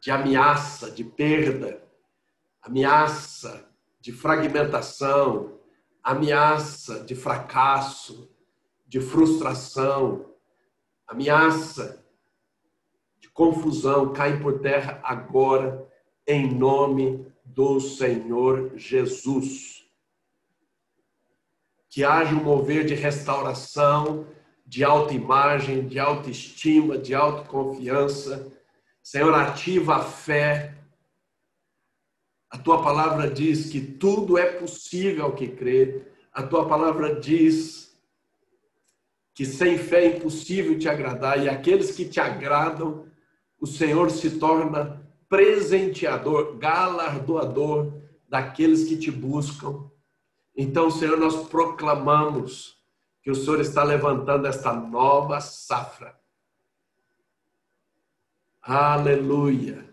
de 0.00 0.10
ameaça, 0.10 0.90
de 0.90 1.04
perda, 1.04 1.80
ameaça 2.60 3.67
de 4.08 4.12
fragmentação, 4.14 5.60
ameaça 6.02 7.04
de 7.04 7.14
fracasso, 7.14 8.34
de 8.86 9.02
frustração, 9.02 10.34
ameaça 11.06 12.02
de 13.20 13.28
confusão 13.28 14.14
cai 14.14 14.40
por 14.40 14.60
terra 14.60 14.98
agora 15.04 15.86
em 16.26 16.50
nome 16.54 17.30
do 17.44 17.78
Senhor 17.80 18.72
Jesus 18.78 19.86
que 21.90 22.02
haja 22.02 22.34
um 22.34 22.42
mover 22.42 22.86
de 22.86 22.94
restauração, 22.94 24.26
de 24.64 24.84
autoimagem, 24.84 25.86
de 25.86 25.98
autoestima, 25.98 26.96
de 26.96 27.14
autoconfiança. 27.14 28.50
Senhor, 29.02 29.34
ativa 29.34 29.96
a 29.96 30.02
fé. 30.02 30.77
A 32.50 32.56
tua 32.56 32.82
palavra 32.82 33.30
diz 33.30 33.70
que 33.70 33.80
tudo 33.80 34.38
é 34.38 34.46
possível 34.46 35.26
ao 35.26 35.34
que 35.34 35.48
crê. 35.48 36.02
A 36.32 36.42
tua 36.42 36.66
palavra 36.66 37.20
diz 37.20 37.96
que 39.34 39.44
sem 39.44 39.78
fé 39.78 40.04
é 40.04 40.16
impossível 40.16 40.78
te 40.78 40.88
agradar, 40.88 41.42
e 41.42 41.48
aqueles 41.48 41.92
que 41.92 42.04
te 42.04 42.18
agradam, 42.18 43.06
o 43.60 43.66
Senhor 43.66 44.10
se 44.10 44.38
torna 44.38 45.06
presenteador, 45.28 46.56
galardoador 46.56 47.92
daqueles 48.28 48.88
que 48.88 48.96
te 48.96 49.10
buscam. 49.10 49.90
Então, 50.56 50.90
Senhor, 50.90 51.16
nós 51.18 51.48
proclamamos 51.48 52.78
que 53.22 53.30
o 53.30 53.34
Senhor 53.34 53.60
está 53.60 53.84
levantando 53.84 54.46
esta 54.46 54.72
nova 54.72 55.40
safra. 55.40 56.18
Aleluia! 58.60 59.88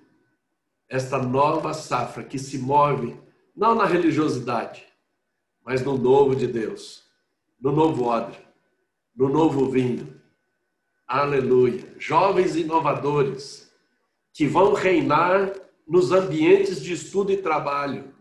Esta 0.95 1.17
nova 1.17 1.73
safra 1.73 2.23
que 2.23 2.39
se 2.39 2.57
move 2.57 3.19
não 3.53 3.75
na 3.75 3.83
religiosidade, 3.83 4.85
mas 5.61 5.83
no 5.83 5.97
novo 5.97 6.33
de 6.33 6.47
Deus, 6.47 7.03
no 7.59 7.69
novo 7.73 8.05
odre, 8.05 8.37
no 9.13 9.27
novo 9.27 9.69
vinho. 9.69 10.21
Aleluia! 11.05 11.93
Jovens 11.99 12.55
inovadores 12.55 13.69
que 14.31 14.47
vão 14.47 14.71
reinar 14.71 15.51
nos 15.85 16.13
ambientes 16.13 16.81
de 16.81 16.93
estudo 16.93 17.29
e 17.29 17.41
trabalho. 17.41 18.13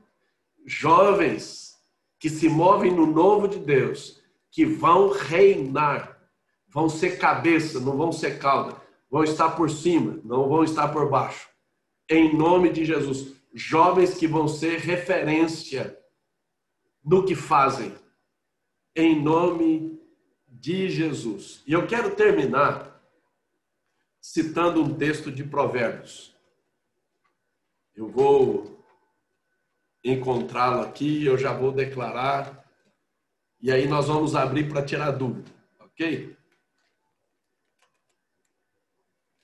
Jovens 0.67 1.77
que 2.19 2.29
se 2.29 2.49
movem 2.49 2.91
no 2.91 3.07
novo 3.07 3.47
de 3.47 3.61
Deus, 3.61 4.21
que 4.51 4.67
vão 4.67 5.11
reinar, 5.11 6.19
vão 6.69 6.89
ser 6.89 7.19
cabeça, 7.19 7.79
não 7.79 7.97
vão 7.97 8.11
ser 8.11 8.41
cauda, 8.41 8.75
vão 9.09 9.23
estar 9.23 9.51
por 9.51 9.71
cima, 9.71 10.19
não 10.25 10.49
vão 10.49 10.65
estar 10.65 10.89
por 10.89 11.09
baixo. 11.09 11.54
Em 12.09 12.37
nome 12.37 12.71
de 12.71 12.85
Jesus. 12.85 13.35
Jovens 13.53 14.15
que 14.15 14.27
vão 14.27 14.49
ser 14.49 14.79
referência 14.79 15.99
no 17.05 17.25
que 17.25 17.35
fazem. 17.35 17.95
Em 18.95 19.21
nome 19.21 20.01
de 20.49 20.89
Jesus. 20.89 21.63
E 21.67 21.73
eu 21.73 21.87
quero 21.87 22.15
terminar 22.15 22.95
citando 24.21 24.83
um 24.83 24.95
texto 24.95 25.31
de 25.31 25.45
Provérbios. 25.45 26.35
Eu 27.95 28.09
vou 28.09 28.83
encontrá-lo 30.03 30.83
aqui, 30.83 31.25
eu 31.25 31.39
já 31.39 31.53
vou 31.53 31.73
declarar, 31.73 32.65
e 33.61 33.73
aí 33.73 33.87
nós 33.89 34.09
vamos 34.09 34.35
abrir 34.35 34.69
para 34.69 34.85
tirar 34.85 35.11
dúvida, 35.13 35.51
ok? 35.81 36.37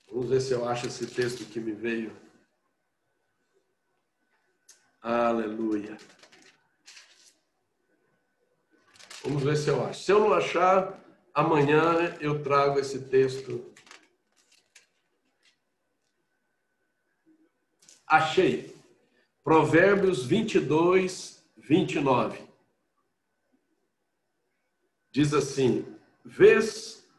Vamos 0.07 0.29
ver 0.29 0.41
se 0.41 0.51
eu 0.51 0.67
acho 0.67 0.85
esse 0.87 1.07
texto 1.07 1.45
que 1.45 1.59
me 1.59 1.71
veio. 1.71 2.15
Aleluia. 5.01 5.97
Vamos 9.23 9.43
ver 9.43 9.57
se 9.57 9.69
eu 9.69 9.85
acho. 9.85 10.03
Se 10.03 10.11
eu 10.11 10.19
não 10.19 10.33
achar, 10.33 10.99
amanhã 11.33 12.15
eu 12.19 12.41
trago 12.43 12.79
esse 12.79 12.99
texto 12.99 13.71
Achei. 18.11 18.75
Provérbios 19.41 20.25
22, 20.25 21.41
29. 21.55 22.43
Diz 25.09 25.33
assim: 25.33 25.85
Vês 26.25 27.09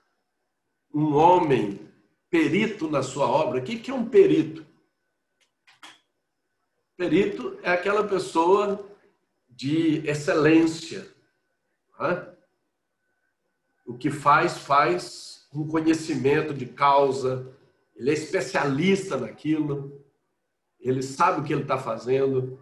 um 0.93 1.15
homem 1.15 1.81
perito 2.29 2.91
na 2.91 3.03
sua 3.03 3.27
obra. 3.27 3.59
O 3.59 3.65
que 3.65 3.91
é 3.91 3.95
um 3.95 4.07
perito? 4.07 4.67
Perito 7.03 7.59
é 7.65 7.71
aquela 7.73 8.07
pessoa 8.07 8.89
de 9.49 10.09
excelência. 10.09 11.09
Né? 11.99 12.29
O 13.85 13.99
que 13.99 14.09
faz, 14.09 14.59
faz 14.59 15.49
com 15.51 15.67
conhecimento 15.67 16.55
de 16.55 16.67
causa, 16.67 17.53
ele 17.97 18.11
é 18.11 18.13
especialista 18.13 19.17
naquilo 19.17 20.01
ele 20.83 21.03
sabe 21.03 21.41
o 21.41 21.45
que 21.45 21.53
ele 21.53 21.63
está 21.63 21.79
fazendo. 21.79 22.61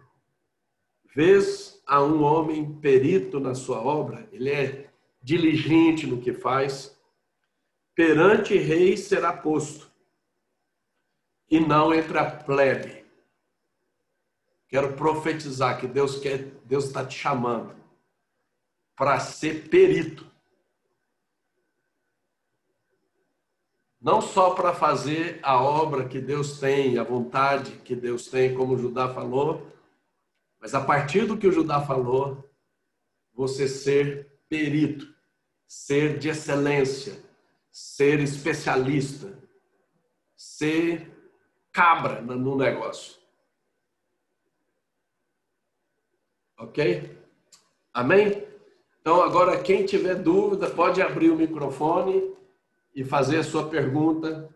Vês 1.15 1.81
a 1.85 2.01
um 2.01 2.23
homem 2.23 2.79
perito 2.79 3.39
na 3.39 3.55
sua 3.55 3.79
obra, 3.79 4.29
ele 4.31 4.49
é 4.49 4.89
diligente 5.21 6.05
no 6.07 6.21
que 6.21 6.33
faz. 6.33 6.97
Perante 7.95 8.57
rei 8.57 8.95
será 8.95 9.33
posto, 9.33 9.91
e 11.49 11.59
não 11.59 11.93
entre 11.93 12.17
a 12.17 12.25
plebe. 12.25 13.00
Quero 14.71 14.93
profetizar 14.93 15.79
que 15.79 15.85
Deus 15.85 16.17
quer, 16.17 16.39
Deus 16.65 16.85
está 16.85 17.05
te 17.05 17.15
chamando 17.15 17.75
para 18.95 19.19
ser 19.19 19.69
perito. 19.69 20.31
não 24.01 24.19
só 24.19 24.55
para 24.55 24.73
fazer 24.73 25.39
a 25.43 25.61
obra 25.61 26.07
que 26.07 26.19
Deus 26.19 26.59
tem, 26.59 26.97
a 26.97 27.03
vontade 27.03 27.73
que 27.85 27.95
Deus 27.95 28.27
tem, 28.27 28.55
como 28.55 28.73
o 28.73 28.77
Judá 28.77 29.13
falou, 29.13 29.71
mas 30.59 30.73
a 30.73 30.81
partir 30.81 31.27
do 31.27 31.37
que 31.37 31.45
o 31.45 31.51
Judá 31.51 31.81
falou, 31.81 32.49
você 33.31 33.67
ser 33.67 34.39
perito, 34.49 35.07
ser 35.67 36.17
de 36.17 36.29
excelência, 36.29 37.23
ser 37.71 38.19
especialista, 38.19 39.37
ser 40.35 41.11
cabra 41.71 42.21
no 42.21 42.57
negócio. 42.57 43.20
Ok? 46.61 47.17
Amém? 47.91 48.47
Então, 49.01 49.23
agora, 49.23 49.59
quem 49.59 49.83
tiver 49.83 50.13
dúvida, 50.13 50.69
pode 50.69 51.01
abrir 51.01 51.31
o 51.31 51.35
microfone 51.35 52.35
e 52.93 53.03
fazer 53.03 53.37
a 53.39 53.43
sua 53.43 53.67
pergunta. 53.67 54.47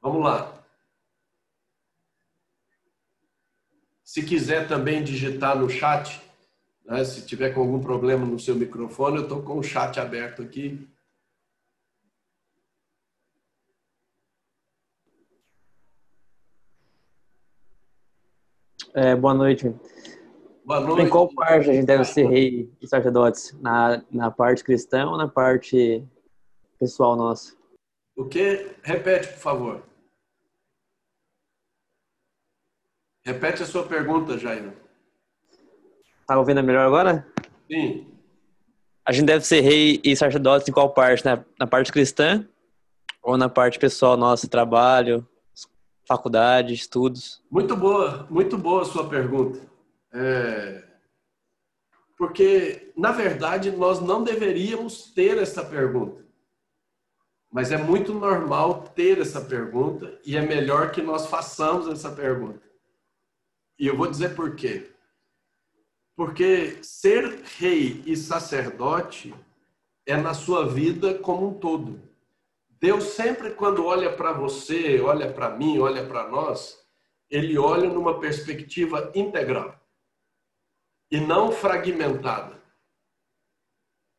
Vamos 0.00 0.22
lá. 0.22 0.64
Se 4.04 4.22
quiser 4.22 4.68
também 4.68 5.02
digitar 5.02 5.58
no 5.58 5.68
chat, 5.68 6.22
né, 6.84 7.04
se 7.04 7.26
tiver 7.26 7.52
com 7.52 7.62
algum 7.62 7.80
problema 7.80 8.24
no 8.24 8.38
seu 8.38 8.54
microfone, 8.54 9.16
eu 9.16 9.24
estou 9.24 9.42
com 9.42 9.58
o 9.58 9.62
chat 9.62 9.98
aberto 9.98 10.40
aqui. 10.40 10.88
É, 18.94 19.16
boa 19.16 19.34
noite. 19.34 19.74
Boa 20.68 20.80
noite. 20.80 21.06
Em 21.06 21.08
qual 21.08 21.34
parte 21.34 21.70
a 21.70 21.72
gente 21.72 21.86
deve 21.86 22.04
ser 22.04 22.28
rei 22.28 22.70
e 22.78 22.86
sacerdotes? 22.86 23.58
Na, 23.58 24.04
na 24.10 24.30
parte 24.30 24.62
cristã 24.62 25.06
ou 25.08 25.16
na 25.16 25.26
parte 25.26 26.06
pessoal 26.78 27.16
nosso. 27.16 27.56
O 28.14 28.26
que? 28.26 28.70
Repete, 28.82 29.28
por 29.28 29.38
favor. 29.38 29.82
Repete 33.24 33.62
a 33.62 33.66
sua 33.66 33.84
pergunta, 33.84 34.36
Jair. 34.36 34.74
Tá 36.26 36.38
ouvindo 36.38 36.62
melhor 36.62 36.84
agora? 36.84 37.26
Sim. 37.66 38.06
A 39.06 39.12
gente 39.12 39.24
deve 39.24 39.46
ser 39.46 39.62
rei 39.62 40.02
e 40.04 40.14
sacerdote 40.14 40.70
em 40.70 40.74
qual 40.74 40.92
parte? 40.92 41.24
Na, 41.24 41.42
na 41.58 41.66
parte 41.66 41.90
cristã 41.90 42.46
ou 43.22 43.38
na 43.38 43.48
parte 43.48 43.78
pessoal 43.78 44.18
nossa, 44.18 44.46
trabalho, 44.46 45.26
faculdade, 46.06 46.74
estudos? 46.74 47.42
Muito 47.50 47.74
boa, 47.74 48.26
muito 48.28 48.58
boa 48.58 48.82
a 48.82 48.84
sua 48.84 49.08
pergunta. 49.08 49.77
É... 50.12 50.84
Porque, 52.16 52.92
na 52.96 53.12
verdade, 53.12 53.70
nós 53.70 54.00
não 54.00 54.24
deveríamos 54.24 55.12
ter 55.12 55.38
essa 55.38 55.64
pergunta. 55.64 56.26
Mas 57.50 57.70
é 57.70 57.78
muito 57.78 58.12
normal 58.12 58.82
ter 58.94 59.20
essa 59.20 59.40
pergunta 59.40 60.20
e 60.24 60.36
é 60.36 60.42
melhor 60.42 60.90
que 60.90 61.00
nós 61.00 61.26
façamos 61.26 61.88
essa 61.88 62.10
pergunta. 62.10 62.60
E 63.78 63.86
eu 63.86 63.96
vou 63.96 64.10
dizer 64.10 64.34
por 64.34 64.56
quê. 64.56 64.90
Porque 66.16 66.82
ser 66.82 67.42
rei 67.58 68.02
e 68.04 68.16
sacerdote 68.16 69.32
é 70.04 70.16
na 70.16 70.34
sua 70.34 70.66
vida 70.66 71.14
como 71.20 71.48
um 71.48 71.54
todo. 71.54 72.02
Deus 72.80 73.04
sempre 73.04 73.50
quando 73.50 73.84
olha 73.84 74.12
para 74.12 74.32
você, 74.32 75.00
olha 75.00 75.32
para 75.32 75.56
mim, 75.56 75.78
olha 75.78 76.04
para 76.06 76.28
nós, 76.28 76.76
ele 77.30 77.56
olha 77.56 77.88
numa 77.88 78.18
perspectiva 78.18 79.12
integral 79.14 79.77
e 81.10 81.20
não 81.20 81.50
fragmentada. 81.52 82.58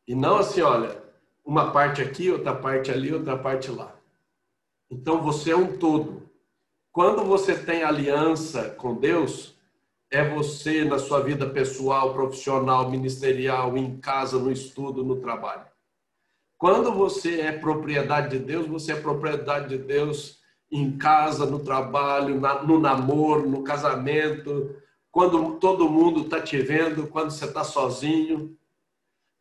E 0.06 0.14
não 0.14 0.36
assim, 0.36 0.60
olha, 0.60 1.00
uma 1.44 1.70
parte 1.70 2.02
aqui, 2.02 2.30
outra 2.30 2.54
parte 2.54 2.90
ali, 2.90 3.12
outra 3.12 3.36
parte 3.36 3.70
lá. 3.70 3.94
Então 4.90 5.22
você 5.22 5.52
é 5.52 5.56
um 5.56 5.78
todo. 5.78 6.28
Quando 6.92 7.24
você 7.24 7.56
tem 7.56 7.84
aliança 7.84 8.70
com 8.70 8.94
Deus, 8.94 9.56
é 10.10 10.28
você 10.28 10.84
na 10.84 10.98
sua 10.98 11.20
vida 11.20 11.48
pessoal, 11.48 12.12
profissional, 12.12 12.90
ministerial, 12.90 13.76
em 13.76 13.98
casa, 14.00 14.38
no 14.38 14.50
estudo, 14.50 15.04
no 15.04 15.20
trabalho. 15.20 15.64
Quando 16.58 16.92
você 16.92 17.40
é 17.40 17.52
propriedade 17.52 18.36
de 18.36 18.44
Deus, 18.44 18.66
você 18.66 18.92
é 18.92 19.00
propriedade 19.00 19.68
de 19.68 19.78
Deus 19.78 20.40
em 20.70 20.98
casa, 20.98 21.46
no 21.46 21.60
trabalho, 21.60 22.40
no 22.66 22.78
namoro, 22.78 23.48
no 23.48 23.62
casamento, 23.62 24.76
quando 25.10 25.58
todo 25.58 25.88
mundo 25.88 26.22
está 26.22 26.40
te 26.40 26.58
vendo, 26.58 27.06
quando 27.08 27.30
você 27.30 27.44
está 27.44 27.64
sozinho. 27.64 28.56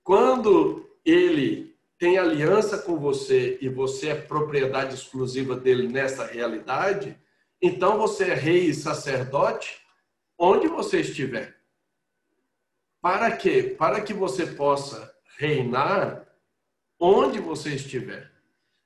Quando 0.03 0.89
ele 1.05 1.77
tem 1.97 2.17
aliança 2.17 2.77
com 2.77 2.97
você 2.97 3.57
e 3.61 3.69
você 3.69 4.09
é 4.09 4.15
propriedade 4.15 4.95
exclusiva 4.95 5.55
dele 5.55 5.87
nessa 5.87 6.25
realidade, 6.25 7.19
então 7.61 7.97
você 7.97 8.31
é 8.31 8.33
rei 8.33 8.65
e 8.65 8.73
sacerdote 8.73 9.79
onde 10.37 10.67
você 10.67 11.01
estiver. 11.01 11.57
Para 13.01 13.35
quê? 13.35 13.75
Para 13.77 14.01
que 14.01 14.13
você 14.13 14.45
possa 14.45 15.13
reinar 15.37 16.25
onde 16.99 17.39
você 17.39 17.75
estiver. 17.75 18.31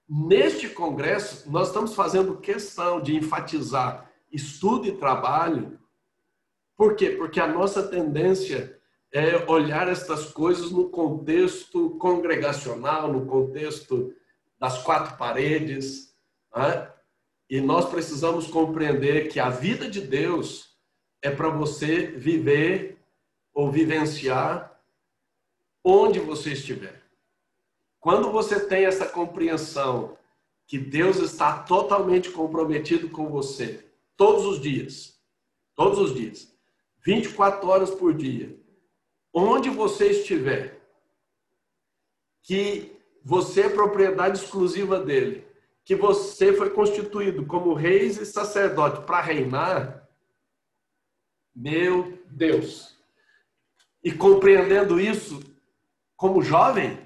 Neste 0.07 0.69
congresso, 0.69 1.49
nós 1.49 1.67
estamos 1.67 1.95
fazendo 1.95 2.37
questão 2.37 3.01
de 3.01 3.15
enfatizar 3.15 4.11
estudo 4.31 4.87
e 4.87 4.97
trabalho. 4.97 5.79
Por 6.75 6.95
quê? 6.95 7.11
Porque 7.11 7.39
a 7.39 7.47
nossa 7.47 7.87
tendência 7.87 8.79
é 9.11 9.49
olhar 9.49 9.87
estas 9.87 10.25
coisas 10.25 10.71
no 10.71 10.89
contexto 10.89 11.91
congregacional, 11.97 13.13
no 13.13 13.25
contexto 13.25 14.13
das 14.59 14.81
quatro 14.81 15.15
paredes. 15.17 16.15
Né? 16.55 16.91
E 17.49 17.61
nós 17.61 17.89
precisamos 17.89 18.47
compreender 18.47 19.27
que 19.29 19.39
a 19.39 19.49
vida 19.49 19.89
de 19.89 20.01
Deus 20.01 20.75
é 21.21 21.29
para 21.29 21.49
você 21.49 22.07
viver 22.07 22.97
ou 23.53 23.71
vivenciar 23.71 24.81
onde 25.83 26.19
você 26.19 26.53
estiver. 26.53 27.01
Quando 27.99 28.31
você 28.31 28.59
tem 28.59 28.85
essa 28.85 29.05
compreensão 29.05 30.17
que 30.67 30.77
Deus 30.77 31.17
está 31.17 31.63
totalmente 31.63 32.31
comprometido 32.31 33.09
com 33.09 33.29
você, 33.29 33.85
todos 34.17 34.45
os 34.45 34.59
dias, 34.59 35.19
todos 35.75 35.99
os 35.99 36.13
dias, 36.15 36.52
24 37.03 37.67
horas 37.67 37.91
por 37.91 38.13
dia, 38.13 38.57
onde 39.33 39.69
você 39.69 40.11
estiver, 40.11 40.81
que 42.41 42.97
você 43.23 43.63
é 43.63 43.69
propriedade 43.69 44.39
exclusiva 44.39 44.99
dele, 44.99 45.45
que 45.83 45.95
você 45.95 46.53
foi 46.53 46.69
constituído 46.69 47.45
como 47.45 47.73
reis 47.73 48.17
e 48.17 48.25
sacerdote 48.25 49.05
para 49.05 49.21
reinar, 49.21 50.09
meu 51.53 52.19
Deus. 52.27 52.97
E 54.03 54.11
compreendendo 54.11 54.99
isso 54.99 55.41
como 56.15 56.41
jovem, 56.41 56.99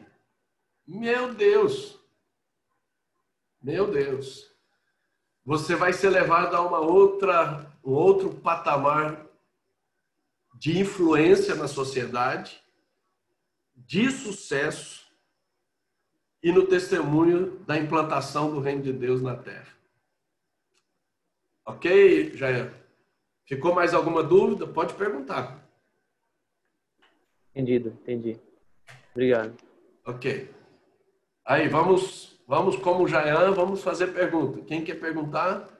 meu 0.85 1.33
Deus! 1.33 1.99
Meu 3.61 3.91
Deus! 3.91 4.55
Você 5.43 5.75
vai 5.75 5.91
ser 5.91 6.09
levado 6.09 6.55
a 6.55 6.61
uma 6.61 6.79
outra, 6.79 7.71
um 7.83 7.91
outro 7.91 8.33
patamar 8.35 9.26
de 10.59 10.79
influência 10.79 11.53
na 11.55 11.67
sociedade, 11.67 12.61
de 13.75 14.09
sucesso 14.09 15.05
e 16.41 16.51
no 16.51 16.65
testemunho 16.65 17.59
da 17.59 17.77
implantação 17.77 18.51
do 18.51 18.59
reino 18.59 18.81
de 18.81 18.91
Deus 18.91 19.21
na 19.21 19.35
terra. 19.35 19.77
Ok, 21.65 22.33
Jair? 22.33 22.73
Ficou 23.45 23.73
mais 23.73 23.93
alguma 23.93 24.23
dúvida? 24.23 24.65
Pode 24.65 24.93
perguntar. 24.95 25.63
Entendido, 27.51 27.89
entendi. 28.01 28.39
Obrigado. 29.11 29.55
Ok. 30.05 30.49
Aí, 31.45 31.67
vamos, 31.67 32.39
vamos 32.47 32.75
como 32.77 33.07
Jayan, 33.07 33.51
vamos 33.51 33.83
fazer 33.83 34.07
pergunta. 34.07 34.61
Quem 34.61 34.83
quer 34.83 34.99
perguntar? 34.99 35.76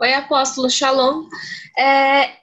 Oi, 0.00 0.14
apóstolo 0.14 0.70
Shalom. 0.70 1.26
É, 1.76 2.38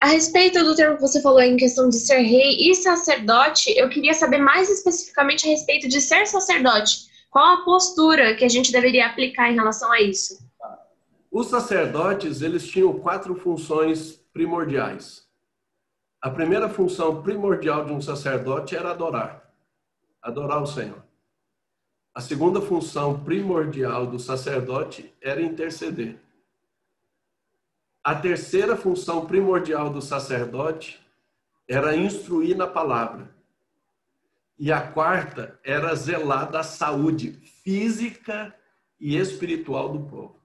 a 0.00 0.06
respeito 0.06 0.62
do 0.64 0.74
termo 0.74 0.96
que 0.96 1.02
você 1.02 1.20
falou 1.22 1.40
em 1.40 1.56
questão 1.56 1.88
de 1.88 1.96
ser 1.96 2.20
rei 2.20 2.56
e 2.58 2.74
sacerdote, 2.74 3.70
eu 3.76 3.88
queria 3.88 4.14
saber 4.14 4.38
mais 4.38 4.68
especificamente 4.68 5.46
a 5.46 5.50
respeito 5.50 5.88
de 5.88 6.00
ser 6.00 6.26
sacerdote. 6.26 7.08
Qual 7.30 7.44
a 7.44 7.64
postura 7.64 8.34
que 8.34 8.44
a 8.44 8.48
gente 8.48 8.72
deveria 8.72 9.06
aplicar 9.06 9.50
em 9.50 9.54
relação 9.54 9.92
a 9.92 10.00
isso? 10.00 10.38
Os 11.30 11.46
sacerdotes, 11.48 12.42
eles 12.42 12.66
tinham 12.66 12.98
quatro 12.98 13.36
funções 13.36 14.20
primordiais. 14.32 15.24
A 16.20 16.28
primeira 16.28 16.68
função 16.68 17.22
primordial 17.22 17.84
de 17.84 17.92
um 17.92 18.00
sacerdote 18.00 18.74
era 18.74 18.90
adorar 18.90 19.40
adorar 20.22 20.62
o 20.62 20.66
Senhor. 20.66 21.02
A 22.14 22.20
segunda 22.20 22.60
função 22.60 23.20
primordial 23.20 24.06
do 24.06 24.18
sacerdote 24.18 25.14
era 25.20 25.40
interceder. 25.40 26.20
A 28.02 28.14
terceira 28.14 28.76
função 28.76 29.26
primordial 29.26 29.90
do 29.90 30.00
sacerdote 30.00 31.00
era 31.68 31.96
instruir 31.96 32.56
na 32.56 32.66
palavra. 32.66 33.34
E 34.58 34.72
a 34.72 34.90
quarta 34.90 35.58
era 35.64 35.94
zelar 35.94 36.50
da 36.50 36.62
saúde 36.62 37.32
física 37.62 38.54
e 38.98 39.16
espiritual 39.16 39.90
do 39.90 40.08
povo. 40.08 40.40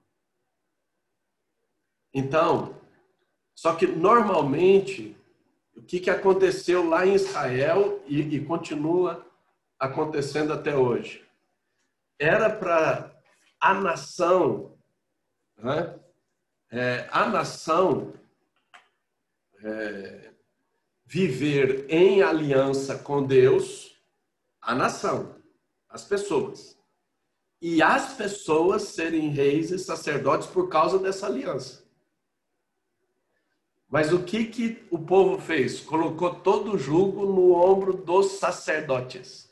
Então, 2.12 2.80
só 3.54 3.74
que 3.74 3.86
normalmente, 3.86 5.16
o 5.74 5.82
que, 5.82 6.00
que 6.00 6.10
aconteceu 6.10 6.88
lá 6.88 7.06
em 7.06 7.14
Israel 7.14 8.02
e, 8.06 8.20
e 8.20 8.44
continua 8.44 9.26
acontecendo 9.78 10.52
até 10.52 10.76
hoje. 10.76 11.24
Era 12.18 12.48
para 12.48 13.14
a 13.60 13.74
nação, 13.74 14.76
né? 15.56 15.98
É, 16.70 17.08
a 17.10 17.28
nação 17.28 18.12
é, 19.62 20.30
viver 21.04 21.86
em 21.88 22.22
aliança 22.22 22.98
com 22.98 23.24
Deus, 23.24 23.96
a 24.60 24.74
nação, 24.74 25.36
as 25.88 26.04
pessoas. 26.04 26.76
E 27.60 27.82
as 27.82 28.14
pessoas 28.14 28.82
serem 28.82 29.30
reis 29.30 29.70
e 29.70 29.78
sacerdotes 29.78 30.46
por 30.46 30.68
causa 30.68 30.98
dessa 30.98 31.26
aliança. 31.26 31.84
Mas 33.88 34.12
o 34.12 34.22
que, 34.22 34.46
que 34.46 34.86
o 34.90 34.98
povo 34.98 35.40
fez? 35.40 35.80
Colocou 35.80 36.34
todo 36.34 36.74
o 36.74 36.78
jugo 36.78 37.24
no 37.24 37.52
ombro 37.52 37.92
dos 37.92 38.32
sacerdotes. 38.32 39.45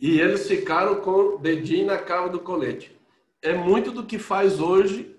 E 0.00 0.18
eles 0.18 0.48
ficaram 0.48 1.00
com 1.02 1.34
o 1.34 1.38
dedinho 1.38 1.86
na 1.86 1.98
cava 1.98 2.30
do 2.30 2.40
colete. 2.40 2.98
É 3.42 3.52
muito 3.52 3.92
do 3.92 4.06
que 4.06 4.18
faz 4.18 4.58
hoje 4.58 5.14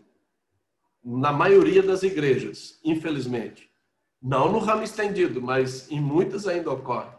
na 1.04 1.32
maioria 1.32 1.84
das 1.84 2.02
igrejas, 2.02 2.80
infelizmente. 2.84 3.70
Não 4.22 4.52
no 4.52 4.58
ramo 4.58 4.84
estendido, 4.84 5.42
mas 5.42 5.90
em 5.92 6.00
muitas 6.00 6.48
ainda 6.48 6.72
ocorre. 6.72 7.12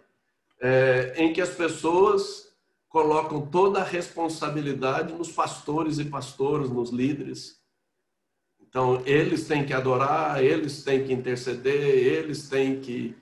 É, 0.61 1.15
em 1.17 1.33
que 1.33 1.41
as 1.41 1.51
pessoas 1.51 2.53
colocam 2.89 3.47
toda 3.47 3.81
a 3.81 3.85
responsabilidade 3.85 5.13
nos 5.15 5.31
pastores 5.31 5.99
e 5.99 6.05
pastoras, 6.05 6.69
nos 6.69 6.91
líderes. 6.91 7.61
Então, 8.61 9.03
eles 9.07 9.47
têm 9.47 9.65
que 9.65 9.73
adorar, 9.73 10.43
eles 10.43 10.83
têm 10.85 11.05
que 11.05 11.13
interceder, 11.13 11.75
eles 11.75 12.49
têm 12.49 12.81
que 12.81 13.17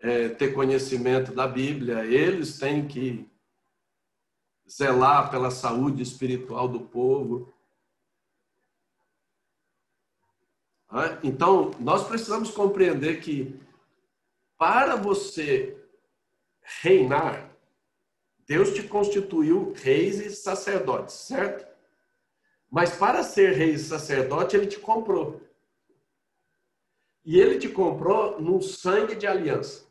é, 0.00 0.28
ter 0.28 0.54
conhecimento 0.54 1.32
da 1.32 1.46
Bíblia, 1.46 2.04
eles 2.04 2.58
têm 2.58 2.86
que 2.86 3.28
zelar 4.70 5.30
pela 5.30 5.50
saúde 5.50 6.02
espiritual 6.02 6.68
do 6.68 6.80
povo. 6.80 7.52
Então, 11.22 11.70
nós 11.80 12.06
precisamos 12.06 12.50
compreender 12.50 13.20
que 13.20 13.58
para 14.56 14.96
você 14.96 15.76
reinar, 16.82 17.50
Deus 18.46 18.72
te 18.72 18.82
constituiu 18.82 19.72
reis 19.76 20.20
e 20.20 20.30
sacerdotes, 20.30 21.14
certo? 21.14 21.66
Mas 22.70 22.96
para 22.96 23.22
ser 23.22 23.52
rei 23.52 23.70
e 23.70 23.78
sacerdote, 23.78 24.56
ele 24.56 24.66
te 24.66 24.78
comprou. 24.78 25.40
E 27.24 27.38
ele 27.38 27.58
te 27.58 27.68
comprou 27.68 28.40
no 28.40 28.60
sangue 28.62 29.14
de 29.14 29.26
aliança. 29.26 29.87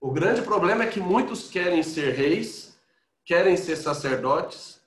O 0.00 0.10
grande 0.10 0.42
problema 0.42 0.84
é 0.84 0.90
que 0.90 1.00
muitos 1.00 1.48
querem 1.48 1.82
ser 1.82 2.14
reis, 2.14 2.78
querem 3.24 3.56
ser 3.56 3.76
sacerdotes, 3.76 4.80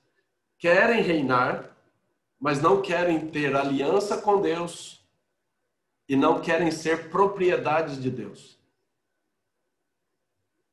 querem 0.58 1.02
reinar, 1.02 1.76
mas 2.38 2.62
não 2.62 2.80
querem 2.80 3.30
ter 3.30 3.54
aliança 3.54 4.20
com 4.20 4.40
Deus 4.40 5.04
e 6.08 6.16
não 6.16 6.40
querem 6.40 6.70
ser 6.70 7.10
propriedades 7.10 8.00
de 8.00 8.10
Deus. 8.10 8.58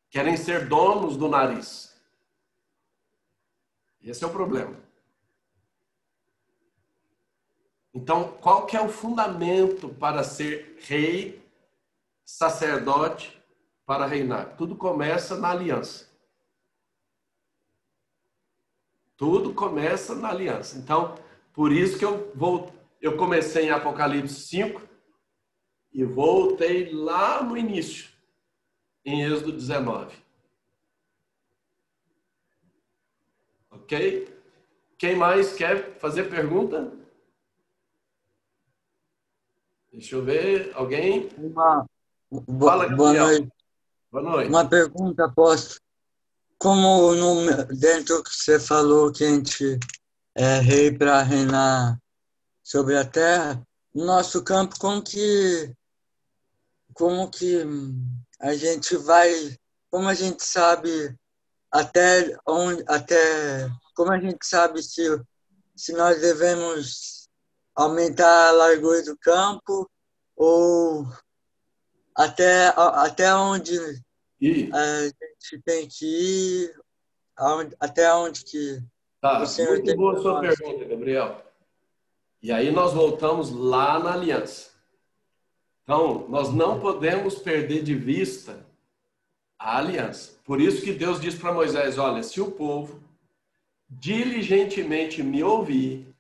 Querem 0.10 0.38
ser 0.38 0.68
donos 0.68 1.18
do 1.18 1.28
nariz. 1.28 1.96
Esse 4.02 4.24
é 4.24 4.28
o 4.28 4.32
problema. 4.32 4.76
Então, 7.94 8.32
qual 8.40 8.66
que 8.66 8.78
é 8.78 8.82
o 8.82 8.90
fundamento 8.90 9.90
para 9.90 10.24
ser 10.24 10.78
rei, 10.82 11.44
sacerdote 12.24 13.37
para 13.88 14.06
reinar. 14.06 14.58
Tudo 14.58 14.76
começa 14.76 15.38
na 15.38 15.50
aliança. 15.50 16.12
Tudo 19.16 19.54
começa 19.54 20.14
na 20.14 20.30
aliança. 20.30 20.78
Então, 20.78 21.16
por 21.54 21.72
isso 21.72 21.98
que 21.98 22.04
eu 22.06 22.32
vou 22.36 22.72
eu 23.00 23.16
comecei 23.16 23.68
em 23.68 23.70
Apocalipse 23.70 24.42
5 24.48 24.82
e 25.94 26.04
voltei 26.04 26.92
lá 26.92 27.42
no 27.44 27.56
início, 27.56 28.12
em 29.06 29.24
Êxodo 29.24 29.54
19. 29.54 30.18
OK? 33.72 34.28
Quem 34.98 35.16
mais 35.16 35.54
quer 35.54 35.98
fazer 36.00 36.24
pergunta? 36.30 36.92
Deixa 39.92 40.16
eu 40.16 40.26
ver. 40.26 40.72
Alguém? 40.76 41.30
Uma, 41.38 41.88
Fala, 42.60 42.90
boa 42.90 43.14
noite. 43.14 43.57
Boa 44.18 44.32
noite. 44.32 44.50
Uma 44.50 44.68
pergunta, 44.68 45.26
apóstolo. 45.26 45.80
Como 46.58 47.14
no, 47.14 47.66
dentro 47.66 48.24
que 48.24 48.32
você 48.32 48.60
falou 48.60 49.12
que 49.12 49.24
a 49.24 49.28
gente 49.28 49.80
é 50.34 50.58
rei 50.58 50.92
para 50.92 51.22
reinar 51.22 52.00
sobre 52.64 52.98
a 52.98 53.06
terra, 53.06 53.62
no 53.94 54.06
nosso 54.06 54.44
campo, 54.44 54.80
como 54.80 55.04
que, 55.04 55.72
como 56.96 57.30
que 57.30 57.64
a 58.40 58.56
gente 58.56 58.98
vai, 58.98 59.56
como 59.92 60.08
a 60.08 60.16
gente 60.16 60.44
sabe 60.44 61.16
até 61.72 62.36
onde, 62.48 62.84
até, 62.88 63.70
como 63.94 64.12
a 64.12 64.20
gente 64.20 64.44
sabe 64.44 64.82
se, 64.82 65.04
se 65.76 65.94
nós 65.94 66.20
devemos 66.20 67.30
aumentar 67.76 68.48
a 68.48 68.52
largura 68.52 69.04
do 69.04 69.16
campo 69.20 69.88
ou 70.36 71.06
até, 72.16 72.74
até 72.76 73.36
onde 73.36 74.07
E, 74.40 74.70
a 74.72 75.04
gente 75.04 75.64
tem 75.66 75.88
que 75.88 76.06
ir, 76.06 76.76
aonde, 77.36 77.76
até 77.80 78.14
onde 78.14 78.44
que 78.44 78.80
tá, 79.20 79.40
muito 79.40 79.96
boa 79.96 80.14
pra 80.14 80.22
sua 80.22 80.40
pergunta, 80.40 80.86
Gabriel. 80.86 81.44
E 82.42 82.52
aí 82.52 82.72
nós 82.72 82.94
voltamos 82.94 83.50
lá 83.52 83.98
na 84.00 84.14
aliança. 84.14 84.70
Então, 85.84 86.28
nós 86.30 86.54
não 86.54 86.80
podemos 86.80 87.36
perder 87.36 87.82
de 87.82 87.96
vista 87.96 88.66
a 89.58 89.78
aliança. 89.78 90.34
Por 90.44 90.62
isso 90.62 90.84
que 90.84 90.94
Deus 90.94 91.20
diz 91.20 91.36
para 91.36 91.54
Moisés: 91.54 91.98
olha, 91.98 92.22
se 92.22 92.40
o 92.40 92.52
povo 92.52 93.02
diligentemente 93.90 95.24
me 95.24 95.44
ouvir 95.44 96.14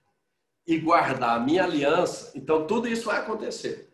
e 0.65 0.78
guardar 0.80 1.38
a 1.38 1.39
minha 1.39 1.63
aliança, 1.63 2.32
então 2.36 2.65
tudo 2.65 2.88
isso 2.88 3.05
vai 3.05 3.20
acontecer. 3.20 3.87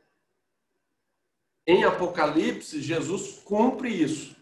Em 1.65 1.83
Apocalipse, 1.83 2.81
Jesus 2.81 3.41
cumpre 3.43 3.89
isso. 3.89 4.35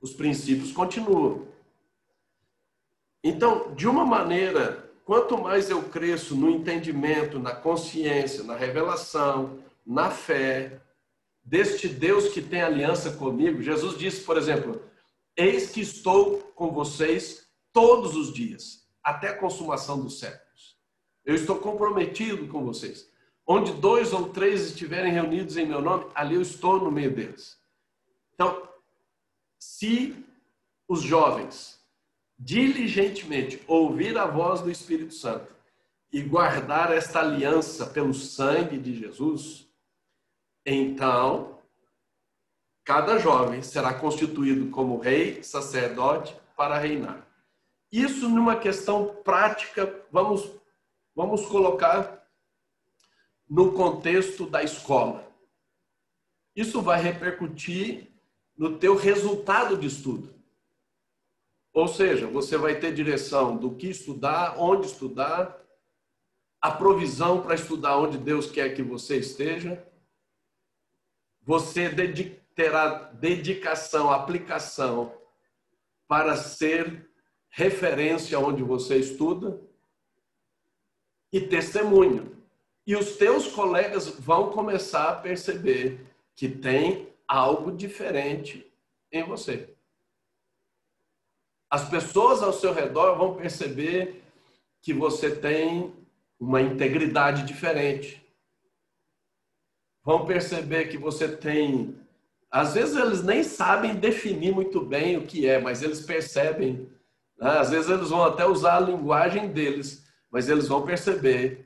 Os 0.00 0.12
princípios 0.12 0.72
continuam. 0.72 1.46
Então, 3.22 3.74
de 3.74 3.86
uma 3.86 4.04
maneira, 4.04 4.90
quanto 5.04 5.36
mais 5.36 5.68
eu 5.68 5.82
cresço 5.88 6.34
no 6.34 6.50
entendimento, 6.50 7.38
na 7.38 7.54
consciência, 7.54 8.42
na 8.44 8.56
revelação, 8.56 9.58
na 9.84 10.10
fé 10.10 10.80
deste 11.44 11.88
Deus 11.88 12.28
que 12.28 12.40
tem 12.40 12.62
aliança 12.62 13.12
comigo, 13.12 13.62
Jesus 13.62 13.98
disse, 13.98 14.22
por 14.22 14.36
exemplo, 14.36 14.82
eis 15.36 15.70
que 15.70 15.80
estou 15.80 16.38
com 16.54 16.72
vocês 16.72 17.46
todos 17.72 18.16
os 18.16 18.32
dias, 18.32 18.88
até 19.02 19.28
a 19.28 19.36
consumação 19.36 20.00
dos 20.00 20.18
séculos. 20.18 20.76
Eu 21.24 21.34
estou 21.34 21.56
comprometido 21.56 22.48
com 22.48 22.64
vocês. 22.64 23.10
Onde 23.46 23.72
dois 23.74 24.12
ou 24.12 24.30
três 24.30 24.62
estiverem 24.62 25.12
reunidos 25.12 25.56
em 25.56 25.64
meu 25.64 25.80
nome, 25.80 26.10
ali 26.14 26.34
eu 26.34 26.42
estou 26.42 26.80
no 26.80 26.90
meio 26.90 27.14
deles. 27.14 27.56
Então, 28.34 28.68
se 29.58 30.24
os 30.88 31.00
jovens 31.00 31.80
diligentemente 32.38 33.62
ouvir 33.66 34.18
a 34.18 34.26
voz 34.26 34.60
do 34.60 34.70
Espírito 34.70 35.14
Santo 35.14 35.54
e 36.12 36.20
guardar 36.22 36.92
esta 36.92 37.20
aliança 37.20 37.86
pelo 37.86 38.12
sangue 38.12 38.78
de 38.78 38.98
Jesus, 38.98 39.66
então 40.64 41.58
cada 42.84 43.18
jovem 43.18 43.62
será 43.62 43.94
constituído 43.94 44.70
como 44.70 44.98
rei, 44.98 45.42
sacerdote 45.42 46.36
para 46.56 46.78
reinar. 46.78 47.26
Isso 47.90 48.28
numa 48.28 48.56
questão 48.56 49.06
prática, 49.24 50.04
vamos 50.10 50.50
vamos 51.14 51.46
colocar 51.46 52.25
no 53.48 53.72
contexto 53.72 54.46
da 54.46 54.62
escola. 54.62 55.26
Isso 56.54 56.80
vai 56.80 57.00
repercutir 57.00 58.10
no 58.56 58.78
teu 58.78 58.96
resultado 58.96 59.76
de 59.76 59.86
estudo. 59.86 60.34
Ou 61.72 61.86
seja, 61.86 62.26
você 62.26 62.56
vai 62.56 62.80
ter 62.80 62.94
direção 62.94 63.56
do 63.56 63.74
que 63.74 63.88
estudar, 63.88 64.58
onde 64.58 64.86
estudar, 64.86 65.62
a 66.60 66.70
provisão 66.70 67.42
para 67.42 67.54
estudar 67.54 67.98
onde 67.98 68.16
Deus 68.16 68.50
quer 68.50 68.74
que 68.74 68.82
você 68.82 69.18
esteja. 69.18 69.86
Você 71.42 71.90
terá 72.54 73.12
dedicação, 73.12 74.10
aplicação 74.10 75.14
para 76.08 76.36
ser 76.36 77.08
referência 77.50 78.38
onde 78.38 78.62
você 78.62 78.96
estuda 78.96 79.60
e 81.30 81.40
testemunho. 81.40 82.35
E 82.86 82.94
os 82.94 83.16
teus 83.16 83.48
colegas 83.48 84.08
vão 84.08 84.50
começar 84.50 85.10
a 85.10 85.16
perceber 85.16 86.06
que 86.36 86.48
tem 86.48 87.08
algo 87.26 87.72
diferente 87.72 88.70
em 89.10 89.24
você. 89.24 89.74
As 91.68 91.88
pessoas 91.88 92.42
ao 92.42 92.52
seu 92.52 92.72
redor 92.72 93.16
vão 93.16 93.34
perceber 93.34 94.22
que 94.80 94.94
você 94.94 95.34
tem 95.34 95.92
uma 96.38 96.62
integridade 96.62 97.42
diferente. 97.42 98.24
Vão 100.04 100.24
perceber 100.24 100.86
que 100.86 100.96
você 100.96 101.36
tem. 101.36 101.98
Às 102.48 102.74
vezes 102.74 102.94
eles 102.94 103.22
nem 103.24 103.42
sabem 103.42 103.96
definir 103.96 104.54
muito 104.54 104.80
bem 104.80 105.16
o 105.16 105.26
que 105.26 105.48
é, 105.48 105.58
mas 105.58 105.82
eles 105.82 106.00
percebem. 106.02 106.88
né? 107.36 107.58
Às 107.58 107.70
vezes 107.70 107.90
eles 107.90 108.10
vão 108.10 108.22
até 108.22 108.46
usar 108.46 108.76
a 108.76 108.80
linguagem 108.80 109.50
deles, 109.50 110.06
mas 110.30 110.48
eles 110.48 110.68
vão 110.68 110.86
perceber 110.86 111.65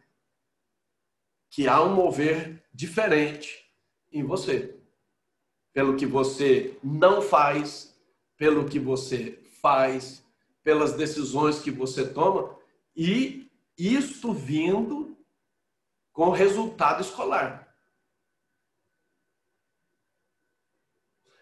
que 1.50 1.66
há 1.66 1.82
um 1.82 1.94
mover 1.94 2.62
diferente 2.72 3.68
em 4.12 4.22
você. 4.22 4.78
Pelo 5.72 5.96
que 5.96 6.06
você 6.06 6.78
não 6.82 7.20
faz, 7.20 7.94
pelo 8.36 8.68
que 8.68 8.78
você 8.78 9.38
faz, 9.60 10.24
pelas 10.62 10.94
decisões 10.94 11.60
que 11.60 11.70
você 11.70 12.08
toma, 12.08 12.56
e 12.96 13.50
isto 13.76 14.32
vindo 14.32 15.16
com 16.12 16.30
resultado 16.30 17.02
escolar. 17.02 17.68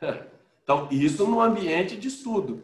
Então, 0.63 0.87
isso 0.91 1.27
no 1.27 1.41
ambiente 1.41 1.97
de 1.97 2.09
estudo. 2.09 2.63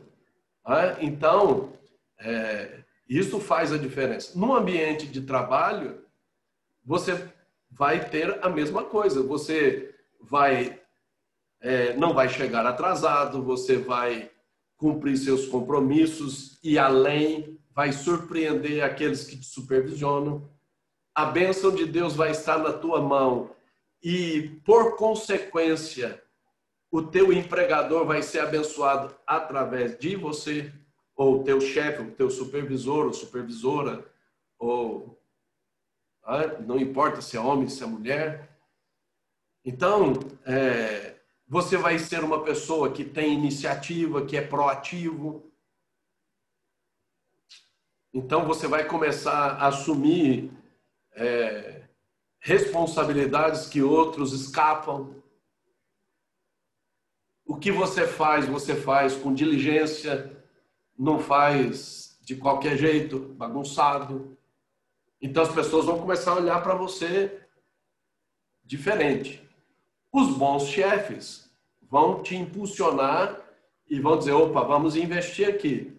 né? 0.69 0.99
Então, 1.01 1.73
é, 2.19 2.85
isso 3.09 3.41
faz 3.41 3.73
a 3.73 3.79
diferença. 3.79 4.39
No 4.39 4.55
ambiente 4.55 5.07
de 5.07 5.23
trabalho, 5.23 6.05
você 6.85 7.33
vai 7.75 8.09
ter 8.09 8.39
a 8.43 8.49
mesma 8.49 8.85
coisa. 8.85 9.23
Você 9.23 9.95
vai 10.21 10.81
é, 11.61 11.97
não 11.97 12.13
vai 12.13 12.29
chegar 12.29 12.67
atrasado, 12.67 13.43
você 13.43 13.79
vai 13.79 14.31
cumprir 14.77 15.17
seus 15.17 15.47
compromissos 15.47 16.59
e 16.63 16.79
além 16.79 17.59
vai 17.75 17.91
surpreender 17.91 18.85
aqueles 18.85 19.25
que 19.25 19.39
te 19.39 19.47
supervisionam. 19.47 20.47
A 21.15 21.25
bênção 21.25 21.75
de 21.75 21.87
Deus 21.87 22.15
vai 22.15 22.33
estar 22.33 22.59
na 22.59 22.73
tua 22.73 23.01
mão 23.01 23.51
e, 24.03 24.61
por 24.65 24.97
consequência, 24.97 26.23
o 26.91 27.01
teu 27.03 27.33
empregador 27.33 28.05
vai 28.05 28.23
ser 28.23 28.41
abençoado 28.41 29.15
através 29.27 29.99
de 29.99 30.15
você, 30.15 30.71
ou 31.17 31.41
o 31.41 31.45
teu 31.45 31.61
chefe, 31.61 32.03
o 32.03 32.11
teu 32.11 32.29
supervisor 32.29 33.07
ou 33.07 33.13
supervisora, 33.15 34.05
ou 34.59 35.19
não 36.67 36.79
importa 36.79 37.21
se 37.21 37.37
é 37.37 37.41
homem, 37.41 37.69
se 37.69 37.83
é 37.83 37.87
mulher. 37.87 38.49
Então, 39.65 40.15
é, 40.45 41.17
você 41.47 41.77
vai 41.77 41.99
ser 41.99 42.25
uma 42.25 42.43
pessoa 42.43 42.93
que 42.93 43.05
tem 43.05 43.35
iniciativa, 43.35 44.25
que 44.25 44.37
é 44.37 44.47
proativo. 44.47 45.53
Então, 48.13 48.47
você 48.47 48.67
vai 48.67 48.87
começar 48.87 49.53
a 49.53 49.69
assumir 49.69 50.51
é, 51.13 51.83
responsabilidades 52.39 53.67
que 53.67 53.83
outros 53.83 54.33
escapam. 54.33 55.23
O 57.45 57.57
que 57.57 57.71
você 57.71 58.07
faz, 58.07 58.47
você 58.47 58.75
faz 58.75 59.15
com 59.15 59.35
diligência, 59.35 60.43
não 60.99 61.19
faz 61.19 62.19
de 62.23 62.37
qualquer 62.37 62.77
jeito, 62.77 63.19
bagunçado. 63.19 64.37
Então 65.25 65.43
as 65.43 65.55
pessoas 65.55 65.87
vão 65.87 65.99
começar 65.99 66.33
a 66.33 66.37
olhar 66.37 66.63
para 66.63 66.75
você 66.75 67.41
diferente. 68.63 69.43
Os 70.13 70.37
bons 70.37 70.67
chefes 70.67 71.51
vão 71.91 72.23
te 72.23 72.37
impulsionar 72.37 73.41
e 73.89 73.99
vão 73.99 74.19
dizer: 74.19 74.33
opa, 74.33 74.63
vamos 74.63 74.97
investir 74.97 75.49
aqui. 75.49 75.99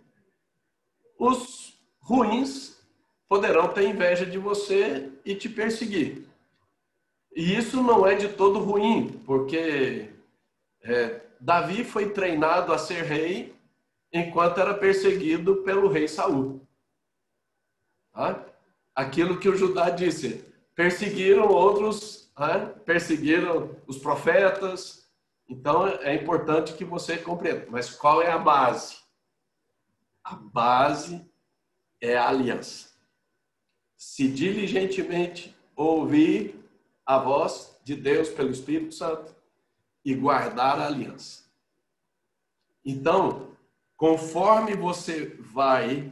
Os 1.18 1.76
ruins 1.98 2.80
poderão 3.28 3.70
ter 3.70 3.90
inveja 3.90 4.28
de 4.28 4.38
você 4.38 5.12
e 5.26 5.34
te 5.34 5.50
perseguir. 5.50 6.28
E 7.36 7.58
isso 7.58 7.82
não 7.82 8.06
é 8.06 8.14
de 8.14 8.30
todo 8.30 8.60
ruim, 8.60 9.08
porque 9.26 10.08
é, 10.84 11.20
Davi 11.42 11.84
foi 11.84 12.12
treinado 12.12 12.72
a 12.72 12.78
ser 12.78 13.02
rei 13.02 13.56
enquanto 14.14 14.60
era 14.60 14.76
perseguido 14.76 15.64
pelo 15.64 15.88
rei 15.88 16.08
Saul. 16.08 16.62
tá? 18.14 18.55
Aquilo 18.96 19.40
que 19.40 19.50
o 19.50 19.56
Judá 19.56 19.90
disse. 19.90 20.44
Perseguiram 20.74 21.48
outros, 21.48 22.32
tá? 22.36 22.60
perseguiram 22.86 23.76
os 23.86 23.98
profetas. 23.98 25.10
Então 25.48 25.88
é 25.88 26.16
importante 26.16 26.74
que 26.74 26.86
você 26.86 27.18
compreenda. 27.18 27.68
Mas 27.70 27.90
qual 27.90 28.22
é 28.22 28.32
a 28.32 28.38
base? 28.38 28.98
A 30.24 30.36
base 30.36 31.30
é 32.02 32.18
a 32.18 32.30
aliança. 32.30 32.90
Se 33.98 34.28
diligentemente 34.28 35.56
ouvir 35.76 36.60
a 37.06 37.20
voz 37.20 37.78
de 37.84 37.96
Deus 37.96 38.30
pelo 38.30 38.50
Espírito 38.50 38.94
Santo 38.94 39.36
e 40.04 40.16
guardar 40.16 40.80
a 40.80 40.88
aliança. 40.88 41.44
Então, 42.84 43.56
conforme 43.96 44.76
você 44.76 45.36
vai 45.40 46.12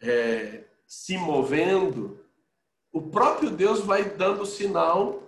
é, 0.00 0.64
se 0.94 1.18
movendo, 1.18 2.24
o 2.92 3.02
próprio 3.02 3.50
Deus 3.50 3.80
vai 3.80 4.04
dando 4.04 4.46
sinal 4.46 5.22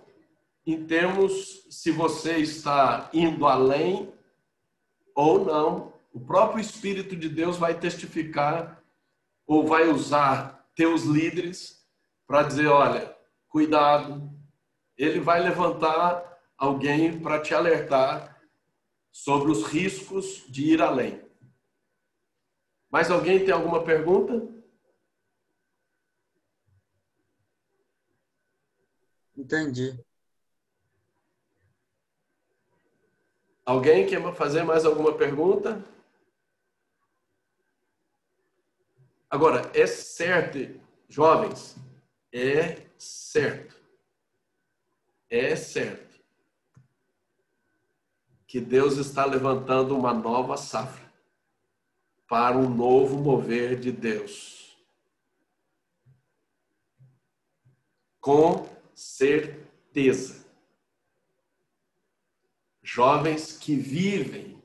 em 0.64 0.86
termos 0.86 1.66
se 1.68 1.90
você 1.90 2.38
está 2.38 3.10
indo 3.12 3.44
além 3.46 4.12
ou 5.14 5.44
não. 5.44 5.92
O 6.12 6.20
próprio 6.20 6.60
Espírito 6.60 7.16
de 7.16 7.28
Deus 7.28 7.56
vai 7.58 7.78
testificar 7.78 8.80
ou 9.44 9.66
vai 9.66 9.88
usar 9.88 10.66
teus 10.74 11.02
líderes 11.02 11.84
para 12.26 12.44
dizer: 12.44 12.68
olha, 12.68 13.14
cuidado. 13.48 14.30
Ele 14.96 15.20
vai 15.20 15.42
levantar 15.42 16.24
alguém 16.56 17.20
para 17.20 17.40
te 17.40 17.52
alertar 17.52 18.40
sobre 19.10 19.50
os 19.50 19.64
riscos 19.64 20.44
de 20.48 20.72
ir 20.72 20.80
além. 20.80 21.20
Mais 22.90 23.10
alguém 23.10 23.44
tem 23.44 23.52
alguma 23.52 23.82
pergunta? 23.82 24.55
Entendi. 29.46 30.04
Alguém 33.64 34.04
quer 34.04 34.20
fazer 34.34 34.64
mais 34.64 34.84
alguma 34.84 35.16
pergunta? 35.16 35.84
Agora, 39.30 39.70
é 39.72 39.86
certo, 39.86 40.58
jovens, 41.08 41.76
é 42.32 42.88
certo, 42.98 43.76
é 45.30 45.54
certo 45.54 46.20
que 48.48 48.60
Deus 48.60 48.96
está 48.96 49.24
levantando 49.24 49.96
uma 49.96 50.12
nova 50.12 50.56
safra 50.56 51.08
para 52.26 52.58
um 52.58 52.68
novo 52.68 53.16
mover 53.16 53.78
de 53.78 53.92
Deus. 53.92 54.76
Com 58.20 58.75
certeza. 58.96 60.46
Jovens 62.82 63.52
que 63.52 63.76
vivem 63.76 64.56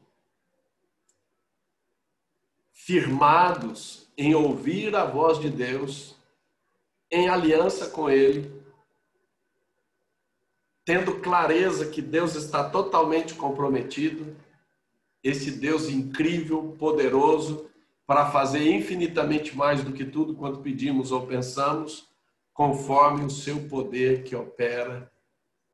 firmados 2.71 4.07
em 4.17 4.33
ouvir 4.33 4.95
a 4.95 5.03
voz 5.03 5.37
de 5.39 5.49
Deus, 5.49 6.15
em 7.11 7.27
aliança 7.27 7.89
com 7.89 8.09
Ele, 8.09 8.61
tendo 10.85 11.19
clareza 11.19 11.89
que 11.89 12.01
Deus 12.01 12.35
está 12.35 12.69
totalmente 12.69 13.33
comprometido, 13.33 14.35
esse 15.23 15.51
Deus 15.51 15.89
incrível, 15.89 16.75
poderoso, 16.79 17.69
para 18.07 18.31
fazer 18.31 18.71
infinitamente 18.71 19.55
mais 19.55 19.83
do 19.83 19.93
que 19.93 20.05
tudo 20.05 20.35
quanto 20.35 20.59
pedimos 20.59 21.11
ou 21.11 21.27
pensamos, 21.27 22.10
conforme 22.53 23.25
o 23.25 23.29
seu 23.29 23.67
poder 23.67 24.23
que 24.23 24.35
opera 24.35 25.11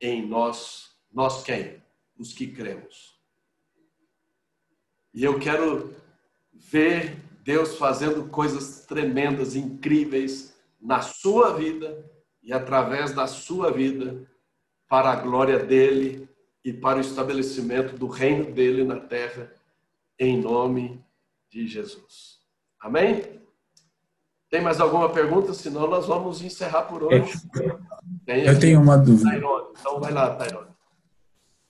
em 0.00 0.26
nós. 0.26 0.90
Nós 1.12 1.42
quem? 1.42 1.82
Os 2.16 2.32
que 2.32 2.46
cremos. 2.46 3.18
E 5.12 5.24
eu 5.24 5.38
quero 5.38 5.94
ver 6.52 7.16
Deus 7.42 7.76
fazendo 7.76 8.28
coisas 8.28 8.84
tremendas, 8.86 9.56
incríveis 9.56 10.56
na 10.80 11.00
sua 11.00 11.54
vida 11.54 12.04
e 12.42 12.52
através 12.52 13.12
da 13.12 13.26
sua 13.26 13.70
vida 13.70 14.30
para 14.88 15.10
a 15.10 15.16
glória 15.16 15.58
dele 15.58 16.28
e 16.64 16.72
para 16.72 16.98
o 16.98 17.00
estabelecimento 17.00 17.96
do 17.96 18.06
reino 18.06 18.52
dele 18.52 18.84
na 18.84 19.00
terra, 19.00 19.52
em 20.18 20.40
nome 20.40 21.04
de 21.50 21.66
Jesus. 21.66 22.40
Amém? 22.80 23.37
Tem 24.50 24.62
mais 24.62 24.80
alguma 24.80 25.10
pergunta? 25.10 25.52
Senão 25.52 25.88
nós 25.88 26.06
vamos 26.06 26.40
encerrar 26.40 26.82
por 26.82 27.02
hoje. 27.02 27.32
Eu 28.26 28.58
tenho 28.58 28.80
uma 28.80 28.96
dúvida. 28.96 29.36
Então 29.36 30.00
vai 30.00 30.12
lá, 30.12 30.34
Tyrone. 30.36 30.68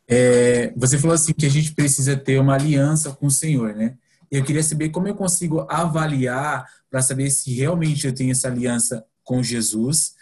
É, 0.08 0.72
você 0.76 0.96
falou 0.96 1.14
assim 1.14 1.34
que 1.34 1.44
a 1.44 1.50
gente 1.50 1.74
precisa 1.74 2.16
ter 2.16 2.38
uma 2.40 2.54
aliança 2.54 3.10
com 3.10 3.26
o 3.26 3.30
Senhor, 3.30 3.74
né? 3.74 3.96
Eu 4.30 4.44
queria 4.44 4.62
saber 4.62 4.90
como 4.90 5.08
eu 5.08 5.14
consigo 5.14 5.66
avaliar 5.68 6.66
para 6.90 7.02
saber 7.02 7.30
se 7.30 7.52
realmente 7.52 8.06
eu 8.06 8.14
tenho 8.14 8.30
essa 8.30 8.48
aliança 8.48 9.04
com 9.24 9.42
Jesus. 9.42 10.14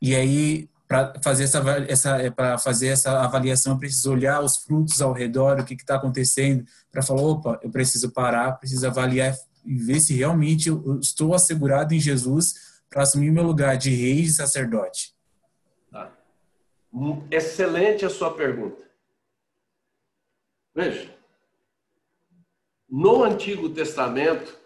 E 0.00 0.14
aí, 0.14 0.68
para 0.86 1.14
fazer 1.22 1.44
essa, 1.44 1.62
essa 1.88 2.10
é, 2.22 2.30
para 2.30 2.56
fazer 2.58 2.88
essa 2.88 3.20
avaliação, 3.20 3.72
eu 3.72 3.78
preciso 3.78 4.12
olhar 4.12 4.40
os 4.40 4.56
frutos 4.56 5.02
ao 5.02 5.12
redor, 5.12 5.58
o 5.58 5.64
que 5.64 5.74
está 5.74 5.96
acontecendo, 5.96 6.64
para 6.90 7.02
falar, 7.02 7.22
opa, 7.22 7.58
eu 7.62 7.70
preciso 7.70 8.10
parar, 8.12 8.52
preciso 8.52 8.86
avaliar 8.86 9.34
e 9.64 9.74
ver 9.76 10.00
se 10.00 10.14
realmente 10.14 10.68
eu 10.68 10.98
estou 11.00 11.34
assegurado 11.34 11.94
em 11.94 12.00
Jesus 12.00 12.82
para 12.90 13.02
assumir 13.02 13.30
meu 13.30 13.44
lugar 13.44 13.76
de 13.76 13.90
rei 13.90 14.20
e 14.20 14.28
sacerdote. 14.28 15.14
Tá. 15.90 16.12
Excelente 17.30 18.04
a 18.04 18.10
sua 18.10 18.34
pergunta. 18.34 18.82
Veja, 20.74 21.14
no 22.88 23.24
Antigo 23.24 23.68
Testamento, 23.68 24.56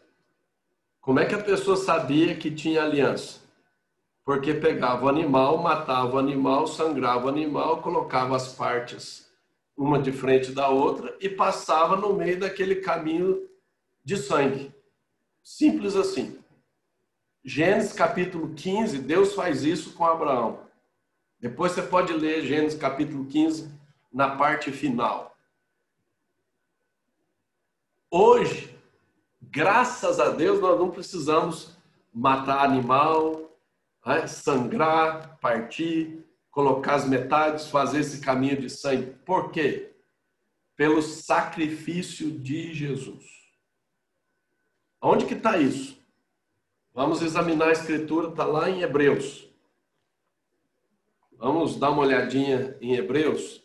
como 1.01 1.21
é 1.21 1.27
que 1.27 1.35
a 1.35 1.43
pessoa 1.43 1.77
sabia 1.77 2.35
que 2.37 2.51
tinha 2.51 2.83
aliança? 2.83 3.41
Porque 4.25 4.53
pegava 4.53 5.07
o 5.07 5.09
animal, 5.09 5.59
matava 5.59 6.17
o 6.17 6.19
animal, 6.19 6.67
sangrava 6.67 7.27
o 7.27 7.29
animal, 7.29 7.81
colocava 7.81 8.37
as 8.37 8.53
partes 8.53 9.29
uma 9.79 10.03
de 10.03 10.11
frente 10.11 10.51
da 10.51 10.69
outra 10.69 11.17
e 11.21 11.29
passava 11.29 11.97
no 11.97 12.13
meio 12.13 12.41
daquele 12.41 12.77
caminho 12.77 13.49
de 14.05 14.17
sangue. 14.17 14.75
Simples 15.49 15.97
assim. 15.97 16.39
Gênesis 17.43 17.95
capítulo 17.95 18.55
15, 18.55 18.99
Deus 18.99 19.33
faz 19.33 19.65
isso 19.65 19.95
com 19.95 20.05
Abraão. 20.05 20.61
Depois 21.41 21.73
você 21.73 21.81
pode 21.81 22.13
ler 22.13 22.45
Gênesis 22.45 22.79
capítulo 22.79 23.25
15 23.25 23.73
na 24.13 24.37
parte 24.37 24.71
final. 24.71 25.35
Hoje, 28.11 28.79
graças 29.41 30.21
a 30.21 30.29
Deus, 30.29 30.61
nós 30.61 30.79
não 30.79 30.91
precisamos 30.91 31.75
matar 32.13 32.63
animal, 32.63 33.51
né? 34.05 34.27
sangrar, 34.27 35.39
partir, 35.41 36.27
colocar 36.51 36.97
as 36.97 37.09
metades, 37.09 37.69
fazer 37.69 38.01
esse 38.01 38.21
caminho 38.21 38.61
de 38.61 38.69
sangue. 38.69 39.17
Por 39.25 39.51
quê? 39.51 39.97
Pelo 40.77 41.01
sacrifício 41.01 42.31
de 42.31 42.75
Jesus. 42.75 43.38
Onde 45.01 45.27
que 45.27 45.35
está 45.35 45.57
isso? 45.57 45.97
Vamos 46.93 47.23
examinar 47.23 47.69
a 47.69 47.73
escritura, 47.73 48.29
está 48.29 48.45
lá 48.45 48.69
em 48.69 48.83
Hebreus. 48.83 49.49
Vamos 51.37 51.77
dar 51.77 51.91
uma 51.91 52.03
olhadinha 52.03 52.77
em 52.81 52.95
Hebreus. 52.97 53.63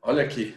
Olha 0.00 0.24
aqui. 0.24 0.56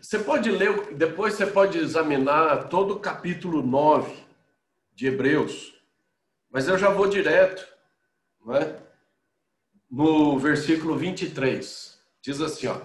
Você 0.00 0.18
pode 0.18 0.50
ler, 0.50 0.94
depois 0.94 1.34
você 1.34 1.46
pode 1.46 1.78
examinar 1.78 2.68
todo 2.68 2.94
o 2.94 3.00
capítulo 3.00 3.62
9 3.62 4.14
de 4.94 5.06
Hebreus, 5.06 5.74
mas 6.50 6.68
eu 6.68 6.78
já 6.78 6.88
vou 6.88 7.06
direto, 7.06 7.66
não 8.44 8.56
é? 8.56 8.76
no 9.90 10.38
versículo 10.38 10.96
23. 10.96 11.98
Diz 12.22 12.40
assim, 12.40 12.66
ó: 12.66 12.80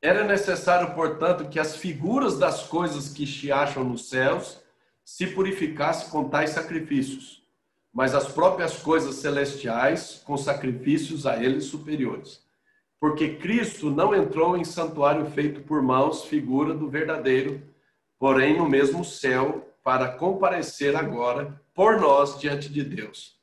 Era 0.00 0.24
necessário, 0.24 0.94
portanto, 0.94 1.48
que 1.48 1.58
as 1.58 1.76
figuras 1.76 2.38
das 2.38 2.62
coisas 2.62 3.08
que 3.08 3.26
se 3.26 3.50
acham 3.50 3.84
nos 3.84 4.08
céus 4.08 4.60
se 5.04 5.26
purificassem 5.26 6.08
com 6.10 6.28
tais 6.28 6.50
sacrifícios 6.50 7.44
mas 7.94 8.12
as 8.12 8.26
próprias 8.26 8.76
coisas 8.76 9.14
celestiais 9.14 10.20
com 10.24 10.36
sacrifícios 10.36 11.26
a 11.26 11.40
eles 11.40 11.66
superiores. 11.66 12.43
Porque 13.04 13.34
Cristo 13.34 13.90
não 13.90 14.14
entrou 14.14 14.56
em 14.56 14.64
santuário 14.64 15.26
feito 15.26 15.60
por 15.60 15.82
mãos, 15.82 16.24
figura 16.24 16.72
do 16.72 16.88
verdadeiro, 16.88 17.60
porém 18.18 18.56
no 18.56 18.66
mesmo 18.66 19.04
céu, 19.04 19.68
para 19.82 20.08
comparecer 20.08 20.96
agora 20.96 21.60
por 21.74 22.00
nós 22.00 22.40
diante 22.40 22.66
de 22.70 22.82
Deus. 22.82 23.36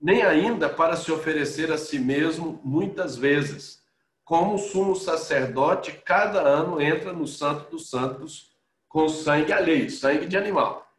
Nem 0.00 0.22
ainda 0.22 0.68
para 0.68 0.96
se 0.96 1.12
oferecer 1.12 1.70
a 1.70 1.78
si 1.78 2.00
mesmo 2.00 2.60
muitas 2.64 3.14
vezes, 3.14 3.84
como 4.24 4.58
sumo 4.58 4.96
sacerdote, 4.96 5.92
cada 6.04 6.40
ano 6.40 6.80
entra 6.80 7.12
no 7.12 7.28
Santo 7.28 7.70
dos 7.70 7.88
Santos 7.88 8.50
com 8.88 9.08
sangue 9.08 9.52
alheio, 9.52 9.92
sangue 9.92 10.26
de 10.26 10.36
animal. 10.36 10.92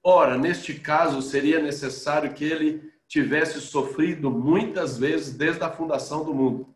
Ora, 0.00 0.38
neste 0.38 0.74
caso, 0.74 1.20
seria 1.20 1.58
necessário 1.58 2.34
que 2.34 2.44
ele 2.44 2.92
tivesse 3.08 3.60
sofrido 3.60 4.30
muitas 4.30 4.96
vezes 4.96 5.34
desde 5.34 5.64
a 5.64 5.70
fundação 5.72 6.24
do 6.24 6.32
mundo. 6.32 6.71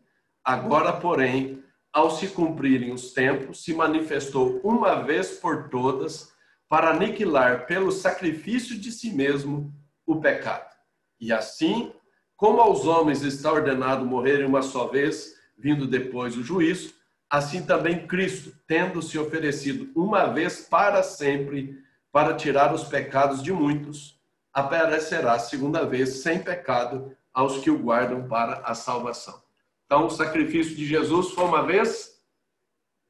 Agora, 0.47 0.93
porém, 0.93 1.61
ao 1.91 2.09
se 2.09 2.29
cumprirem 2.29 2.93
os 2.93 3.11
tempos, 3.11 3.65
se 3.65 3.73
manifestou 3.73 4.61
uma 4.63 4.95
vez 5.03 5.31
por 5.31 5.67
todas 5.67 6.31
para 6.69 6.91
aniquilar 6.91 7.65
pelo 7.65 7.91
sacrifício 7.91 8.79
de 8.79 8.89
si 8.89 9.11
mesmo 9.11 9.73
o 10.05 10.21
pecado. 10.21 10.73
E 11.19 11.33
assim, 11.33 11.91
como 12.37 12.61
aos 12.61 12.85
homens 12.85 13.23
está 13.23 13.51
ordenado 13.51 14.05
morrerem 14.05 14.45
uma 14.45 14.61
só 14.61 14.87
vez, 14.87 15.35
vindo 15.57 15.85
depois 15.85 16.37
o 16.37 16.43
juízo, 16.43 16.93
assim 17.29 17.65
também 17.65 18.07
Cristo, 18.07 18.57
tendo 18.65 19.01
se 19.01 19.19
oferecido 19.19 19.91
uma 19.93 20.27
vez 20.27 20.61
para 20.61 21.03
sempre 21.03 21.77
para 22.09 22.35
tirar 22.35 22.73
os 22.73 22.85
pecados 22.85 23.43
de 23.43 23.51
muitos, 23.51 24.17
aparecerá 24.53 25.37
segunda 25.39 25.85
vez 25.85 26.21
sem 26.21 26.39
pecado 26.39 27.13
aos 27.33 27.57
que 27.57 27.69
o 27.69 27.77
guardam 27.77 28.29
para 28.29 28.61
a 28.63 28.73
salvação. 28.73 29.45
Então, 29.87 30.07
o 30.07 30.09
sacrifício 30.09 30.75
de 30.75 30.85
Jesus 30.85 31.31
foi 31.31 31.45
uma 31.45 31.65
vez 31.65 32.21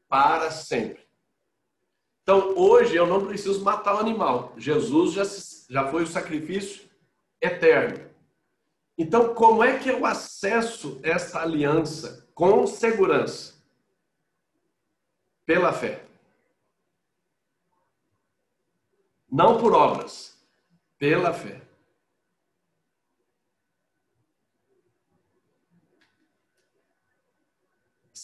para 0.07 0.51
sempre. 0.51 1.03
Então, 2.21 2.55
hoje 2.55 2.95
eu 2.95 3.07
não 3.07 3.25
preciso 3.25 3.63
matar 3.63 3.95
o 3.95 3.99
animal. 3.99 4.53
Jesus 4.57 5.13
já, 5.13 5.23
já 5.67 5.89
foi 5.89 6.03
o 6.03 6.07
sacrifício 6.07 6.87
eterno. 7.41 8.07
Então, 8.95 9.33
como 9.33 9.63
é 9.63 9.79
que 9.79 9.89
eu 9.89 10.05
acesso 10.05 10.99
essa 11.01 11.41
aliança 11.41 12.29
com 12.35 12.67
segurança? 12.67 13.55
Pela 15.47 15.73
fé. 15.73 16.05
Não 19.27 19.59
por 19.59 19.73
obras, 19.73 20.37
pela 20.99 21.33
fé. 21.33 21.66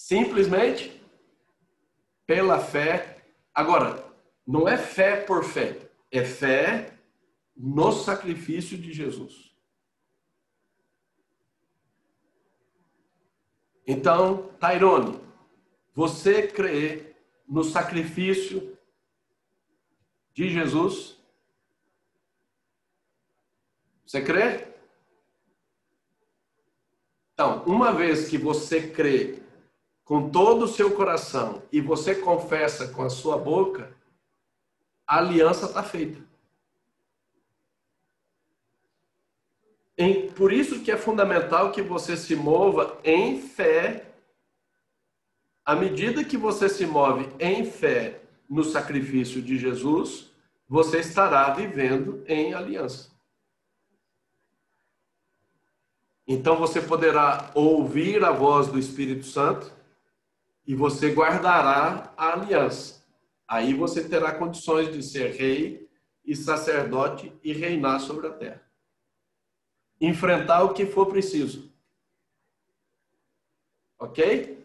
Simplesmente 0.03 1.01
pela 2.25 2.59
fé. 2.59 3.23
Agora, 3.53 4.05
não 4.45 4.67
é 4.67 4.75
fé 4.77 5.15
por 5.21 5.45
fé, 5.45 5.89
é 6.11 6.25
fé 6.25 6.99
no 7.55 7.89
sacrifício 7.93 8.77
de 8.77 8.91
Jesus. 8.91 9.55
Então, 13.87 14.49
Tairone, 14.59 15.21
você 15.93 16.47
crê 16.47 17.15
no 17.47 17.63
sacrifício 17.63 18.77
de 20.33 20.49
Jesus? 20.49 21.17
Você 24.05 24.21
crê? 24.21 24.67
Então, 27.33 27.63
uma 27.63 27.93
vez 27.93 28.27
que 28.27 28.37
você 28.37 28.91
crê 28.91 29.42
com 30.03 30.29
todo 30.29 30.65
o 30.65 30.67
seu 30.67 30.91
coração 30.91 31.63
e 31.71 31.79
você 31.79 32.15
confessa 32.15 32.87
com 32.89 33.03
a 33.03 33.09
sua 33.09 33.37
boca, 33.37 33.95
a 35.07 35.17
aliança 35.17 35.65
está 35.65 35.83
feita. 35.83 36.21
Por 40.35 40.51
isso 40.51 40.81
que 40.81 40.91
é 40.91 40.97
fundamental 40.97 41.71
que 41.71 41.81
você 41.81 42.17
se 42.17 42.35
mova 42.35 42.99
em 43.03 43.39
fé. 43.41 44.11
À 45.63 45.75
medida 45.75 46.25
que 46.25 46.35
você 46.35 46.67
se 46.67 46.85
move 46.85 47.29
em 47.39 47.63
fé 47.63 48.21
no 48.49 48.63
sacrifício 48.63 49.41
de 49.41 49.57
Jesus, 49.57 50.31
você 50.67 50.99
estará 50.99 51.49
vivendo 51.51 52.23
em 52.27 52.53
aliança. 52.53 53.11
Então 56.27 56.57
você 56.57 56.81
poderá 56.81 57.51
ouvir 57.53 58.23
a 58.23 58.31
voz 58.31 58.67
do 58.67 58.79
Espírito 58.79 59.25
Santo 59.25 59.71
e 60.65 60.75
você 60.75 61.11
guardará 61.11 62.13
a 62.15 62.33
aliança. 62.33 63.03
Aí 63.47 63.73
você 63.73 64.07
terá 64.07 64.33
condições 64.33 64.91
de 64.91 65.03
ser 65.03 65.31
rei 65.33 65.89
e 66.25 66.35
sacerdote 66.35 67.33
e 67.43 67.53
reinar 67.53 67.99
sobre 67.99 68.27
a 68.27 68.33
terra. 68.33 68.63
Enfrentar 69.99 70.63
o 70.63 70.73
que 70.73 70.85
for 70.85 71.07
preciso. 71.07 71.71
Ok? 73.99 74.63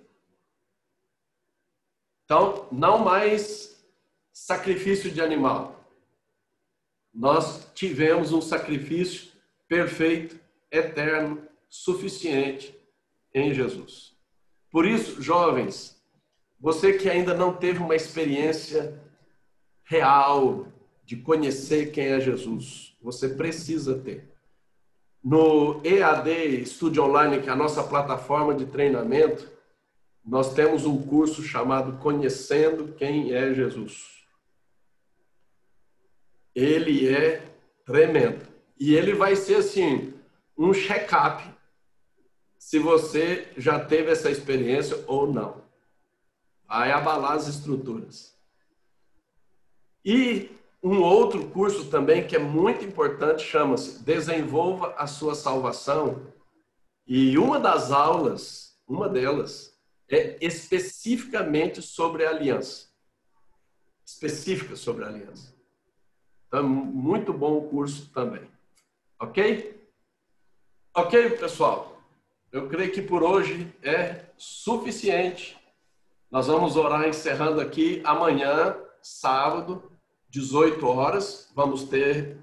Então, 2.25 2.69
não 2.71 2.99
mais 2.99 3.85
sacrifício 4.33 5.11
de 5.11 5.21
animal. 5.21 5.85
Nós 7.13 7.71
tivemos 7.75 8.33
um 8.33 8.41
sacrifício 8.41 9.33
perfeito, 9.67 10.39
eterno, 10.71 11.47
suficiente 11.69 12.75
em 13.35 13.53
Jesus. 13.53 14.18
Por 14.71 14.87
isso, 14.87 15.23
jovens, 15.23 15.97
você 16.61 16.93
que 16.93 17.09
ainda 17.09 17.35
não 17.35 17.55
teve 17.55 17.79
uma 17.79 17.97
experiência 17.97 19.01
real 19.85 20.69
de 21.05 21.17
conhecer 21.17 21.91
quem 21.91 22.09
é 22.09 22.21
Jesus, 22.21 22.97
você 23.01 23.31
precisa 23.31 23.99
ter. 23.99 24.29
No 25.25 25.81
EAD 25.85 26.67
Studio 26.67 27.05
Online, 27.05 27.41
que 27.41 27.49
é 27.49 27.53
a 27.53 27.57
nossa 27.57 27.83
plataforma 27.83 28.55
de 28.55 28.67
treinamento, 28.67 29.51
nós 30.25 30.53
temos 30.53 30.85
um 30.85 31.03
curso 31.03 31.43
chamado 31.43 31.99
Conhecendo 31.99 32.93
Quem 32.95 33.33
é 33.33 33.55
Jesus. 33.55 34.05
Ele 36.55 37.09
é 37.09 37.43
tremendo. 37.87 38.47
E 38.79 38.95
ele 38.95 39.15
vai 39.15 39.35
ser 39.35 39.57
assim, 39.57 40.13
um 40.57 40.75
check-up 40.75 41.43
se 42.69 42.79
você 42.79 43.51
já 43.57 43.83
teve 43.83 44.11
essa 44.11 44.31
experiência 44.31 45.03
ou 45.07 45.27
não. 45.33 45.65
Vai 46.67 46.93
abalar 46.93 47.33
as 47.33 47.49
estruturas. 47.49 48.37
E 50.05 50.51
um 50.83 51.01
outro 51.01 51.49
curso 51.49 51.89
também 51.89 52.27
que 52.27 52.37
é 52.37 52.39
muito 52.39 52.85
importante 52.85 53.43
chama-se 53.43 54.05
Desenvolva 54.05 54.95
a 54.99 55.07
sua 55.07 55.35
salvação. 55.35 56.31
E 57.07 57.39
uma 57.39 57.59
das 57.59 57.91
aulas, 57.91 58.79
uma 58.87 59.09
delas, 59.09 59.75
é 60.07 60.37
especificamente 60.39 61.81
sobre 61.81 62.27
a 62.27 62.29
aliança. 62.29 62.91
Específica 64.05 64.77
sobre 64.77 65.05
a 65.05 65.09
aliança. 65.09 65.55
Então, 66.47 66.69
muito 66.69 67.33
bom 67.33 67.57
o 67.57 67.69
curso 67.71 68.11
também. 68.13 68.47
Ok? 69.19 69.89
Ok, 70.95 71.31
pessoal? 71.31 71.98
Eu 72.51 72.67
creio 72.67 72.91
que 72.91 73.03
por 73.03 73.23
hoje 73.23 73.71
é 73.83 74.25
suficiente. 74.39 75.59
Nós 76.31 76.47
vamos 76.47 76.77
orar 76.77 77.07
encerrando 77.07 77.61
aqui 77.61 78.01
amanhã, 78.05 78.75
sábado, 79.03 79.93
18 80.31 80.87
horas. 80.87 81.53
Vamos 81.55 81.85
ter 81.85 82.39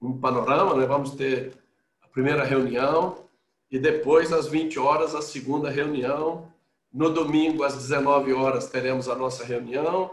um 0.00 0.18
panorama, 0.18 0.74
né? 0.74 0.86
vamos 0.86 1.10
ter 1.10 1.52
a 2.00 2.08
primeira 2.08 2.42
reunião 2.42 3.28
e 3.70 3.78
depois 3.78 4.32
às 4.32 4.48
20 4.48 4.78
horas 4.78 5.14
a 5.14 5.20
segunda 5.20 5.68
reunião. 5.68 6.50
No 6.90 7.10
domingo 7.10 7.64
às 7.64 7.74
19 7.74 8.32
horas 8.32 8.70
teremos 8.70 9.10
a 9.10 9.14
nossa 9.14 9.44
reunião 9.44 10.10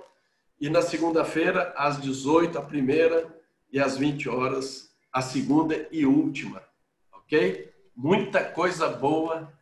e 0.60 0.70
na 0.70 0.82
segunda-feira 0.82 1.74
às 1.78 2.02
18 2.02 2.58
a 2.58 2.62
primeira 2.62 3.34
e 3.72 3.80
às 3.80 3.98
20 3.98 4.28
horas 4.28 4.92
a 5.12 5.22
segunda 5.22 5.88
e 5.90 6.06
última, 6.06 6.62
OK? 7.14 7.71
Muita 8.04 8.44
coisa 8.44 8.90
boa 8.90 9.54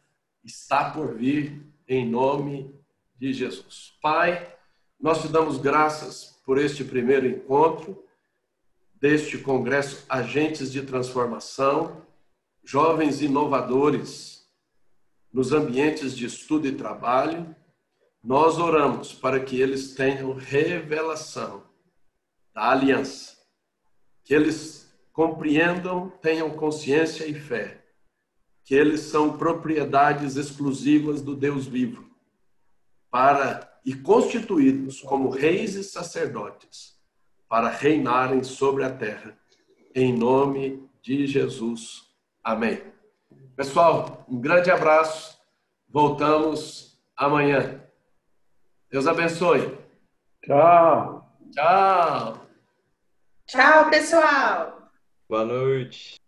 está 0.45 0.91
por 0.91 1.13
vir 1.13 1.61
em 1.85 2.09
nome 2.09 2.73
de 3.17 3.33
Jesus. 3.33 3.97
Pai, 4.01 4.55
nós 4.97 5.21
te 5.21 5.27
damos 5.27 5.57
graças 5.57 6.39
por 6.45 6.57
este 6.57 6.85
primeiro 6.85 7.27
encontro 7.27 8.01
deste 8.95 9.37
congresso 9.39 10.05
Agentes 10.07 10.71
de 10.71 10.83
Transformação, 10.83 12.05
jovens 12.63 13.21
inovadores 13.21 14.47
nos 15.33 15.51
ambientes 15.51 16.15
de 16.15 16.25
estudo 16.25 16.65
e 16.65 16.71
trabalho. 16.71 17.53
Nós 18.23 18.57
oramos 18.57 19.11
para 19.11 19.41
que 19.41 19.59
eles 19.59 19.95
tenham 19.95 20.31
revelação 20.33 21.65
da 22.53 22.71
aliança, 22.71 23.35
que 24.23 24.33
eles 24.33 24.89
compreendam, 25.11 26.09
tenham 26.21 26.49
consciência 26.51 27.25
e 27.25 27.33
fé 27.33 27.78
que 28.69 28.75
eles 28.75 28.99
são 28.99 29.35
propriedades 29.35 30.35
exclusivas 30.35 31.23
do 31.23 31.35
Deus 31.35 31.65
vivo, 31.65 32.07
para 33.09 33.67
e 33.83 33.95
constituídos 33.95 35.01
como 35.01 35.31
reis 35.31 35.73
e 35.73 35.83
sacerdotes, 35.83 36.95
para 37.47 37.67
reinarem 37.67 38.43
sobre 38.43 38.83
a 38.83 38.95
terra, 38.95 39.35
em 39.95 40.15
nome 40.15 40.87
de 41.01 41.25
Jesus. 41.25 42.13
Amém. 42.43 42.83
Pessoal, 43.55 44.23
um 44.29 44.39
grande 44.39 44.69
abraço. 44.69 45.35
Voltamos 45.87 47.01
amanhã. 47.17 47.83
Deus 48.91 49.07
abençoe. 49.07 49.79
Tchau. 50.45 51.27
Tchau. 51.51 52.47
Tchau, 53.47 53.89
pessoal. 53.89 54.91
Boa 55.27 55.43
noite. 55.43 56.18